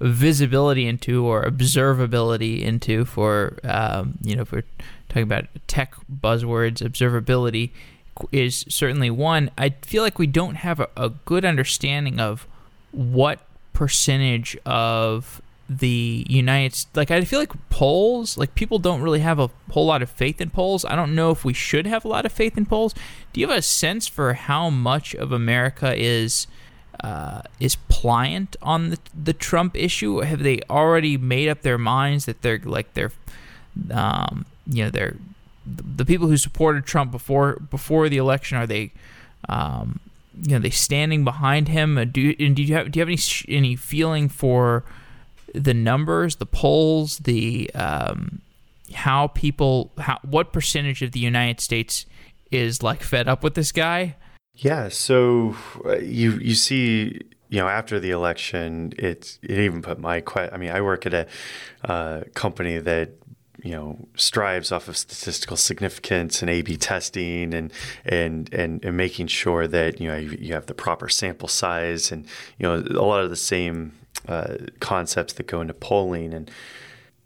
visibility 0.01 0.87
into 0.87 1.27
or 1.27 1.45
observability 1.45 2.61
into 2.61 3.05
for 3.05 3.59
um, 3.65 4.19
you 4.23 4.35
know 4.35 4.45
for 4.45 4.63
talking 5.09 5.23
about 5.23 5.47
tech 5.69 5.95
buzzwords 6.13 6.83
observability 6.83 7.71
is 8.33 8.65
certainly 8.69 9.11
one 9.11 9.51
I 9.59 9.71
feel 9.83 10.03
like 10.03 10.19
we 10.19 10.27
don't 10.27 10.57
have 10.57 10.81
a, 10.81 10.89
a 10.97 11.11
good 11.11 11.45
understanding 11.45 12.21
of 12.21 12.47
what 12.93 13.41
percentage 13.73 14.57
of 14.67 15.41
the 15.69 16.25
United 16.29 16.87
like 16.95 17.11
I 17.11 17.23
feel 17.25 17.39
like 17.39 17.53
polls 17.69 18.39
like 18.39 18.55
people 18.55 18.79
don't 18.79 19.03
really 19.03 19.21
have 19.21 19.39
a 19.39 19.51
whole 19.71 19.85
lot 19.85 20.03
of 20.03 20.09
faith 20.11 20.41
in 20.41 20.49
polls. 20.51 20.85
I 20.85 20.97
don't 20.97 21.15
know 21.15 21.31
if 21.31 21.45
we 21.45 21.53
should 21.53 21.87
have 21.87 22.05
a 22.05 22.09
lot 22.09 22.25
of 22.25 22.33
faith 22.33 22.57
in 22.57 22.65
polls. 22.65 22.95
Do 23.33 23.41
you 23.41 23.49
have 23.49 23.59
a 23.59 23.63
sense 23.63 24.07
for 24.07 24.33
how 24.33 24.71
much 24.71 25.15
of 25.15 25.31
America 25.31 25.95
is 25.95 26.47
uh, 27.05 27.43
is 27.61 27.77
pliant 27.89 28.57
on 28.63 28.91
the 28.91 28.99
the 29.15 29.35
Trump 29.35 29.77
issue? 29.77 30.21
Have 30.21 30.43
they 30.43 30.61
already 30.71 31.19
made 31.19 31.49
up 31.51 31.61
their 31.61 31.79
minds 31.79 32.25
that 32.25 32.41
they're 32.41 32.61
like 32.65 32.95
they're 32.95 33.13
um, 33.91 34.47
you 34.67 34.85
know 34.85 34.91
they're 34.91 35.17
the 35.69 36.05
people 36.05 36.29
who 36.29 36.37
supported 36.37 36.87
Trump 36.87 37.11
before 37.11 37.57
before 37.71 38.09
the 38.09 38.17
election 38.17 38.57
are 38.57 38.67
they 38.67 38.93
um, 39.49 40.01
you 40.43 40.53
know 40.53 40.59
they 40.59 40.71
standing 40.71 41.25
behind 41.25 41.69
him? 41.69 41.99
Uh, 41.99 42.05
do 42.05 42.35
and 42.39 42.57
do 42.57 42.63
you 42.63 42.75
have 42.75 42.91
do 42.91 42.99
you 42.99 43.03
have 43.03 43.09
any 43.09 43.21
any 43.49 43.77
feeling 43.77 44.29
for 44.29 44.85
the 45.55 45.75
numbers, 45.75 46.37
the 46.37 46.47
polls, 46.47 47.19
the 47.19 47.71
um, 47.75 48.41
how 48.95 49.29
people 49.29 49.93
how 49.99 50.19
what 50.23 50.53
percentage 50.53 51.03
of 51.03 51.13
the 51.13 51.21
United 51.21 51.61
States 51.61 52.07
is 52.51 52.83
like 52.83 53.03
fed 53.03 53.29
up 53.29 53.43
with 53.43 53.55
this 53.55 53.73
guy? 53.73 54.17
Yeah, 54.55 54.89
so 54.89 55.57
uh, 55.85 55.99
you 55.99 56.33
you 56.39 56.55
see 56.55 57.21
you 57.51 57.59
know, 57.61 57.69
after 57.69 57.99
the 57.99 58.11
election, 58.11 58.93
it 58.99 59.39
it 59.43 59.59
even 59.59 59.83
put 59.83 59.99
my 59.99 60.21
que- 60.21 60.51
I 60.53 60.57
mean, 60.57 60.71
I 60.71 60.81
work 60.81 61.07
at 61.07 61.15
a 61.15 61.27
uh, 61.85 62.23
company 62.35 62.79
that 62.79 63.13
you 63.63 63.73
know 63.73 63.99
strives 64.17 64.71
off 64.71 64.89
of 64.89 64.97
statistical 64.97 65.57
significance 65.57 66.43
and 66.43 66.51
A/B 66.51 66.77
testing 66.77 67.55
and 67.55 67.73
and 68.05 68.53
and, 68.53 68.85
and 68.85 68.97
making 68.97 69.27
sure 69.27 69.67
that 69.67 70.01
you 70.01 70.09
know 70.09 70.17
you, 70.17 70.37
you 70.41 70.55
have 70.55 70.67
the 70.67 70.75
proper 70.75 71.09
sample 71.09 71.49
size 71.49 72.13
and 72.13 72.25
you 72.59 72.67
know 72.67 72.77
a 72.77 73.05
lot 73.05 73.23
of 73.23 73.31
the 73.31 73.37
same 73.37 73.93
uh, 74.29 74.57
concepts 74.81 75.33
that 75.35 75.47
go 75.47 75.61
into 75.61 75.75
polling 75.75 76.33
and 76.35 76.51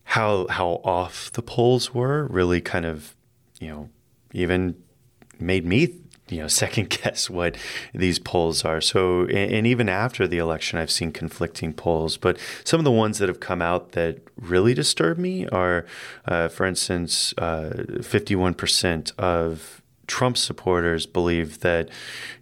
how 0.05 0.47
how 0.49 0.81
off 0.85 1.31
the 1.33 1.43
polls 1.43 1.95
were 1.95 2.27
really 2.29 2.61
kind 2.61 2.87
of 2.87 3.15
you 3.61 3.69
know 3.69 3.89
even 4.33 4.77
made 5.39 5.67
me 5.67 6.02
you 6.29 6.39
know 6.39 6.49
second 6.63 6.89
guess 6.91 7.29
what 7.29 7.57
these 7.95 8.19
polls 8.19 8.65
are 8.65 8.81
so 8.81 9.27
and, 9.27 9.67
even 9.67 9.89
after 9.89 10.27
the 10.27 10.39
election 10.39 10.79
i've 10.79 10.91
seen 10.91 11.13
conflicting 11.13 11.73
polls 11.73 12.17
but 12.17 12.39
some 12.65 12.81
of 12.81 12.85
the 12.85 12.91
ones 12.91 13.19
that 13.19 13.29
have 13.29 13.41
come 13.41 13.63
out 13.63 13.93
that 13.93 14.19
really 14.37 14.75
disturb 14.75 15.19
me 15.19 15.47
are 15.49 15.85
uh, 16.27 16.49
for 16.49 16.67
instance 16.67 17.35
uh, 17.39 17.71
51% 17.99 19.19
of 19.19 19.83
Trump 20.09 20.37
supporters 20.37 21.07
believe 21.07 21.61
that 21.61 21.89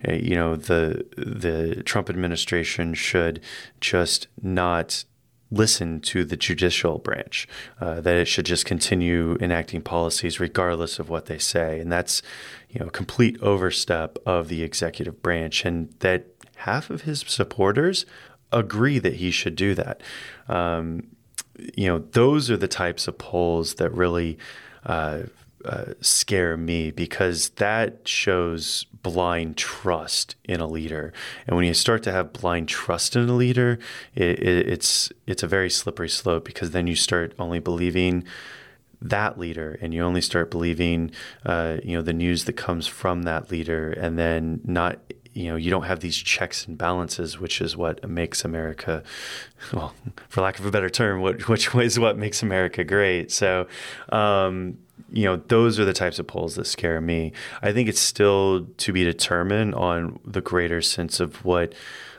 uh, 0.08 0.12
you 0.12 0.34
know 0.34 0.56
the 0.56 1.04
the 1.16 1.82
Trump 1.84 2.08
administration 2.08 2.94
should 2.94 3.40
just 3.80 4.26
not 4.42 5.04
listen 5.50 6.00
to 6.00 6.24
the 6.24 6.36
judicial 6.36 6.98
branch, 6.98 7.48
uh, 7.80 8.00
that 8.00 8.16
it 8.16 8.26
should 8.26 8.46
just 8.46 8.64
continue 8.64 9.36
enacting 9.40 9.82
policies 9.82 10.38
regardless 10.38 10.98
of 10.98 11.08
what 11.08 11.26
they 11.26 11.38
say. 11.38 11.80
And 11.80 11.90
that's, 11.90 12.22
you 12.70 12.80
know, 12.80 12.88
complete 12.90 13.40
overstep 13.42 14.18
of 14.24 14.48
the 14.48 14.62
executive 14.62 15.22
branch. 15.22 15.64
And 15.64 15.92
that 16.00 16.26
half 16.56 16.90
of 16.90 17.02
his 17.02 17.24
supporters 17.26 18.06
agree 18.52 18.98
that 18.98 19.14
he 19.14 19.30
should 19.30 19.56
do 19.56 19.74
that. 19.74 20.02
Um, 20.48 21.08
you 21.76 21.86
know, 21.86 21.98
those 21.98 22.50
are 22.50 22.56
the 22.56 22.68
types 22.68 23.06
of 23.08 23.18
polls 23.18 23.74
that 23.74 23.92
really 23.92 24.38
uh, 24.84 25.22
uh, 25.64 25.92
scare 26.00 26.56
me 26.56 26.90
because 26.90 27.50
that 27.50 28.08
shows 28.08 28.86
blind 29.02 29.56
trust 29.56 30.36
in 30.44 30.60
a 30.60 30.66
leader. 30.66 31.12
And 31.46 31.56
when 31.56 31.66
you 31.66 31.74
start 31.74 32.02
to 32.04 32.12
have 32.12 32.32
blind 32.32 32.68
trust 32.68 33.16
in 33.16 33.28
a 33.28 33.34
leader, 33.34 33.78
it, 34.14 34.38
it, 34.40 34.68
it's 34.68 35.12
it's 35.26 35.42
a 35.42 35.46
very 35.46 35.70
slippery 35.70 36.08
slope 36.08 36.44
because 36.44 36.70
then 36.70 36.86
you 36.86 36.96
start 36.96 37.34
only 37.38 37.58
believing 37.58 38.24
that 39.02 39.38
leader 39.38 39.78
and 39.80 39.94
you 39.94 40.02
only 40.02 40.20
start 40.20 40.50
believing 40.50 41.10
uh, 41.46 41.78
you 41.82 41.96
know 41.96 42.02
the 42.02 42.12
news 42.12 42.44
that 42.44 42.54
comes 42.54 42.86
from 42.86 43.22
that 43.22 43.50
leader 43.50 43.92
and 43.92 44.18
then 44.18 44.60
not 44.64 44.98
you 45.32 45.48
know 45.48 45.56
you 45.56 45.70
don't 45.70 45.84
have 45.84 46.00
these 46.00 46.16
checks 46.16 46.66
and 46.66 46.76
balances 46.76 47.38
which 47.38 47.60
is 47.60 47.76
what 47.76 48.06
makes 48.08 48.44
america 48.44 49.02
well 49.72 49.94
for 50.28 50.42
lack 50.42 50.58
of 50.58 50.66
a 50.66 50.70
better 50.70 50.90
term 50.90 51.20
what 51.20 51.48
which 51.48 51.74
is 51.76 51.98
what 51.98 52.18
makes 52.18 52.42
america 52.42 52.84
great 52.84 53.30
so 53.30 53.66
um, 54.10 54.76
you 55.12 55.24
know, 55.24 55.36
those 55.36 55.78
are 55.78 55.84
the 55.84 55.92
types 55.92 56.18
of 56.18 56.26
polls 56.26 56.54
that 56.56 56.66
scare 56.66 57.00
me. 57.00 57.32
I 57.62 57.72
think 57.72 57.88
it's 57.88 58.00
still 58.00 58.66
to 58.78 58.92
be 58.92 59.04
determined 59.04 59.74
on 59.74 60.20
the 60.24 60.40
greater 60.40 60.80
sense 60.80 61.20
of 61.20 61.44
what 61.44 61.74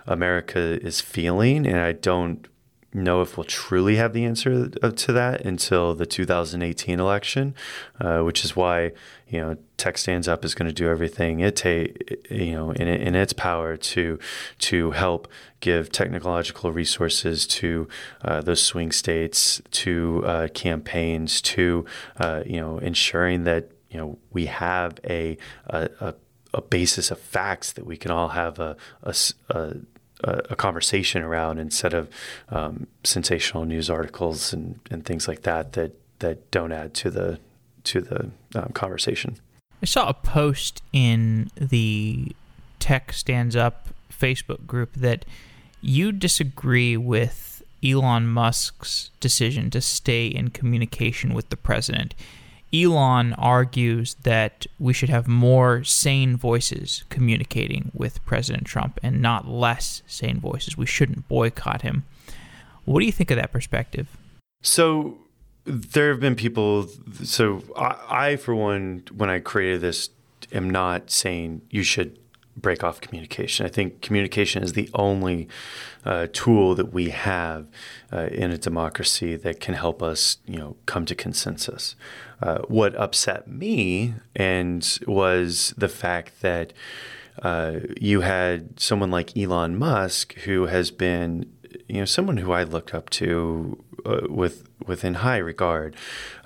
America 0.08 0.80
is 0.82 1.00
feeling, 1.00 1.66
and 1.66 1.78
I 1.78 1.94
don't 1.94 2.46
know 2.94 3.22
if 3.22 3.38
we'll 3.38 3.46
truly 3.46 3.96
have 3.96 4.14
the 4.14 4.26
answer 4.26 4.70
to 4.70 5.14
that 5.14 5.42
until 5.42 5.96
the 5.96 6.06
2018 6.06 7.00
election, 7.00 7.56
uh, 8.00 8.22
which 8.22 8.44
is 8.44 8.56
why 8.56 8.92
you 9.28 9.40
know 9.40 9.58
Tech 9.78 9.98
Stands 9.98 10.28
Up 10.28 10.44
is 10.44 10.54
going 10.54 10.68
to 10.68 10.74
do 10.74 10.90
everything 10.90 11.40
it 11.40 11.56
take 11.56 12.28
you 12.30 12.52
know 12.52 12.72
in, 12.72 12.88
in 12.88 13.16
its 13.16 13.34
power 13.34 13.78
to 13.78 14.20
to 14.60 14.92
help 14.92 15.28
give 15.60 15.92
technological 15.92 16.72
resources 16.72 17.48
to 17.48 17.88
uh, 18.24 18.42
those 18.42 18.62
swing 18.62 18.92
states, 18.92 19.62
to 19.72 20.24
uh, 20.26 20.48
campaigns, 20.54 21.42
to 21.42 21.86
uh, 22.18 22.44
you 22.46 22.60
know 22.60 22.78
ensuring 22.80 23.44
that 23.46 23.72
you 23.90 23.98
know 23.98 24.18
we 24.32 24.48
have 24.48 25.00
a 25.06 25.38
a, 25.68 26.14
a 26.54 26.62
basis 26.62 27.12
of 27.12 27.20
facts 27.20 27.72
that 27.74 27.86
we 27.86 27.96
can 27.96 28.12
all 28.12 28.30
have 28.30 28.60
a, 28.60 28.76
a, 29.04 29.16
a 29.50 29.76
a, 30.24 30.56
conversation 30.56 31.22
around 31.22 31.58
instead 31.60 31.94
of 31.94 32.10
um, 32.50 32.88
sensational 33.04 33.66
news 33.66 33.90
articles 33.90 34.54
and, 34.54 34.80
and 34.90 35.06
things 35.06 35.28
like 35.28 35.42
that 35.44 35.74
that 35.74 35.94
that 36.20 36.52
don't 36.52 36.72
add 36.72 36.94
to 36.94 37.10
the 37.10 37.40
to 37.84 38.02
the 38.02 38.30
um, 38.56 38.72
conversation. 38.74 39.38
I 39.82 39.86
saw 39.86 40.08
a 40.08 40.14
post 40.14 40.84
in 40.94 41.50
the 41.56 42.36
Tech 42.80 43.14
Stands 43.14 43.56
Up 43.56 43.90
Facebook 44.12 44.68
group 44.68 44.94
that 44.94 45.26
you 45.82 46.12
disagree 46.12 46.96
with 46.96 47.64
Elon 47.84 48.28
Musk's 48.28 49.10
decision 49.20 49.72
to 49.72 49.82
stay 49.82 50.28
in 50.28 50.50
communication 50.50 51.34
with 51.34 51.50
the 51.50 51.58
president. 51.58 52.14
Elon 52.74 53.34
argues 53.34 54.16
that 54.24 54.66
we 54.80 54.94
should 54.94 55.10
have 55.10 55.28
more 55.28 55.84
sane 55.84 56.38
voices 56.38 57.04
communicating 57.10 57.92
with 57.94 58.24
President 58.26 58.66
Trump 58.66 59.00
and 59.04 59.22
not 59.22 59.48
less 59.48 60.02
sane 60.08 60.40
voices. 60.40 60.78
We 60.78 60.86
shouldn't 60.86 61.28
boycott 61.28 61.82
him. 61.82 62.06
What 62.86 63.02
do 63.02 63.06
you 63.06 63.12
think 63.12 63.32
of 63.32 63.38
that 63.38 63.52
perspective? 63.52 64.18
So, 64.62 65.18
there 65.66 66.10
have 66.10 66.20
been 66.20 66.36
people. 66.36 66.88
So, 67.24 67.64
I, 67.76 67.98
I 68.10 68.36
for 68.38 68.56
one, 68.56 69.04
when 69.16 69.30
I 69.30 69.40
created 69.40 69.82
this, 69.82 70.10
am 70.52 70.70
not 70.70 71.12
saying 71.12 71.62
you 71.70 71.84
should 71.84 72.18
break 72.62 72.84
off 72.84 73.02
communication. 73.02 73.66
I 73.66 73.70
think 73.70 74.02
communication 74.02 74.64
is 74.64 74.74
the 74.74 74.90
only 74.94 75.48
uh, 76.06 76.28
tool 76.34 76.76
that 76.76 76.94
we 76.94 77.10
have 77.10 77.68
uh, 78.12 78.28
in 78.32 78.52
a 78.52 78.58
democracy 78.58 79.36
that 79.36 79.60
can 79.60 79.74
help 79.74 80.02
us, 80.02 80.38
you 80.46 80.58
know, 80.58 80.76
come 80.86 81.06
to 81.06 81.16
consensus. 81.16 81.96
Uh, 82.42 82.60
what 82.68 82.96
upset 82.96 83.48
me 83.48 84.16
and 84.36 85.00
was 85.08 85.74
the 85.78 85.90
fact 85.90 86.42
that 86.42 86.74
uh, 87.42 87.80
you 88.00 88.22
had 88.22 88.80
someone 88.80 89.12
like 89.12 89.36
Elon 89.38 89.78
Musk, 89.78 90.34
who 90.40 90.68
has 90.68 90.92
been, 90.92 91.52
you 91.88 92.00
know, 92.00 92.06
someone 92.06 92.38
who 92.38 92.52
I 92.52 92.64
look 92.64 92.94
up 92.94 93.10
to 93.12 93.84
uh, 94.06 94.22
with 94.30 94.68
within 94.86 95.16
high 95.16 95.38
regard. 95.38 95.96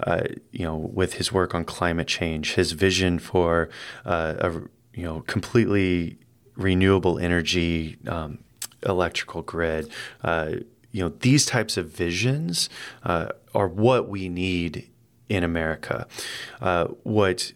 Uh, 0.03 0.23
you 0.51 0.65
know, 0.65 0.75
with 0.75 1.13
his 1.13 1.31
work 1.31 1.55
on 1.55 1.63
climate 1.65 2.07
change, 2.07 2.53
his 2.53 2.73
vision 2.73 3.19
for 3.19 3.69
uh, 4.05 4.35
a 4.39 4.51
you 4.95 5.03
know 5.03 5.21
completely 5.21 6.17
renewable 6.55 7.19
energy 7.19 7.97
um, 8.07 8.39
electrical 8.83 9.41
grid. 9.41 9.89
Uh, 10.23 10.53
you 10.91 11.03
know, 11.03 11.09
these 11.19 11.45
types 11.45 11.75
of 11.75 11.89
visions 11.89 12.69
uh, 13.03 13.27
are 13.53 13.67
what 13.67 14.07
we 14.07 14.29
need 14.29 14.89
in 15.27 15.43
America. 15.43 16.07
what 17.03 17.51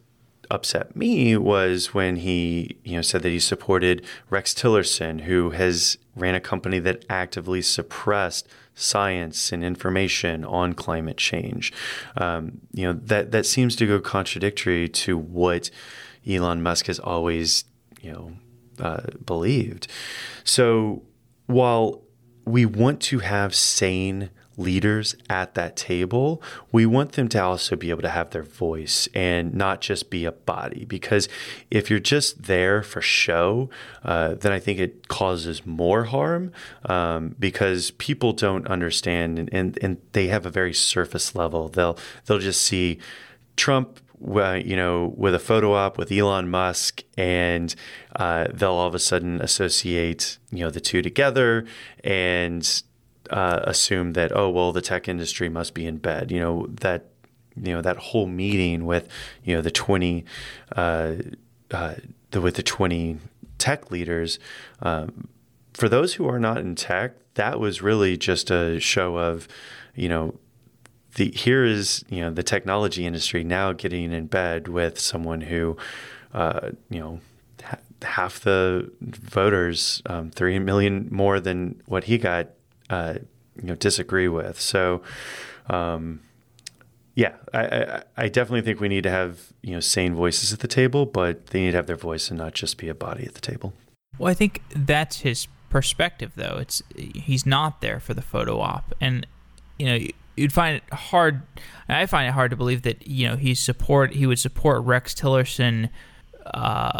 upset 0.51 0.95
me 0.95 1.37
was 1.37 1.93
when 1.93 2.17
he, 2.17 2.77
you 2.83 2.95
know, 2.95 3.01
said 3.01 3.21
that 3.21 3.29
he 3.29 3.39
supported 3.39 4.05
Rex 4.29 4.53
Tillerson, 4.53 5.21
who 5.21 5.51
has 5.51 5.97
ran 6.15 6.35
a 6.35 6.39
company 6.39 6.79
that 6.79 7.05
actively 7.09 7.61
suppressed 7.61 8.47
science 8.73 9.51
and 9.51 9.63
information 9.63 10.43
on 10.45 10.73
climate 10.73 11.17
change. 11.17 11.71
Um, 12.17 12.61
you 12.73 12.85
know, 12.85 12.93
that 12.93 13.31
that 13.31 13.45
seems 13.45 13.75
to 13.77 13.85
go 13.85 13.99
contradictory 13.99 14.89
to 14.89 15.17
what 15.17 15.69
Elon 16.29 16.61
Musk 16.61 16.87
has 16.87 16.99
always, 16.99 17.65
you 18.01 18.11
know, 18.11 18.31
uh, 18.79 19.01
believed. 19.25 19.87
So 20.43 21.03
while 21.47 22.03
we 22.45 22.65
want 22.65 23.01
to 23.01 23.19
have 23.19 23.53
sane 23.55 24.29
leaders 24.59 25.15
at 25.29 25.55
that 25.55 25.77
table, 25.77 26.43
we 26.71 26.85
want 26.85 27.13
them 27.13 27.29
to 27.29 27.41
also 27.41 27.75
be 27.75 27.89
able 27.89 28.01
to 28.01 28.09
have 28.09 28.31
their 28.31 28.43
voice 28.43 29.07
and 29.15 29.53
not 29.53 29.79
just 29.79 30.09
be 30.09 30.25
a 30.25 30.31
body. 30.31 30.83
Because 30.85 31.29
if 31.71 31.89
you're 31.89 31.99
just 31.99 32.43
there 32.43 32.83
for 32.83 33.01
show, 33.01 33.69
uh, 34.03 34.35
then 34.35 34.51
I 34.51 34.59
think 34.59 34.79
it 34.79 35.07
causes 35.07 35.65
more 35.65 36.03
harm 36.05 36.51
um, 36.85 37.35
because 37.39 37.91
people 37.91 38.33
don't 38.33 38.67
understand 38.67 39.39
and, 39.39 39.49
and, 39.53 39.79
and 39.81 39.97
they 40.11 40.27
have 40.27 40.45
a 40.45 40.51
very 40.51 40.73
surface 40.73 41.33
level. 41.33 41.69
They'll 41.69 41.97
they'll 42.25 42.39
just 42.39 42.61
see 42.61 42.99
Trump 43.55 43.99
you 44.21 44.75
know, 44.75 45.13
with 45.15 45.33
a 45.33 45.39
photo 45.39 45.73
op 45.73 45.97
with 45.97 46.11
Elon 46.11 46.49
Musk, 46.49 47.03
and 47.17 47.73
uh, 48.15 48.47
they'll 48.53 48.71
all 48.71 48.87
of 48.87 48.95
a 48.95 48.99
sudden 48.99 49.41
associate, 49.41 50.37
you 50.51 50.59
know, 50.59 50.69
the 50.69 50.81
two 50.81 51.01
together, 51.01 51.65
and 52.03 52.83
uh, 53.29 53.61
assume 53.63 54.13
that 54.13 54.35
oh 54.35 54.49
well 54.49 54.71
the 54.71 54.81
tech 54.81 55.07
industry 55.07 55.49
must 55.49 55.73
be 55.73 55.85
in 55.85 55.97
bed. 55.97 56.31
You 56.31 56.39
know 56.39 56.67
that 56.81 57.05
you 57.55 57.73
know 57.73 57.81
that 57.81 57.97
whole 57.97 58.27
meeting 58.27 58.85
with 58.85 59.07
you 59.43 59.55
know 59.55 59.61
the 59.61 59.71
20 59.71 60.25
uh, 60.75 61.15
uh, 61.71 61.95
the, 62.31 62.41
with 62.41 62.55
the 62.55 62.63
20 62.63 63.17
tech 63.57 63.91
leaders 63.91 64.39
um, 64.81 65.27
for 65.73 65.89
those 65.89 66.15
who 66.15 66.27
are 66.27 66.39
not 66.39 66.57
in 66.57 66.75
tech 66.75 67.13
that 67.33 67.59
was 67.59 67.81
really 67.81 68.17
just 68.17 68.49
a 68.49 68.79
show 68.79 69.17
of 69.17 69.47
you 69.95 70.09
know 70.09 70.35
the 71.15 71.31
here 71.31 71.63
is 71.63 72.03
you 72.09 72.21
know 72.21 72.29
the 72.29 72.43
technology 72.43 73.05
industry 73.05 73.43
now 73.43 73.73
getting 73.73 74.11
in 74.11 74.27
bed 74.27 74.67
with 74.67 74.99
someone 74.99 75.41
who 75.41 75.77
uh, 76.33 76.69
you 76.89 76.99
know 76.99 77.19
half 78.01 78.39
the 78.41 78.91
voters, 79.01 80.01
um, 80.05 80.31
three 80.31 80.59
million 80.59 81.07
more 81.11 81.39
than 81.39 81.81
what 81.85 82.05
he 82.05 82.17
got, 82.17 82.49
uh, 82.89 83.15
you 83.55 83.67
know 83.67 83.75
disagree 83.75 84.27
with. 84.27 84.59
So, 84.59 85.01
um, 85.69 86.21
yeah, 87.15 87.35
I, 87.53 87.65
I, 87.65 88.03
I, 88.17 88.27
definitely 88.29 88.61
think 88.61 88.79
we 88.79 88.87
need 88.87 89.03
to 89.03 89.09
have 89.09 89.51
you 89.61 89.73
know 89.73 89.79
sane 89.79 90.15
voices 90.15 90.53
at 90.53 90.59
the 90.59 90.67
table, 90.67 91.05
but 91.05 91.47
they 91.47 91.61
need 91.61 91.71
to 91.71 91.77
have 91.77 91.87
their 91.87 91.95
voice 91.95 92.29
and 92.29 92.37
not 92.37 92.53
just 92.53 92.77
be 92.77 92.87
a 92.89 92.95
body 92.95 93.25
at 93.25 93.33
the 93.33 93.41
table. 93.41 93.73
Well, 94.17 94.29
I 94.29 94.33
think 94.33 94.61
that's 94.69 95.21
his 95.21 95.47
perspective, 95.69 96.31
though. 96.35 96.57
It's 96.59 96.81
he's 96.95 97.45
not 97.45 97.81
there 97.81 97.99
for 97.99 98.13
the 98.13 98.21
photo 98.21 98.59
op, 98.59 98.93
and 99.01 99.27
you 99.77 99.85
know 99.85 100.05
you'd 100.39 100.53
find 100.53 100.77
it 100.77 100.93
hard. 100.93 101.41
I 101.87 102.05
find 102.05 102.27
it 102.27 102.31
hard 102.31 102.51
to 102.51 102.57
believe 102.57 102.83
that 102.83 103.07
you 103.07 103.27
know 103.27 103.35
he 103.35 103.55
support 103.55 104.13
he 104.13 104.25
would 104.25 104.39
support 104.39 104.83
Rex 104.83 105.13
Tillerson. 105.13 105.89
Uh, 106.45 106.99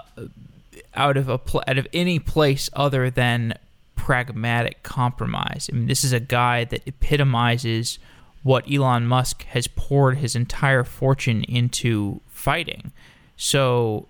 out 0.95 1.17
of 1.17 1.29
a 1.29 1.37
pl- 1.37 1.63
out 1.67 1.77
of 1.77 1.87
any 1.93 2.19
place 2.19 2.69
other 2.73 3.09
than 3.09 3.53
pragmatic 3.95 4.81
compromise. 4.83 5.69
I 5.71 5.75
mean, 5.75 5.87
this 5.87 6.03
is 6.03 6.13
a 6.13 6.19
guy 6.19 6.63
that 6.65 6.81
epitomizes 6.87 7.99
what 8.43 8.69
Elon 8.71 9.05
Musk 9.05 9.43
has 9.45 9.67
poured 9.67 10.17
his 10.17 10.35
entire 10.35 10.83
fortune 10.83 11.43
into 11.43 12.21
fighting. 12.27 12.91
So, 13.37 14.07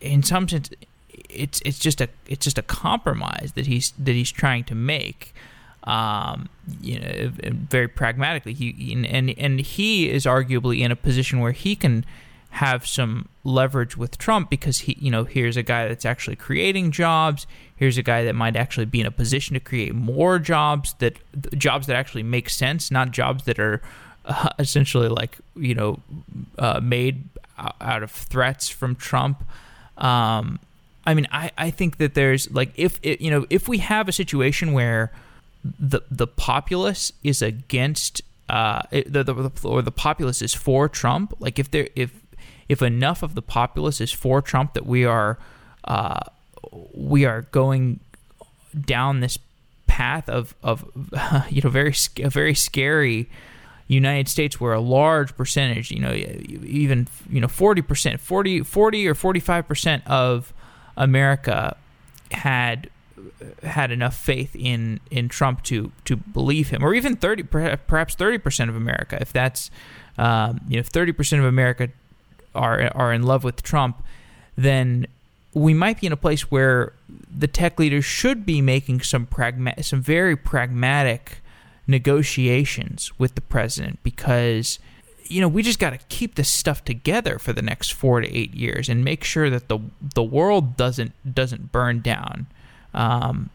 in 0.00 0.22
some 0.22 0.48
sense, 0.48 0.70
it's 1.30 1.60
it's 1.64 1.78
just 1.78 2.00
a 2.00 2.08
it's 2.26 2.44
just 2.44 2.58
a 2.58 2.62
compromise 2.62 3.52
that 3.54 3.66
he's 3.66 3.92
that 3.98 4.12
he's 4.12 4.30
trying 4.30 4.64
to 4.64 4.74
make. 4.74 5.34
Um, 5.84 6.48
you 6.80 6.98
know, 6.98 7.30
very 7.52 7.88
pragmatically, 7.88 8.54
he 8.54 8.92
and 9.06 9.30
and 9.38 9.60
he 9.60 10.10
is 10.10 10.24
arguably 10.24 10.80
in 10.80 10.90
a 10.90 10.96
position 10.96 11.40
where 11.40 11.52
he 11.52 11.76
can 11.76 12.06
have 12.54 12.86
some 12.86 13.28
leverage 13.42 13.96
with 13.96 14.16
Trump 14.16 14.48
because 14.48 14.78
he, 14.80 14.96
you 15.00 15.10
know, 15.10 15.24
here's 15.24 15.56
a 15.56 15.62
guy 15.62 15.88
that's 15.88 16.04
actually 16.04 16.36
creating 16.36 16.92
jobs. 16.92 17.48
Here's 17.74 17.98
a 17.98 18.02
guy 18.02 18.22
that 18.22 18.34
might 18.34 18.54
actually 18.54 18.86
be 18.86 19.00
in 19.00 19.06
a 19.06 19.10
position 19.10 19.54
to 19.54 19.60
create 19.60 19.92
more 19.92 20.38
jobs 20.38 20.94
that 21.00 21.18
jobs 21.58 21.88
that 21.88 21.96
actually 21.96 22.22
make 22.22 22.48
sense, 22.48 22.90
not 22.92 23.10
jobs 23.10 23.44
that 23.44 23.58
are 23.58 23.82
uh, 24.24 24.50
essentially 24.58 25.08
like 25.08 25.36
you 25.56 25.74
know 25.74 26.00
uh, 26.58 26.80
made 26.80 27.28
out 27.58 28.02
of 28.02 28.10
threats 28.10 28.68
from 28.68 28.94
Trump. 28.94 29.44
Um, 29.98 30.60
I 31.06 31.14
mean, 31.14 31.26
I, 31.30 31.50
I 31.58 31.70
think 31.70 31.98
that 31.98 32.14
there's 32.14 32.50
like 32.52 32.72
if 32.76 33.00
it, 33.02 33.20
you 33.20 33.30
know 33.30 33.46
if 33.50 33.68
we 33.68 33.78
have 33.78 34.08
a 34.08 34.12
situation 34.12 34.72
where 34.72 35.12
the 35.64 36.00
the 36.10 36.26
populace 36.26 37.12
is 37.22 37.40
against 37.40 38.22
uh, 38.48 38.82
the, 38.90 39.22
the, 39.22 39.50
or 39.64 39.80
the 39.82 39.90
populace 39.90 40.42
is 40.42 40.52
for 40.52 40.88
Trump, 40.88 41.34
like 41.38 41.58
if 41.58 41.70
there 41.70 41.88
if 41.96 42.12
if 42.68 42.82
enough 42.82 43.22
of 43.22 43.34
the 43.34 43.42
populace 43.42 44.00
is 44.00 44.12
for 44.12 44.42
Trump 44.42 44.74
that 44.74 44.86
we 44.86 45.04
are 45.04 45.38
uh, 45.84 46.20
we 46.92 47.24
are 47.24 47.42
going 47.52 48.00
down 48.78 49.20
this 49.20 49.38
path 49.86 50.28
of 50.28 50.54
of 50.62 50.84
you 51.50 51.62
know 51.62 51.70
very 51.70 51.94
a 52.22 52.28
very 52.28 52.54
scary 52.54 53.28
United 53.86 54.28
States 54.28 54.60
where 54.60 54.72
a 54.72 54.80
large 54.80 55.36
percentage, 55.36 55.90
you 55.90 56.00
know, 56.00 56.12
even 56.14 57.06
you 57.30 57.40
know 57.40 57.46
40%, 57.46 58.18
40, 58.18 58.60
40 58.62 59.08
or 59.08 59.14
45% 59.14 60.06
of 60.06 60.52
America 60.96 61.76
had 62.30 62.88
had 63.62 63.90
enough 63.90 64.16
faith 64.16 64.54
in 64.54 65.00
in 65.10 65.28
Trump 65.28 65.62
to 65.64 65.92
to 66.04 66.16
believe 66.16 66.70
him, 66.70 66.84
or 66.84 66.94
even 66.94 67.16
30 67.16 67.44
perhaps 67.44 68.16
30% 68.16 68.68
of 68.68 68.76
America. 68.76 69.18
If 69.20 69.32
that's 69.32 69.70
um, 70.18 70.60
you 70.68 70.76
know 70.76 70.80
if 70.80 70.90
30% 70.90 71.38
of 71.38 71.44
America 71.44 71.90
are 72.54 72.90
are 72.94 73.12
in 73.12 73.22
love 73.22 73.44
with 73.44 73.62
Trump, 73.62 74.02
then 74.56 75.06
we 75.52 75.72
might 75.72 76.00
be 76.00 76.06
in 76.06 76.12
a 76.12 76.16
place 76.16 76.50
where 76.50 76.92
the 77.08 77.46
tech 77.46 77.78
leaders 77.78 78.04
should 78.04 78.44
be 78.44 78.60
making 78.60 79.00
some 79.00 79.26
pragma- 79.26 79.82
some 79.84 80.02
very 80.02 80.36
pragmatic 80.36 81.38
negotiations 81.86 83.12
with 83.18 83.34
the 83.34 83.40
president 83.40 84.02
because 84.02 84.78
you 85.24 85.40
know 85.40 85.48
we 85.48 85.62
just 85.62 85.78
got 85.78 85.90
to 85.90 85.98
keep 86.08 86.34
this 86.34 86.50
stuff 86.50 86.84
together 86.84 87.38
for 87.38 87.52
the 87.52 87.62
next 87.62 87.92
4 87.92 88.22
to 88.22 88.36
8 88.36 88.54
years 88.54 88.88
and 88.88 89.04
make 89.04 89.22
sure 89.22 89.48
that 89.50 89.68
the 89.68 89.78
the 90.14 90.22
world 90.22 90.76
doesn't 90.76 91.12
doesn't 91.34 91.72
burn 91.72 92.00
down 92.00 92.46
um, 92.94 93.50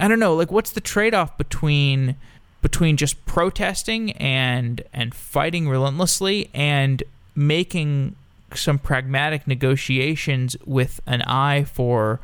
I 0.00 0.08
don't 0.08 0.18
know 0.18 0.34
like 0.34 0.50
what's 0.50 0.72
the 0.72 0.80
trade-off 0.80 1.36
between 1.38 2.16
between 2.60 2.96
just 2.96 3.24
protesting 3.26 4.12
and 4.12 4.82
and 4.92 5.14
fighting 5.14 5.68
relentlessly 5.68 6.48
and 6.54 7.02
making 7.34 8.14
some 8.54 8.78
pragmatic 8.78 9.46
negotiations 9.46 10.56
with 10.64 11.00
an 11.06 11.22
eye 11.22 11.64
for, 11.64 12.20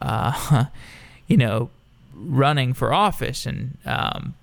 uh, 0.00 0.66
you 1.26 1.36
know, 1.36 1.70
running 2.14 2.72
for 2.72 2.92
office 2.92 3.46
and. 3.46 3.76
Um, 3.84 4.34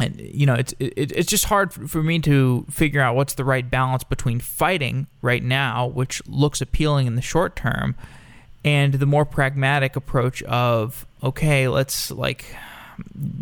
and 0.00 0.20
you 0.20 0.46
know 0.46 0.54
it's 0.54 0.72
it, 0.78 1.10
it's 1.10 1.28
just 1.28 1.46
hard 1.46 1.72
for 1.72 2.04
me 2.04 2.20
to 2.20 2.64
figure 2.70 3.00
out 3.00 3.16
what's 3.16 3.34
the 3.34 3.44
right 3.44 3.68
balance 3.68 4.04
between 4.04 4.38
fighting 4.38 5.08
right 5.22 5.42
now 5.42 5.88
which 5.88 6.22
looks 6.28 6.60
appealing 6.60 7.08
in 7.08 7.16
the 7.16 7.20
short 7.20 7.56
term 7.56 7.96
and 8.64 8.94
the 8.94 9.06
more 9.06 9.24
pragmatic 9.24 9.96
approach 9.96 10.42
of 10.44 11.06
okay 11.22 11.68
let's 11.68 12.10
like 12.10 12.56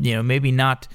you 0.00 0.14
know 0.14 0.22
maybe 0.22 0.50
not 0.50 0.88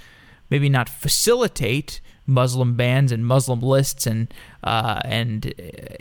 maybe 0.50 0.70
not 0.70 0.88
facilitate 0.88 2.02
Muslim 2.28 2.76
bans 2.76 3.12
and 3.12 3.26
Muslim 3.26 3.62
lists 3.62 4.06
and 4.08 4.34
uh, 4.64 5.02
and 5.04 5.54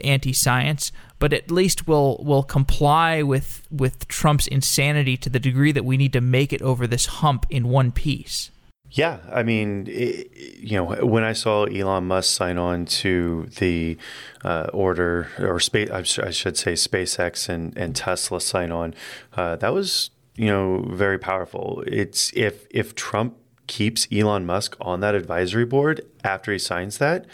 anti-science, 0.04 0.92
but 1.18 1.32
at 1.32 1.50
least 1.50 1.88
will 1.88 2.22
will 2.24 2.42
comply 2.42 3.22
with 3.22 3.66
with 3.70 4.06
Trump's 4.08 4.46
insanity 4.46 5.16
to 5.16 5.30
the 5.30 5.40
degree 5.40 5.72
that 5.72 5.84
we 5.84 5.96
need 5.96 6.12
to 6.12 6.20
make 6.20 6.52
it 6.52 6.62
over 6.62 6.86
this 6.86 7.06
hump 7.06 7.46
in 7.50 7.68
one 7.68 7.90
piece. 7.90 8.50
Yeah, 8.92 9.18
I 9.32 9.44
mean, 9.44 9.86
it, 9.88 10.36
you 10.36 10.76
know, 10.76 10.84
when 11.06 11.22
I 11.22 11.32
saw 11.32 11.64
Elon 11.64 12.06
Musk 12.06 12.36
sign 12.36 12.58
on 12.58 12.86
to 12.86 13.46
the 13.58 13.96
uh, 14.44 14.66
order, 14.72 15.28
or 15.38 15.60
space, 15.60 15.90
I 15.90 16.02
should 16.02 16.56
say, 16.56 16.72
SpaceX 16.72 17.48
and, 17.48 17.76
and 17.78 17.94
Tesla 17.94 18.40
sign 18.40 18.72
on, 18.72 18.94
uh, 19.34 19.56
that 19.56 19.72
was 19.72 20.10
you 20.34 20.46
know 20.46 20.84
very 20.90 21.18
powerful. 21.18 21.84
It's 21.86 22.32
if 22.34 22.66
if 22.70 22.94
Trump 22.96 23.36
keeps 23.68 24.08
Elon 24.10 24.44
Musk 24.44 24.76
on 24.80 24.98
that 25.00 25.14
advisory 25.14 25.64
board 25.64 26.00
after 26.24 26.50
he 26.50 26.58
signs 26.58 26.98
that, 26.98 27.26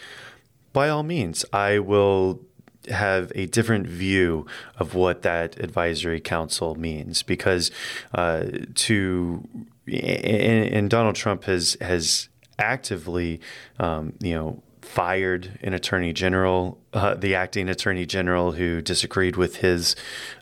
by 0.74 0.90
all 0.90 1.02
means, 1.02 1.46
I 1.54 1.78
will 1.78 2.42
have 2.90 3.32
a 3.34 3.46
different 3.46 3.86
view 3.86 4.46
of 4.78 4.94
what 4.94 5.22
that 5.22 5.58
advisory 5.58 6.20
council 6.20 6.74
means 6.74 7.22
because 7.22 7.70
uh, 8.14 8.44
to 8.74 9.48
and, 9.86 10.74
and, 10.74 10.90
Donald 10.90 11.14
Trump 11.14 11.44
has 11.44 11.76
has 11.80 12.28
actively 12.58 13.40
um, 13.78 14.14
you 14.20 14.34
know 14.34 14.62
fired 14.82 15.58
an 15.62 15.74
attorney 15.74 16.12
general, 16.12 16.78
uh, 16.92 17.14
the 17.14 17.34
acting 17.34 17.68
attorney 17.68 18.06
general 18.06 18.52
who 18.52 18.80
disagreed 18.80 19.36
with 19.36 19.56
his 19.56 19.96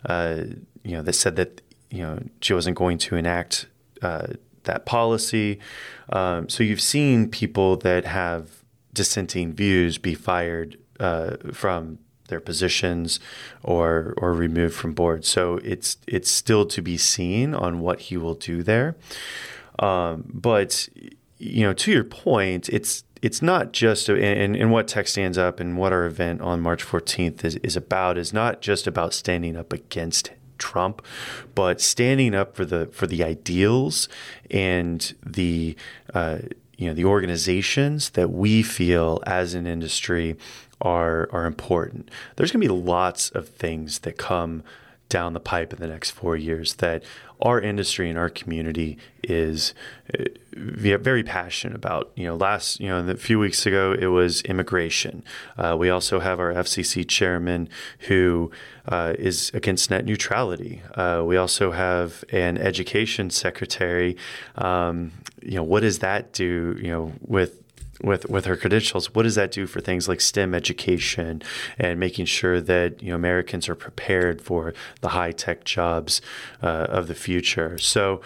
uh, 0.05 0.43
you 0.83 0.91
know 0.91 1.01
that 1.01 1.13
said 1.13 1.35
that 1.35 1.61
you 1.89 2.01
know 2.01 2.19
she 2.41 2.53
wasn't 2.53 2.77
going 2.77 2.97
to 2.97 3.15
enact 3.15 3.67
uh, 4.01 4.27
that 4.63 4.85
policy. 4.85 5.59
Um, 6.09 6.49
so 6.49 6.63
you've 6.63 6.81
seen 6.81 7.29
people 7.29 7.77
that 7.77 8.05
have 8.05 8.63
dissenting 8.93 9.53
views 9.53 9.97
be 9.97 10.15
fired 10.15 10.77
uh, 10.99 11.37
from 11.51 11.99
their 12.27 12.39
positions 12.39 13.19
or 13.63 14.13
or 14.17 14.33
removed 14.33 14.75
from 14.75 14.93
board. 14.93 15.25
So 15.25 15.57
it's 15.63 15.97
it's 16.07 16.29
still 16.29 16.65
to 16.67 16.81
be 16.81 16.97
seen 16.97 17.53
on 17.53 17.79
what 17.79 18.01
he 18.01 18.17
will 18.17 18.35
do 18.35 18.63
there. 18.63 18.95
Um, 19.79 20.25
but 20.33 20.87
you 21.37 21.63
know, 21.63 21.73
to 21.73 21.91
your 21.91 22.03
point, 22.03 22.69
it's 22.69 23.03
it's 23.21 23.41
not 23.41 23.71
just 23.71 24.09
and, 24.09 24.55
and 24.55 24.71
what 24.71 24.87
tech 24.87 25.07
stands 25.07 25.37
up 25.37 25.59
and 25.59 25.77
what 25.77 25.91
our 25.91 26.05
event 26.05 26.41
on 26.41 26.61
March 26.61 26.85
14th 26.85 27.43
is, 27.43 27.55
is 27.57 27.75
about 27.75 28.17
is 28.17 28.33
not 28.33 28.61
just 28.61 28.87
about 28.87 29.13
standing 29.13 29.55
up 29.55 29.73
against 29.73 30.31
Trump, 30.57 31.01
but 31.53 31.81
standing 31.81 32.33
up 32.33 32.55
for 32.55 32.65
the 32.65 32.87
for 32.87 33.07
the 33.07 33.23
ideals 33.23 34.07
and 34.51 35.15
the 35.25 35.75
uh, 36.13 36.39
you 36.77 36.87
know 36.87 36.93
the 36.93 37.05
organizations 37.05 38.11
that 38.11 38.29
we 38.29 38.63
feel 38.63 39.21
as 39.25 39.53
an 39.53 39.67
industry 39.67 40.37
are 40.85 41.27
are 41.33 41.45
important. 41.45 42.09
There's 42.35 42.51
going 42.51 42.61
to 42.61 42.67
be 42.67 42.73
lots 42.73 43.31
of 43.31 43.49
things 43.49 43.99
that 43.99 44.17
come 44.17 44.63
down 45.09 45.33
the 45.33 45.39
pipe 45.39 45.71
in 45.71 45.79
the 45.79 45.87
next 45.87 46.11
four 46.11 46.35
years 46.35 46.75
that 46.75 47.03
our 47.41 47.59
industry 47.59 48.09
and 48.09 48.17
our 48.17 48.29
community 48.29 48.97
is 49.23 49.73
uh, 50.17 50.23
very 50.55 51.23
passionate 51.23 51.75
about. 51.75 52.11
You 52.15 52.25
know, 52.25 52.35
last 52.35 52.79
you 52.79 52.87
know 52.87 52.99
a 53.07 53.17
few 53.17 53.39
weeks 53.39 53.65
ago 53.65 53.95
it 53.97 54.07
was 54.07 54.41
immigration. 54.41 55.23
Uh, 55.57 55.75
we 55.77 55.89
also 55.89 56.19
have 56.19 56.39
our 56.39 56.53
FCC 56.53 57.07
chairman 57.07 57.67
who 58.07 58.51
uh, 58.87 59.13
is 59.17 59.51
against 59.53 59.89
net 59.89 60.05
neutrality. 60.05 60.81
Uh, 60.93 61.23
we 61.25 61.35
also 61.35 61.71
have 61.71 62.23
an 62.31 62.57
education 62.57 63.29
secretary. 63.29 64.15
Um, 64.55 65.11
you 65.41 65.55
know, 65.55 65.63
what 65.63 65.81
does 65.81 65.99
that 65.99 66.31
do? 66.31 66.77
You 66.81 66.89
know, 66.89 67.13
with 67.21 67.64
with 68.03 68.29
with 68.29 68.45
her 68.45 68.57
credentials, 68.57 69.13
what 69.13 69.23
does 69.23 69.35
that 69.35 69.51
do 69.51 69.67
for 69.67 69.81
things 69.81 70.07
like 70.07 70.21
STEM 70.21 70.53
education 70.53 71.41
and 71.77 71.99
making 71.99 72.25
sure 72.25 72.59
that 72.61 73.01
you 73.01 73.09
know 73.09 73.15
Americans 73.15 73.69
are 73.69 73.75
prepared 73.75 74.41
for 74.41 74.73
the 75.01 75.09
high 75.09 75.31
tech 75.31 75.63
jobs 75.63 76.21
uh, 76.61 76.87
of 76.89 77.07
the 77.07 77.15
future? 77.15 77.77
So, 77.77 78.21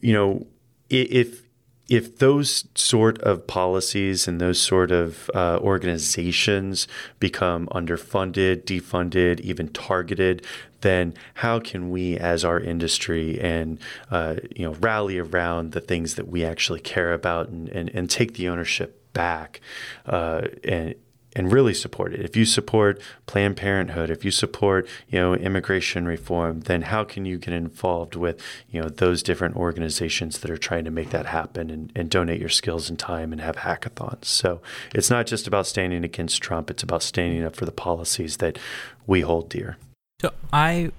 you 0.00 0.12
know, 0.12 0.46
if 0.90 1.47
if 1.88 2.18
those 2.18 2.68
sort 2.74 3.18
of 3.22 3.46
policies 3.46 4.28
and 4.28 4.40
those 4.40 4.60
sort 4.60 4.90
of 4.90 5.30
uh, 5.34 5.58
organizations 5.60 6.86
become 7.18 7.66
underfunded, 7.68 8.64
defunded, 8.64 9.40
even 9.40 9.68
targeted, 9.68 10.44
then 10.82 11.14
how 11.34 11.58
can 11.58 11.90
we, 11.90 12.16
as 12.18 12.44
our 12.44 12.60
industry, 12.60 13.40
and 13.40 13.80
uh, 14.10 14.36
you 14.54 14.64
know, 14.64 14.74
rally 14.74 15.18
around 15.18 15.72
the 15.72 15.80
things 15.80 16.14
that 16.14 16.28
we 16.28 16.44
actually 16.44 16.80
care 16.80 17.12
about 17.12 17.48
and, 17.48 17.68
and, 17.70 17.90
and 17.94 18.10
take 18.10 18.34
the 18.34 18.48
ownership 18.48 19.12
back 19.12 19.60
uh, 20.06 20.42
and 20.62 20.94
and 21.36 21.52
really 21.52 21.74
support 21.74 22.12
it. 22.12 22.20
If 22.20 22.36
you 22.36 22.44
support 22.44 23.00
Planned 23.26 23.56
Parenthood, 23.56 24.10
if 24.10 24.24
you 24.24 24.30
support 24.30 24.88
you 25.08 25.18
know 25.18 25.34
immigration 25.34 26.06
reform, 26.06 26.60
then 26.60 26.82
how 26.82 27.04
can 27.04 27.24
you 27.24 27.38
get 27.38 27.52
involved 27.52 28.16
with 28.16 28.40
you 28.70 28.80
know 28.80 28.88
those 28.88 29.22
different 29.22 29.56
organizations 29.56 30.38
that 30.38 30.50
are 30.50 30.58
trying 30.58 30.84
to 30.84 30.90
make 30.90 31.10
that 31.10 31.26
happen 31.26 31.70
and, 31.70 31.92
and 31.94 32.10
donate 32.10 32.40
your 32.40 32.48
skills 32.48 32.88
and 32.88 32.98
time 32.98 33.32
and 33.32 33.40
have 33.40 33.56
hackathons? 33.56 34.24
So 34.24 34.60
it's 34.94 35.10
not 35.10 35.26
just 35.26 35.46
about 35.46 35.66
standing 35.66 36.04
against 36.04 36.42
Trump; 36.42 36.70
it's 36.70 36.82
about 36.82 37.02
standing 37.02 37.44
up 37.44 37.56
for 37.56 37.66
the 37.66 37.72
policies 37.72 38.38
that 38.38 38.58
we 39.06 39.20
hold 39.20 39.48
dear. 39.48 39.76
So 40.20 40.32
I 40.52 40.90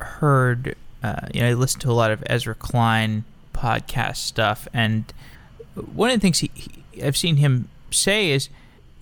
heard, 0.00 0.76
uh, 1.02 1.26
you 1.34 1.40
know, 1.40 1.48
I 1.48 1.54
listened 1.54 1.82
to 1.82 1.90
a 1.90 1.92
lot 1.92 2.10
of 2.10 2.22
Ezra 2.26 2.54
Klein 2.54 3.24
podcast 3.54 4.18
stuff, 4.18 4.68
and 4.72 5.12
one 5.74 6.10
of 6.10 6.16
the 6.16 6.20
things 6.20 6.40
he, 6.40 6.50
he, 6.54 7.02
I've 7.02 7.16
seen 7.16 7.36
him 7.36 7.68
say 7.90 8.30
is 8.30 8.48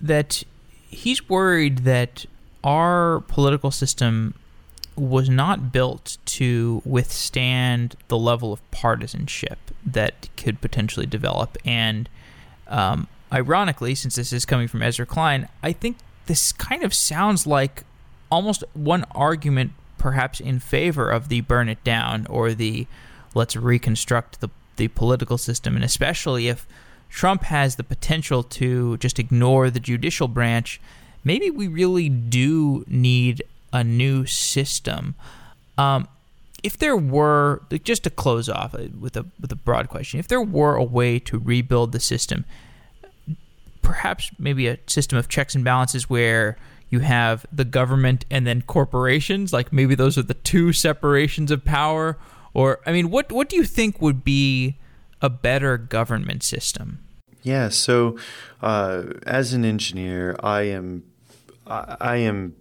that 0.01 0.43
he's 0.89 1.29
worried 1.29 1.79
that 1.79 2.25
our 2.63 3.21
political 3.21 3.71
system 3.71 4.33
was 4.95 5.29
not 5.29 5.71
built 5.71 6.17
to 6.25 6.81
withstand 6.83 7.95
the 8.09 8.17
level 8.17 8.51
of 8.51 8.71
partisanship 8.71 9.57
that 9.85 10.27
could 10.35 10.59
potentially 10.59 11.05
develop. 11.05 11.57
And 11.63 12.09
um, 12.67 13.07
ironically, 13.31 13.95
since 13.95 14.15
this 14.15 14.33
is 14.33 14.45
coming 14.45 14.67
from 14.67 14.81
Ezra 14.81 15.05
Klein, 15.05 15.47
I 15.63 15.71
think 15.71 15.97
this 16.25 16.51
kind 16.51 16.83
of 16.83 16.93
sounds 16.93 17.47
like 17.47 17.83
almost 18.29 18.63
one 18.73 19.05
argument 19.11 19.71
perhaps 19.97 20.39
in 20.39 20.59
favor 20.59 21.09
of 21.09 21.29
the 21.29 21.41
burn 21.41 21.69
it 21.69 21.83
down 21.83 22.25
or 22.27 22.53
the 22.53 22.87
let's 23.35 23.55
reconstruct 23.55 24.39
the 24.39 24.49
the 24.77 24.87
political 24.87 25.37
system 25.37 25.75
and 25.75 25.83
especially 25.83 26.47
if 26.47 26.65
Trump 27.09 27.43
has 27.43 27.75
the 27.75 27.83
potential 27.83 28.43
to 28.43 28.97
just 28.97 29.19
ignore 29.19 29.69
the 29.69 29.79
judicial 29.79 30.27
branch, 30.27 30.79
maybe 31.23 31.49
we 31.49 31.67
really 31.67 32.09
do 32.09 32.85
need 32.87 33.43
a 33.73 33.83
new 33.83 34.25
system. 34.25 35.15
Um, 35.77 36.07
if 36.63 36.77
there 36.77 36.97
were, 36.97 37.61
just 37.83 38.03
to 38.03 38.09
close 38.09 38.49
off 38.49 38.75
uh, 38.75 38.87
with 38.99 39.15
a 39.15 39.25
with 39.39 39.51
a 39.51 39.55
broad 39.55 39.89
question, 39.89 40.19
if 40.19 40.27
there 40.27 40.41
were 40.41 40.75
a 40.75 40.83
way 40.83 41.19
to 41.19 41.39
rebuild 41.39 41.91
the 41.91 41.99
system, 41.99 42.45
perhaps 43.81 44.31
maybe 44.37 44.67
a 44.67 44.77
system 44.87 45.17
of 45.17 45.27
checks 45.27 45.55
and 45.55 45.63
balances 45.63 46.09
where 46.09 46.57
you 46.89 46.99
have 46.99 47.45
the 47.51 47.65
government 47.65 48.25
and 48.29 48.45
then 48.45 48.61
corporations 48.63 49.53
like 49.53 49.71
maybe 49.71 49.95
those 49.95 50.17
are 50.17 50.23
the 50.23 50.33
two 50.33 50.73
separations 50.73 51.51
of 51.51 51.63
power 51.63 52.17
or 52.53 52.79
i 52.85 52.91
mean 52.91 53.09
what 53.09 53.31
what 53.31 53.47
do 53.49 53.55
you 53.55 53.63
think 53.63 54.01
would 54.01 54.23
be 54.23 54.75
a 55.21 55.29
better 55.29 55.77
government 55.77 56.43
system. 56.43 56.99
Yeah 57.41 57.69
so 57.69 58.17
uh, 58.61 59.03
as 59.25 59.53
an 59.53 59.63
engineer 59.63 60.35
i 60.41 60.63
am 60.63 61.03
i 61.67 62.17
am 62.17 62.55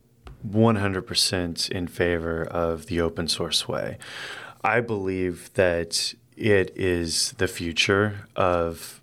100% 0.46 1.70
in 1.70 1.88
favor 1.88 2.44
of 2.44 2.86
the 2.86 3.00
open 3.00 3.28
source 3.28 3.66
way. 3.66 3.98
I 4.62 4.80
believe 4.80 5.52
that 5.54 6.14
it 6.36 6.72
is 6.76 7.32
the 7.32 7.48
future 7.48 8.26
of 8.36 9.00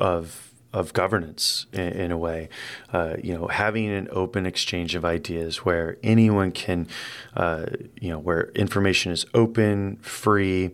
of 0.00 0.45
of 0.72 0.92
governance 0.92 1.66
in, 1.72 1.88
in 1.88 2.12
a 2.12 2.18
way. 2.18 2.48
Uh, 2.92 3.16
you 3.22 3.34
know, 3.34 3.46
having 3.48 3.88
an 3.88 4.08
open 4.10 4.46
exchange 4.46 4.94
of 4.94 5.04
ideas 5.04 5.64
where 5.64 5.96
anyone 6.02 6.50
can, 6.50 6.86
uh, 7.34 7.66
you 8.00 8.10
know, 8.10 8.18
where 8.18 8.50
information 8.54 9.12
is 9.12 9.24
open, 9.34 9.96
free, 9.96 10.72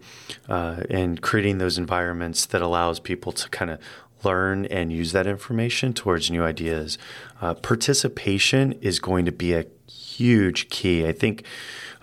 uh, 0.48 0.82
and 0.90 1.20
creating 1.22 1.58
those 1.58 1.78
environments 1.78 2.46
that 2.46 2.62
allows 2.62 2.98
people 2.98 3.32
to 3.32 3.48
kind 3.50 3.70
of 3.70 3.78
learn 4.24 4.66
and 4.66 4.92
use 4.92 5.12
that 5.12 5.26
information 5.26 5.92
towards 5.92 6.30
new 6.30 6.42
ideas. 6.42 6.98
Uh, 7.40 7.54
participation 7.54 8.72
is 8.74 8.98
going 8.98 9.24
to 9.24 9.32
be 9.32 9.52
a 9.52 9.66
huge 9.88 10.68
key. 10.70 11.06
I 11.06 11.12
think. 11.12 11.44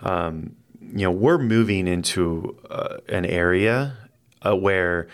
Um, 0.02 0.56
you 0.92 1.02
know, 1.02 1.10
we're 1.10 1.38
moving 1.38 1.86
into 1.86 2.56
uh, 2.68 2.96
an 3.08 3.24
area 3.24 3.96
uh, 4.44 4.56
where 4.56 5.08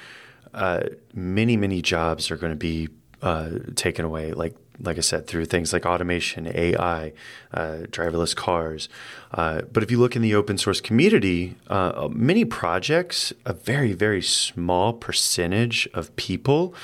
uh, 0.56 0.88
many 1.14 1.56
many 1.56 1.82
jobs 1.82 2.30
are 2.30 2.36
going 2.36 2.52
to 2.52 2.56
be 2.56 2.88
uh, 3.22 3.50
taken 3.76 4.04
away. 4.04 4.32
Like 4.32 4.56
like 4.80 4.98
I 4.98 5.00
said, 5.00 5.26
through 5.26 5.46
things 5.46 5.72
like 5.72 5.86
automation, 5.86 6.46
AI, 6.46 7.12
uh, 7.54 7.86
driverless 7.90 8.36
cars. 8.36 8.90
Uh, 9.32 9.62
but 9.72 9.82
if 9.82 9.90
you 9.90 9.98
look 9.98 10.16
in 10.16 10.22
the 10.22 10.34
open 10.34 10.58
source 10.58 10.82
community, 10.82 11.56
uh, 11.68 12.08
many 12.10 12.44
projects, 12.44 13.32
a 13.44 13.52
very 13.52 13.92
very 13.92 14.22
small 14.22 14.92
percentage 14.92 15.88
of 15.94 16.14
people 16.16 16.74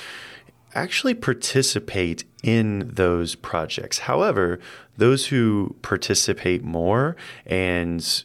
actually 0.75 1.14
participate 1.14 2.25
in 2.43 2.91
those 2.95 3.35
projects. 3.35 4.01
However, 4.01 4.59
those 4.97 5.27
who 5.27 5.77
participate 5.83 6.62
more 6.62 7.16
and 7.47 8.25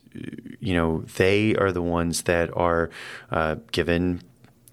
you 0.59 0.73
know 0.73 1.01
they 1.15 1.55
are 1.55 1.71
the 1.71 1.81
ones 1.81 2.23
that 2.23 2.55
are 2.55 2.89
uh, 3.31 3.55
given 3.71 4.21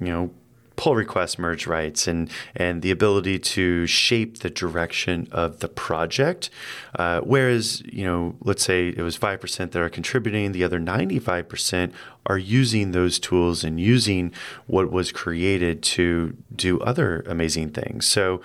you 0.01 0.09
know 0.09 0.31
pull 0.77 0.97
request 0.97 1.39
merge 1.39 1.67
rights 1.67 2.07
and 2.07 2.31
and 2.55 2.83
the 2.83 2.91
ability 2.91 3.39
to 3.39 3.87
shape 3.87 4.39
the 4.39 4.51
direction 4.51 5.29
of 5.31 5.61
the 5.61 5.69
project. 5.69 6.51
Uh, 6.99 7.21
whereas 7.21 7.83
you 7.83 8.05
know, 8.05 8.35
let's 8.41 8.65
say 8.65 8.89
it 8.89 9.03
was 9.03 9.17
five 9.17 9.41
percent 9.41 9.73
that 9.73 9.83
are 9.83 9.91
contributing, 9.91 10.53
the 10.53 10.65
other 10.65 10.79
ninety 10.79 11.19
five 11.19 11.49
percent 11.49 11.93
are 12.27 12.39
using 12.39 12.93
those 12.93 13.19
tools 13.19 13.65
and 13.65 13.79
using 13.79 14.33
what 14.67 14.91
was 14.91 15.13
created 15.13 15.83
to 15.83 16.37
do 16.55 16.81
other 16.81 17.25
amazing 17.27 17.71
things. 17.71 18.07
So, 18.07 18.41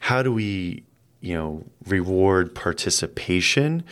how 0.00 0.22
do 0.22 0.32
we 0.32 0.84
you 1.20 1.34
know 1.34 1.64
reward 1.86 2.54
participation 2.54 3.84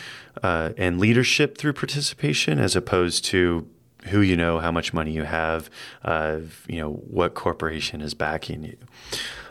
uh, 0.43 0.71
and 0.77 0.99
leadership 0.99 1.59
through 1.59 1.73
participation 1.73 2.59
as 2.59 2.77
opposed 2.77 3.25
to 3.25 3.69
who 4.09 4.21
you 4.21 4.37
know, 4.37 4.59
how 4.59 4.71
much 4.71 4.93
money 4.93 5.13
you 5.13 5.25
have, 5.25 5.71
uh, 6.05 6.39
you 6.67 6.81
know, 6.81 6.93
what 6.93 7.35
corporation 7.35 8.01
is 8.01 8.15
backing 8.15 8.65
you. 8.65 8.77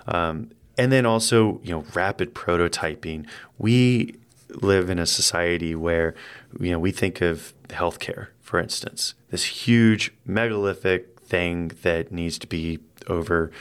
Um, 0.07 0.51
and 0.77 0.91
then 0.91 1.05
also, 1.05 1.59
you 1.63 1.71
know, 1.71 1.83
rapid 1.93 2.33
prototyping. 2.35 3.25
We 3.57 4.15
live 4.61 4.89
in 4.89 4.99
a 4.99 5.05
society 5.05 5.75
where, 5.75 6.13
you 6.59 6.71
know, 6.71 6.79
we 6.79 6.91
think 6.91 7.21
of 7.21 7.53
healthcare, 7.69 8.27
for 8.41 8.59
instance, 8.59 9.13
this 9.29 9.43
huge 9.43 10.13
megalithic 10.25 11.19
thing 11.19 11.71
that 11.81 12.11
needs 12.11 12.37
to 12.39 12.47
be 12.47 12.79
over, 13.07 13.51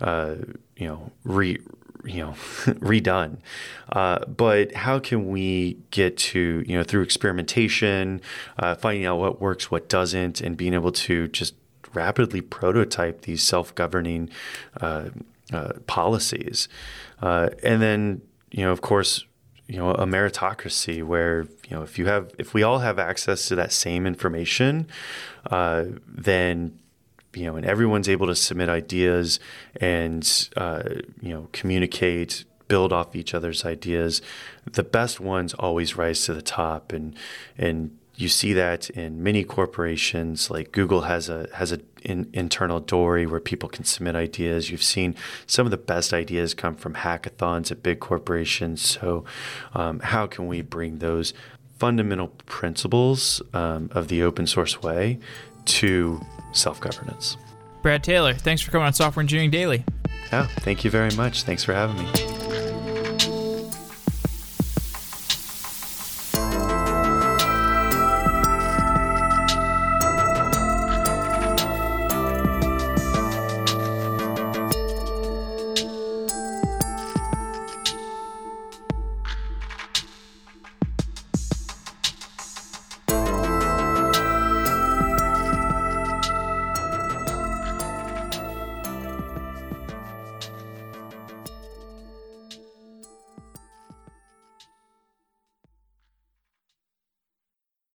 uh, 0.00 0.34
you 0.76 0.86
know, 0.86 1.12
re, 1.24 1.58
you 2.06 2.22
know 2.22 2.30
redone. 2.80 3.38
Uh, 3.90 4.24
but 4.26 4.72
how 4.72 4.98
can 4.98 5.28
we 5.28 5.78
get 5.90 6.16
to 6.16 6.64
you 6.66 6.76
know 6.76 6.84
through 6.84 7.02
experimentation 7.02 8.20
uh, 8.58 8.74
finding 8.74 9.06
out 9.06 9.18
what 9.18 9.40
works 9.40 9.70
what 9.70 9.88
doesn't 9.88 10.40
and 10.40 10.56
being 10.56 10.74
able 10.74 10.92
to 10.92 11.28
just 11.28 11.54
rapidly 11.94 12.40
prototype 12.40 13.22
these 13.22 13.42
self-governing 13.42 14.30
uh, 14.80 15.10
uh 15.52 15.72
policies? 15.86 16.68
Uh, 17.20 17.50
and 17.62 17.82
then 17.82 18.22
you 18.50 18.64
know 18.64 18.72
of 18.72 18.80
course 18.80 19.24
you 19.68 19.78
know 19.78 19.90
a 19.90 20.06
meritocracy 20.06 21.02
where 21.02 21.42
you 21.68 21.76
know 21.76 21.82
if 21.82 21.98
you 21.98 22.06
have 22.06 22.30
if 22.38 22.54
we 22.54 22.62
all 22.62 22.78
have 22.78 22.98
access 22.98 23.48
to 23.48 23.54
that 23.54 23.72
same 23.72 24.06
information 24.06 24.86
uh, 25.50 25.84
then 26.06 26.78
you 27.36 27.44
know, 27.44 27.56
and 27.56 27.66
everyone's 27.66 28.08
able 28.08 28.26
to 28.26 28.34
submit 28.34 28.68
ideas 28.68 29.38
and 29.80 30.48
uh, 30.56 30.82
you 31.20 31.32
know 31.34 31.48
communicate, 31.52 32.44
build 32.68 32.92
off 32.92 33.14
each 33.14 33.34
other's 33.34 33.64
ideas. 33.64 34.22
The 34.70 34.82
best 34.82 35.20
ones 35.20 35.54
always 35.54 35.96
rise 35.96 36.24
to 36.24 36.34
the 36.34 36.42
top, 36.42 36.92
and 36.92 37.14
and 37.58 37.96
you 38.16 38.28
see 38.28 38.54
that 38.54 38.88
in 38.90 39.22
many 39.22 39.44
corporations. 39.44 40.50
Like 40.50 40.72
Google 40.72 41.02
has 41.02 41.28
a 41.28 41.48
has 41.54 41.72
an 41.72 41.86
in, 42.02 42.30
internal 42.32 42.80
Dory 42.80 43.26
where 43.26 43.40
people 43.40 43.68
can 43.68 43.84
submit 43.84 44.14
ideas. 44.14 44.70
You've 44.70 44.82
seen 44.82 45.14
some 45.46 45.66
of 45.66 45.70
the 45.70 45.76
best 45.76 46.12
ideas 46.12 46.54
come 46.54 46.74
from 46.76 46.94
hackathons 46.94 47.70
at 47.70 47.82
big 47.82 48.00
corporations. 48.00 48.80
So, 48.80 49.24
um, 49.74 50.00
how 50.00 50.26
can 50.26 50.46
we 50.46 50.62
bring 50.62 50.98
those 50.98 51.34
fundamental 51.78 52.28
principles 52.46 53.42
um, 53.52 53.90
of 53.92 54.08
the 54.08 54.22
open 54.22 54.46
source 54.46 54.82
way 54.82 55.18
to 55.66 56.20
self 56.52 56.80
governance. 56.80 57.36
Brad 57.82 58.02
Taylor, 58.02 58.34
thanks 58.34 58.62
for 58.62 58.70
coming 58.70 58.86
on 58.86 58.92
Software 58.92 59.22
Engineering 59.22 59.50
Daily. 59.50 59.84
Yeah, 60.32 60.46
thank 60.46 60.84
you 60.84 60.90
very 60.90 61.14
much. 61.14 61.44
Thanks 61.44 61.62
for 61.62 61.72
having 61.72 61.96
me. 62.02 62.45